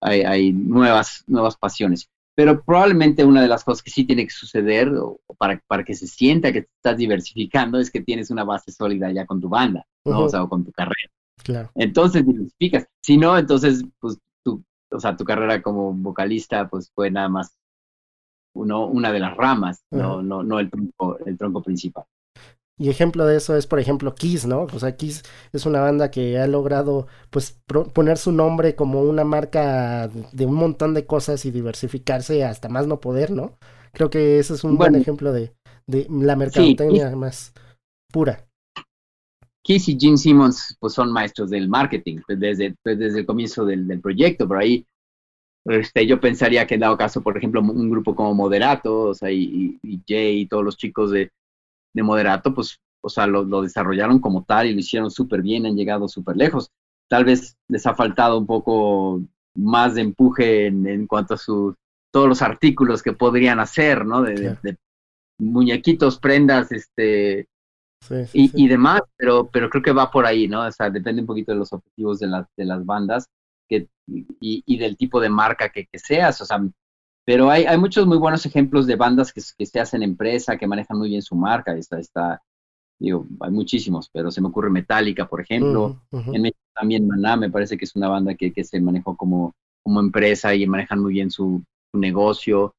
hay, 0.00 0.22
hay, 0.22 0.52
nuevas, 0.52 1.24
nuevas 1.26 1.56
pasiones. 1.56 2.08
Pero 2.34 2.62
probablemente 2.62 3.24
una 3.24 3.42
de 3.42 3.48
las 3.48 3.64
cosas 3.64 3.82
que 3.82 3.90
sí 3.90 4.04
tiene 4.04 4.24
que 4.24 4.30
suceder 4.30 4.92
para, 5.38 5.60
para 5.66 5.82
que 5.84 5.94
se 5.94 6.06
sienta 6.06 6.52
que 6.52 6.68
estás 6.76 6.96
diversificando 6.96 7.80
es 7.80 7.90
que 7.90 8.00
tienes 8.00 8.30
una 8.30 8.44
base 8.44 8.70
sólida 8.70 9.10
ya 9.10 9.26
con 9.26 9.40
tu 9.40 9.48
banda, 9.48 9.84
¿no? 10.04 10.20
O 10.20 10.28
sea, 10.28 10.44
o 10.44 10.48
con 10.48 10.64
tu 10.64 10.70
carrera. 10.70 11.10
Claro. 11.42 11.70
Entonces 11.74 12.24
diversificas. 12.24 12.86
Si 13.02 13.16
no, 13.16 13.36
entonces, 13.36 13.84
pues, 13.98 14.18
tu, 14.44 14.62
o 14.90 15.00
sea, 15.00 15.16
tu 15.16 15.24
carrera 15.24 15.60
como 15.62 15.92
vocalista, 15.92 16.68
pues 16.68 16.92
fue 16.94 17.10
nada 17.10 17.28
más 17.28 17.57
uno, 18.54 18.86
una 18.86 19.12
de 19.12 19.20
las 19.20 19.36
ramas, 19.36 19.82
no, 19.90 20.22
no, 20.22 20.42
no 20.42 20.58
el 20.58 20.70
tronco, 20.70 21.18
el 21.24 21.36
tronco 21.36 21.62
principal. 21.62 22.04
Y 22.80 22.90
ejemplo 22.90 23.26
de 23.26 23.36
eso 23.36 23.56
es, 23.56 23.66
por 23.66 23.80
ejemplo, 23.80 24.14
Kiss, 24.14 24.46
¿no? 24.46 24.62
O 24.72 24.78
sea, 24.78 24.96
Kiss 24.96 25.24
es 25.52 25.66
una 25.66 25.80
banda 25.80 26.12
que 26.12 26.38
ha 26.38 26.46
logrado, 26.46 27.08
pues, 27.30 27.60
poner 27.92 28.18
su 28.18 28.30
nombre 28.30 28.76
como 28.76 29.02
una 29.02 29.24
marca 29.24 30.08
de 30.08 30.46
un 30.46 30.54
montón 30.54 30.94
de 30.94 31.04
cosas 31.04 31.44
y 31.44 31.50
diversificarse 31.50 32.44
hasta 32.44 32.68
más 32.68 32.86
no 32.86 33.00
poder, 33.00 33.32
¿no? 33.32 33.58
Creo 33.92 34.10
que 34.10 34.38
ese 34.38 34.54
es 34.54 34.62
un 34.62 34.78
buen 34.78 34.94
ejemplo 34.94 35.32
de, 35.32 35.52
de 35.88 36.06
la 36.08 36.36
mercadotecnia 36.36 37.16
más 37.16 37.52
pura. 38.12 38.46
Kiss 39.64 39.88
y 39.88 39.98
Gene 39.98 40.16
Simmons, 40.16 40.76
pues, 40.78 40.92
son 40.94 41.12
maestros 41.12 41.50
del 41.50 41.68
marketing 41.68 42.20
pues, 42.24 42.38
desde, 42.38 42.76
pues, 42.82 42.96
desde 42.96 43.18
el 43.20 43.26
comienzo 43.26 43.64
del, 43.66 43.88
del 43.88 44.00
proyecto, 44.00 44.46
por 44.46 44.58
ahí 44.58 44.86
este, 45.68 46.06
yo 46.06 46.20
pensaría 46.20 46.66
que 46.66 46.74
en 46.74 46.80
dado 46.80 46.96
caso, 46.96 47.22
por 47.22 47.36
ejemplo, 47.36 47.60
un 47.60 47.90
grupo 47.90 48.14
como 48.14 48.34
Moderato, 48.34 49.00
o 49.00 49.14
sea, 49.14 49.30
y, 49.30 49.78
Jay 50.06 50.40
y 50.40 50.46
todos 50.46 50.64
los 50.64 50.76
chicos 50.76 51.10
de, 51.10 51.30
de 51.94 52.02
Moderato, 52.02 52.54
pues, 52.54 52.78
o 53.02 53.08
sea, 53.08 53.26
lo, 53.26 53.44
desarrollaron 53.62 54.18
como 54.20 54.44
tal 54.44 54.66
y 54.66 54.72
lo 54.72 54.80
hicieron 54.80 55.10
súper 55.10 55.42
bien, 55.42 55.66
han 55.66 55.76
llegado 55.76 56.08
súper 56.08 56.36
lejos. 56.36 56.70
Tal 57.08 57.24
vez 57.24 57.56
les 57.68 57.86
ha 57.86 57.94
faltado 57.94 58.38
un 58.38 58.46
poco 58.46 59.22
más 59.54 59.94
de 59.94 60.02
empuje 60.02 60.66
en, 60.66 61.06
cuanto 61.06 61.34
a 61.34 61.38
sus 61.38 61.74
todos 62.10 62.28
los 62.28 62.40
artículos 62.40 63.02
que 63.02 63.12
podrían 63.12 63.60
hacer, 63.60 64.06
¿no? 64.06 64.22
De, 64.22 64.56
muñequitos, 65.40 66.18
prendas, 66.18 66.72
este, 66.72 67.46
y, 68.32 68.64
y, 68.64 68.68
demás, 68.68 69.02
pero, 69.16 69.48
pero 69.52 69.68
creo 69.70 69.82
que 69.82 69.92
va 69.92 70.10
por 70.10 70.24
ahí, 70.26 70.48
¿no? 70.48 70.66
O 70.66 70.72
sea, 70.72 70.90
depende 70.90 71.20
un 71.20 71.26
poquito 71.26 71.52
de 71.52 71.58
los 71.58 71.72
objetivos 71.72 72.18
de, 72.18 72.26
las 72.26 72.46
de 72.56 72.64
las 72.64 72.84
bandas 72.84 73.28
que, 73.68 73.88
y, 74.06 74.78
del 74.78 74.96
tipo 74.96 75.20
de 75.20 75.28
marca 75.28 75.70
que, 75.70 75.86
seas, 75.94 76.40
o 76.40 76.44
sea, 76.44 76.60
pero 77.24 77.50
hay, 77.50 77.64
hay 77.64 77.78
muchos 77.78 78.06
muy 78.06 78.16
buenos 78.16 78.46
ejemplos 78.46 78.86
de 78.86 78.96
bandas 78.96 79.32
que, 79.32 79.42
que 79.56 79.66
se 79.66 79.80
hacen 79.80 80.02
empresa, 80.02 80.56
que 80.56 80.66
manejan 80.66 80.98
muy 80.98 81.10
bien 81.10 81.22
su 81.22 81.34
marca, 81.34 81.76
está, 81.76 81.98
está, 81.98 82.42
digo, 82.98 83.26
hay 83.40 83.50
muchísimos, 83.50 84.08
pero 84.12 84.30
se 84.30 84.40
me 84.40 84.48
ocurre 84.48 84.70
Metallica, 84.70 85.28
por 85.28 85.40
ejemplo, 85.40 86.00
en 86.10 86.42
México 86.42 86.58
también 86.74 87.06
Maná, 87.06 87.36
me 87.36 87.50
parece 87.50 87.76
que 87.76 87.84
es 87.84 87.94
una 87.96 88.08
banda 88.08 88.34
que, 88.34 88.52
que 88.52 88.64
se 88.64 88.80
manejó 88.80 89.16
como, 89.16 89.54
como 89.82 90.00
empresa 90.00 90.54
y 90.54 90.66
manejan 90.66 91.00
muy 91.00 91.12
bien 91.12 91.30
su, 91.30 91.62
negocio, 91.92 92.74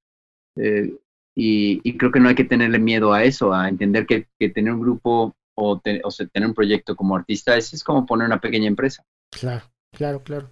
eh, 0.56 0.94
y, 1.36 1.98
creo 1.98 2.12
que 2.12 2.20
no 2.20 2.30
hay 2.30 2.36
que 2.36 2.44
tenerle 2.44 2.80
miedo 2.80 3.14
a 3.14 3.24
eso, 3.24 3.54
a 3.54 3.70
entender 3.70 4.06
que, 4.06 4.28
que 4.38 4.50
tener 4.50 4.74
un 4.74 4.82
grupo 4.82 5.34
o, 5.56 5.82
o 6.04 6.12
sea, 6.12 6.28
tener 6.28 6.48
un 6.50 6.56
proyecto 6.56 6.96
como 6.96 7.16
artista 7.16 7.56
es, 7.56 7.74
es 7.74 7.84
como 7.84 8.06
poner 8.06 8.28
una 8.28 8.42
pequeña 8.42 8.68
empresa. 8.68 9.04
Claro, 9.32 9.66
claro, 9.92 10.24
claro. 10.24 10.52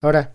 Ahora, 0.00 0.32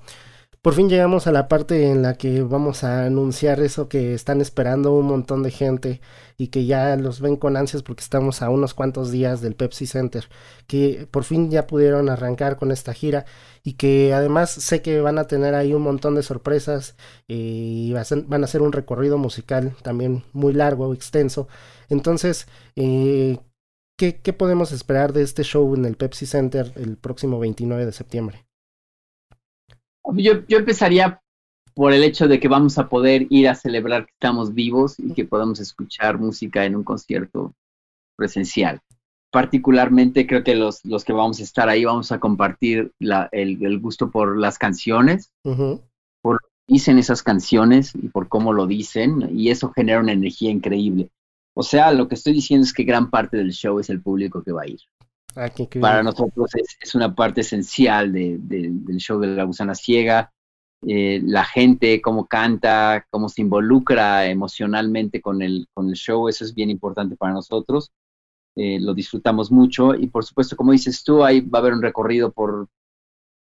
por 0.62 0.74
fin 0.74 0.90
llegamos 0.90 1.28
a 1.28 1.32
la 1.32 1.48
parte 1.48 1.90
en 1.92 2.02
la 2.02 2.16
que 2.16 2.42
vamos 2.42 2.84
a 2.84 3.06
anunciar 3.06 3.62
eso 3.62 3.90
que 3.90 4.14
están 4.14 4.42
esperando 4.42 4.94
un 4.94 5.08
montón 5.08 5.44
de 5.44 5.52
gente 5.52 6.02
y 6.38 6.48
que 6.48 6.66
ya 6.66 6.96
los 6.98 7.22
ven 7.22 7.38
con 7.38 7.58
ansias 7.58 7.84
porque 7.84 8.02
estamos 8.02 8.42
a 8.42 8.50
unos 8.50 8.74
cuantos 8.74 9.12
días 9.12 9.42
del 9.42 9.56
Pepsi 9.56 9.88
Center, 9.88 10.30
que 10.68 11.08
por 11.12 11.24
fin 11.24 11.50
ya 11.52 11.68
pudieron 11.68 12.10
arrancar 12.10 12.58
con 12.58 12.72
esta 12.72 12.94
gira 12.94 13.26
y 13.64 13.74
que 13.74 14.14
además 14.14 14.52
sé 14.52 14.82
que 14.82 15.02
van 15.02 15.18
a 15.18 15.28
tener 15.28 15.56
ahí 15.56 15.74
un 15.74 15.84
montón 15.84 16.16
de 16.16 16.24
sorpresas 16.24 16.96
eh, 17.28 17.36
y 17.36 17.94
van 17.94 18.42
a 18.44 18.46
hacer 18.46 18.62
un 18.62 18.74
recorrido 18.74 19.18
musical 19.18 19.76
también 19.82 20.24
muy 20.34 20.54
largo, 20.54 20.94
extenso. 20.94 21.48
Entonces, 21.90 22.48
eh, 22.76 23.40
¿qué, 23.98 24.20
¿qué 24.22 24.34
podemos 24.34 24.72
esperar 24.74 25.14
de 25.14 25.24
este 25.24 25.44
show 25.44 25.74
en 25.76 25.86
el 25.86 25.96
Pepsi 25.98 26.26
Center 26.26 26.74
el 26.76 26.98
próximo 26.98 27.40
29 27.40 27.86
de 27.86 27.92
septiembre? 27.94 28.46
Yo, 30.16 30.46
yo 30.48 30.58
empezaría 30.58 31.22
por 31.74 31.94
el 31.94 32.04
hecho 32.04 32.28
de 32.28 32.40
que 32.40 32.48
vamos 32.48 32.78
a 32.78 32.88
poder 32.88 33.28
ir 33.30 33.48
a 33.48 33.56
celebrar 33.56 34.06
que 34.06 34.12
estamos 34.14 34.54
vivos 34.54 35.00
y 35.00 35.14
que 35.14 35.26
podamos 35.26 35.60
escuchar 35.60 36.20
música 36.20 36.66
en 36.66 36.76
un 36.76 36.84
concierto 36.84 37.54
presencial. 38.16 38.80
Particularmente 39.32 40.28
creo 40.28 40.44
que 40.44 40.56
los, 40.56 40.86
los 40.86 41.04
que 41.04 41.14
vamos 41.14 41.40
a 41.40 41.44
estar 41.44 41.68
ahí 41.68 41.86
vamos 41.86 42.12
a 42.12 42.20
compartir 42.20 42.92
la, 43.00 43.28
el, 43.32 43.66
el, 43.66 43.80
gusto 43.80 44.12
por 44.12 44.38
las 44.38 44.60
canciones, 44.60 45.32
por 45.42 46.34
lo 46.34 46.40
que 46.40 46.74
dicen 46.74 47.00
esas 47.00 47.24
canciones 47.24 47.96
y 47.96 48.10
por 48.10 48.28
cómo 48.28 48.54
lo 48.54 48.68
dicen, 48.68 49.30
y 49.36 49.50
eso 49.50 49.72
genera 49.72 50.02
una 50.02 50.12
energía 50.12 50.52
increíble. 50.52 51.10
O 51.56 51.64
sea, 51.64 51.92
lo 51.92 52.08
que 52.08 52.16
estoy 52.16 52.34
diciendo 52.34 52.64
es 52.64 52.74
que 52.74 52.84
gran 52.84 53.10
parte 53.10 53.38
del 53.38 53.52
show 53.52 53.80
es 53.80 53.90
el 53.90 54.02
público 54.02 54.44
que 54.44 54.52
va 54.52 54.64
a 54.64 54.68
ir. 54.68 54.80
Ah, 55.36 55.50
Para 55.80 56.04
nosotros 56.04 56.52
es, 56.80 56.96
una 56.96 57.14
parte 57.14 57.42
esencial 57.42 58.12
del 58.14 58.98
show 58.98 59.20
de 59.20 59.28
la 59.28 59.44
gusana 59.44 59.76
ciega. 59.76 60.32
Eh, 60.86 61.22
la 61.24 61.46
gente, 61.46 62.02
cómo 62.02 62.28
canta, 62.28 63.08
cómo 63.10 63.30
se 63.30 63.42
involucra 63.42 64.26
emocionalmente 64.28 65.22
con 65.22 65.42
el, 65.42 65.68
con 65.74 65.88
el 65.88 65.96
show, 65.96 66.28
eso 66.28 66.44
es 66.44 66.54
bien 66.54 66.70
importante 66.70 67.16
para 67.16 67.34
nosotros. 67.34 67.92
Eh, 68.56 68.80
lo 68.80 68.94
disfrutamos 68.94 69.52
mucho 69.52 69.96
y 69.96 70.08
por 70.08 70.26
supuesto, 70.26 70.56
como 70.56 70.74
dices 70.74 71.04
tú, 71.04 71.24
ahí 71.24 71.42
va 71.42 71.60
a 71.60 71.62
haber 71.62 71.74
un 71.74 71.82
recorrido 71.82 72.32
por, 72.32 72.68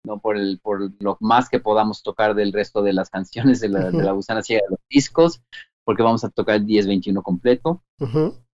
¿no? 0.04 0.20
Por, 0.20 0.36
el, 0.38 0.60
por 0.60 0.92
lo 1.00 1.18
más 1.22 1.48
que 1.48 1.60
podamos 1.60 2.02
tocar 2.04 2.36
del 2.36 2.52
resto 2.52 2.82
de 2.82 2.94
las 2.94 3.10
canciones 3.12 3.60
de 3.60 3.70
la, 3.70 3.92
de 3.92 4.04
la 4.04 4.12
gusana 4.12 4.42
ciega 4.42 4.64
de 4.66 4.72
los 4.72 4.80
discos, 4.90 5.42
porque 5.84 6.04
vamos 6.04 6.24
a 6.24 6.30
tocar 6.30 6.56
el 6.56 6.66
10-21 6.66 7.22
completo. 7.22 7.84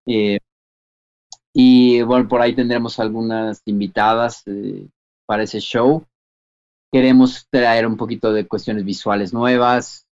eh, 0.05 0.39
y 1.53 2.01
bueno, 2.01 2.27
por 2.27 2.41
ahí 2.41 2.55
tendremos 2.55 2.99
algunas 2.99 3.61
invitadas 3.65 4.41
eh, 4.47 4.87
para 5.27 5.43
ese 5.43 5.59
show. 5.59 6.03
Queremos 6.91 7.47
traer 7.49 7.85
un 7.85 7.95
poquito 7.95 8.33
de 8.33 8.47
cuestiones 8.47 8.83
visuales 8.83 9.33
nuevas. 9.33 10.07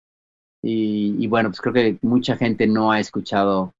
Y, 0.62 1.14
y, 1.18 1.26
bueno, 1.26 1.50
pues 1.50 1.60
creo 1.60 1.74
que 1.74 1.98
mucha 2.02 2.36
gente 2.36 2.66
no 2.66 2.90
ha 2.90 2.98
escuchado 2.98 3.74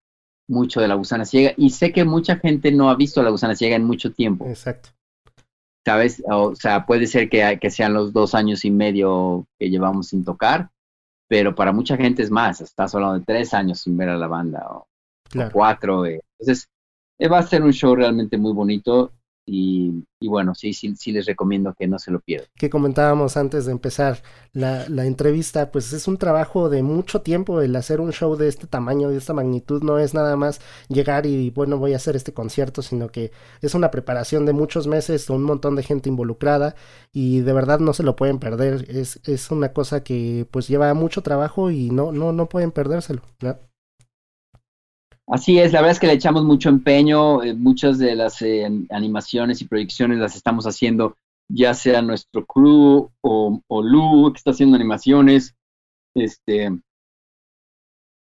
mucho 0.49 0.81
de 0.81 0.89
la 0.89 0.95
gusana 0.95 1.25
ciega. 1.25 1.55
Y 1.57 1.71
sé 1.71 1.93
que 1.93 2.05
mucha 2.05 2.37
gente 2.37 2.71
no 2.73 2.91
ha 2.91 2.95
visto 2.95 3.23
la 3.23 3.31
gusana 3.31 3.57
ciega 3.57 3.77
en 3.77 3.85
mucho 3.85 4.13
tiempo. 4.13 4.47
Exacto. 4.47 4.91
¿Sabes? 5.85 6.23
O 6.31 6.55
sea, 6.55 6.85
puede 6.85 7.07
ser 7.07 7.29
que, 7.31 7.59
que 7.61 7.71
sean 7.71 7.95
los 7.95 8.13
dos 8.13 8.35
años 8.35 8.65
y 8.65 8.71
medio 8.71 9.47
que 9.59 9.71
llevamos 9.71 10.09
sin 10.09 10.25
tocar, 10.25 10.71
pero 11.29 11.55
para 11.55 11.73
mucha 11.73 11.97
gente 11.97 12.23
es 12.23 12.31
más. 12.31 12.61
Estás 12.61 12.95
hablando 12.95 13.19
de 13.19 13.25
tres 13.25 13.55
años 13.55 13.81
sin 13.81 13.97
ver 13.97 14.11
a 14.11 14.19
la 14.19 14.27
banda 14.27 14.67
o, 14.69 14.87
claro. 15.31 15.49
o 15.49 15.53
cuatro. 15.53 16.07
Eh. 16.07 16.21
Entonces, 16.39 16.69
va 17.31 17.39
a 17.39 17.47
ser 17.47 17.63
un 17.63 17.73
show 17.73 17.95
realmente 17.95 18.37
muy 18.39 18.53
bonito 18.53 19.13
y, 19.49 20.05
y, 20.19 20.27
bueno, 20.27 20.57
sí, 20.57 20.73
sí, 20.73 20.97
sí 20.97 21.13
les 21.13 21.25
recomiendo 21.25 21.73
que 21.79 21.87
no 21.87 22.01
se 22.01 22.11
lo 22.11 22.19
pierdan. 22.19 22.49
Que 22.57 22.69
comentábamos 22.69 23.37
antes 23.37 23.65
de 23.65 23.73
empezar 23.73 24.21
la, 24.53 24.89
la, 24.89 25.07
entrevista, 25.07 25.71
pues 25.71 25.93
es 25.93 26.09
un 26.09 26.19
trabajo 26.19 26.69
de 26.69 26.83
mucho 26.83 27.23
tiempo 27.23 27.61
el 27.61 27.77
hacer 27.77 28.01
un 28.01 28.13
show 28.13 28.35
de 28.35 28.49
este 28.49 28.67
tamaño, 28.67 29.09
de 29.09 29.19
esta 29.19 29.35
magnitud, 29.35 29.85
no 29.85 30.01
es 30.01 30.15
nada 30.15 30.35
más 30.37 30.61
llegar 30.89 31.27
y 31.27 31.51
bueno, 31.51 31.79
voy 31.79 31.93
a 31.93 31.97
hacer 31.97 32.17
este 32.17 32.35
concierto, 32.35 32.83
sino 32.83 33.09
que 33.09 33.31
es 33.63 33.77
una 33.77 33.93
preparación 33.93 34.47
de 34.47 34.53
muchos 34.53 34.89
meses, 34.89 35.31
un 35.31 35.45
montón 35.45 35.77
de 35.77 35.85
gente 35.85 36.09
involucrada 36.09 36.75
y 37.13 37.41
de 37.41 37.53
verdad 37.53 37.79
no 37.79 37.93
se 37.93 38.03
lo 38.03 38.17
pueden 38.17 38.41
perder, 38.41 38.87
es, 38.91 39.21
es 39.29 39.53
una 39.53 39.73
cosa 39.73 40.03
que 40.03 40.49
pues 40.51 40.67
lleva 40.67 40.93
mucho 40.95 41.23
trabajo 41.23 41.71
y 41.71 41.91
no, 41.91 42.11
no, 42.11 42.33
no 42.33 42.49
pueden 42.49 42.73
perdérselo. 42.73 43.23
¿no? 43.41 43.57
Así 45.29 45.59
es, 45.59 45.73
la 45.73 45.81
verdad 45.81 45.93
es 45.93 46.01
que 46.01 46.07
le 46.07 46.13
echamos 46.13 46.45
mucho 46.45 46.69
empeño, 46.69 47.43
eh, 47.43 47.53
muchas 47.55 47.99
de 47.99 48.15
las 48.15 48.41
eh, 48.43 48.69
animaciones 48.91 49.61
y 49.61 49.67
proyecciones 49.67 50.19
las 50.19 50.37
estamos 50.37 50.67
haciendo 50.67 51.17
ya 51.49 51.75
sea 51.75 52.03
nuestro 52.03 52.45
crew 52.45 53.11
o, 53.21 53.63
o 53.67 53.83
Lu 53.83 54.33
que 54.33 54.39
está 54.39 54.51
haciendo 54.51 54.77
animaciones, 54.77 55.55
este, 56.15 56.71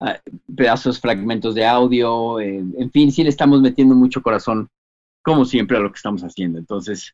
ah, 0.01 0.19
pedazos, 0.55 0.99
fragmentos 0.99 1.55
de 1.55 1.65
audio, 1.65 2.39
eh, 2.39 2.57
en 2.57 2.91
fin, 2.91 3.11
sí 3.11 3.23
le 3.23 3.29
estamos 3.29 3.61
metiendo 3.61 3.95
mucho 3.95 4.21
corazón, 4.21 4.69
como 5.23 5.45
siempre, 5.45 5.77
a 5.77 5.79
lo 5.79 5.91
que 5.91 5.97
estamos 5.97 6.21
haciendo. 6.23 6.59
Entonces, 6.59 7.13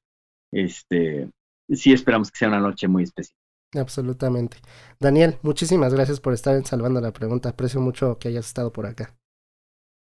este, 0.51 1.29
sí 1.69 1.93
esperamos 1.93 2.31
que 2.31 2.39
sea 2.39 2.49
una 2.49 2.59
noche 2.59 2.87
muy 2.87 3.03
especial. 3.03 3.37
Absolutamente. 3.73 4.57
Daniel, 4.99 5.37
muchísimas 5.43 5.93
gracias 5.93 6.19
por 6.19 6.33
estar 6.33 6.61
Salvando 6.65 6.99
la 6.99 7.13
Pregunta. 7.13 7.49
Aprecio 7.49 7.79
mucho 7.79 8.17
que 8.19 8.27
hayas 8.27 8.47
estado 8.47 8.73
por 8.73 8.85
acá. 8.85 9.15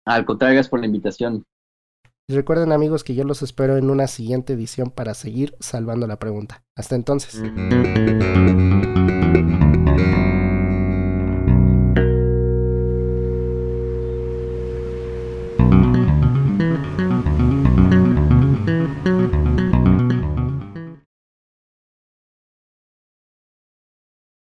Al 0.06 0.26
contrario, 0.26 0.56
gracias 0.56 0.70
por 0.70 0.80
la 0.80 0.86
invitación. 0.86 1.45
Recuerden 2.30 2.72
amigos 2.72 3.04
que 3.04 3.16
yo 3.16 3.26
los 3.26 3.41
espero 3.41 3.78
en 3.78 3.89
una 3.89 4.08
siguiente 4.08 4.54
edición 4.54 4.91
para 4.91 5.14
seguir 5.14 5.56
salvando 5.60 6.08
la 6.08 6.20
pregunta. 6.20 6.64
Hasta 6.76 6.95
entonces. 6.95 7.41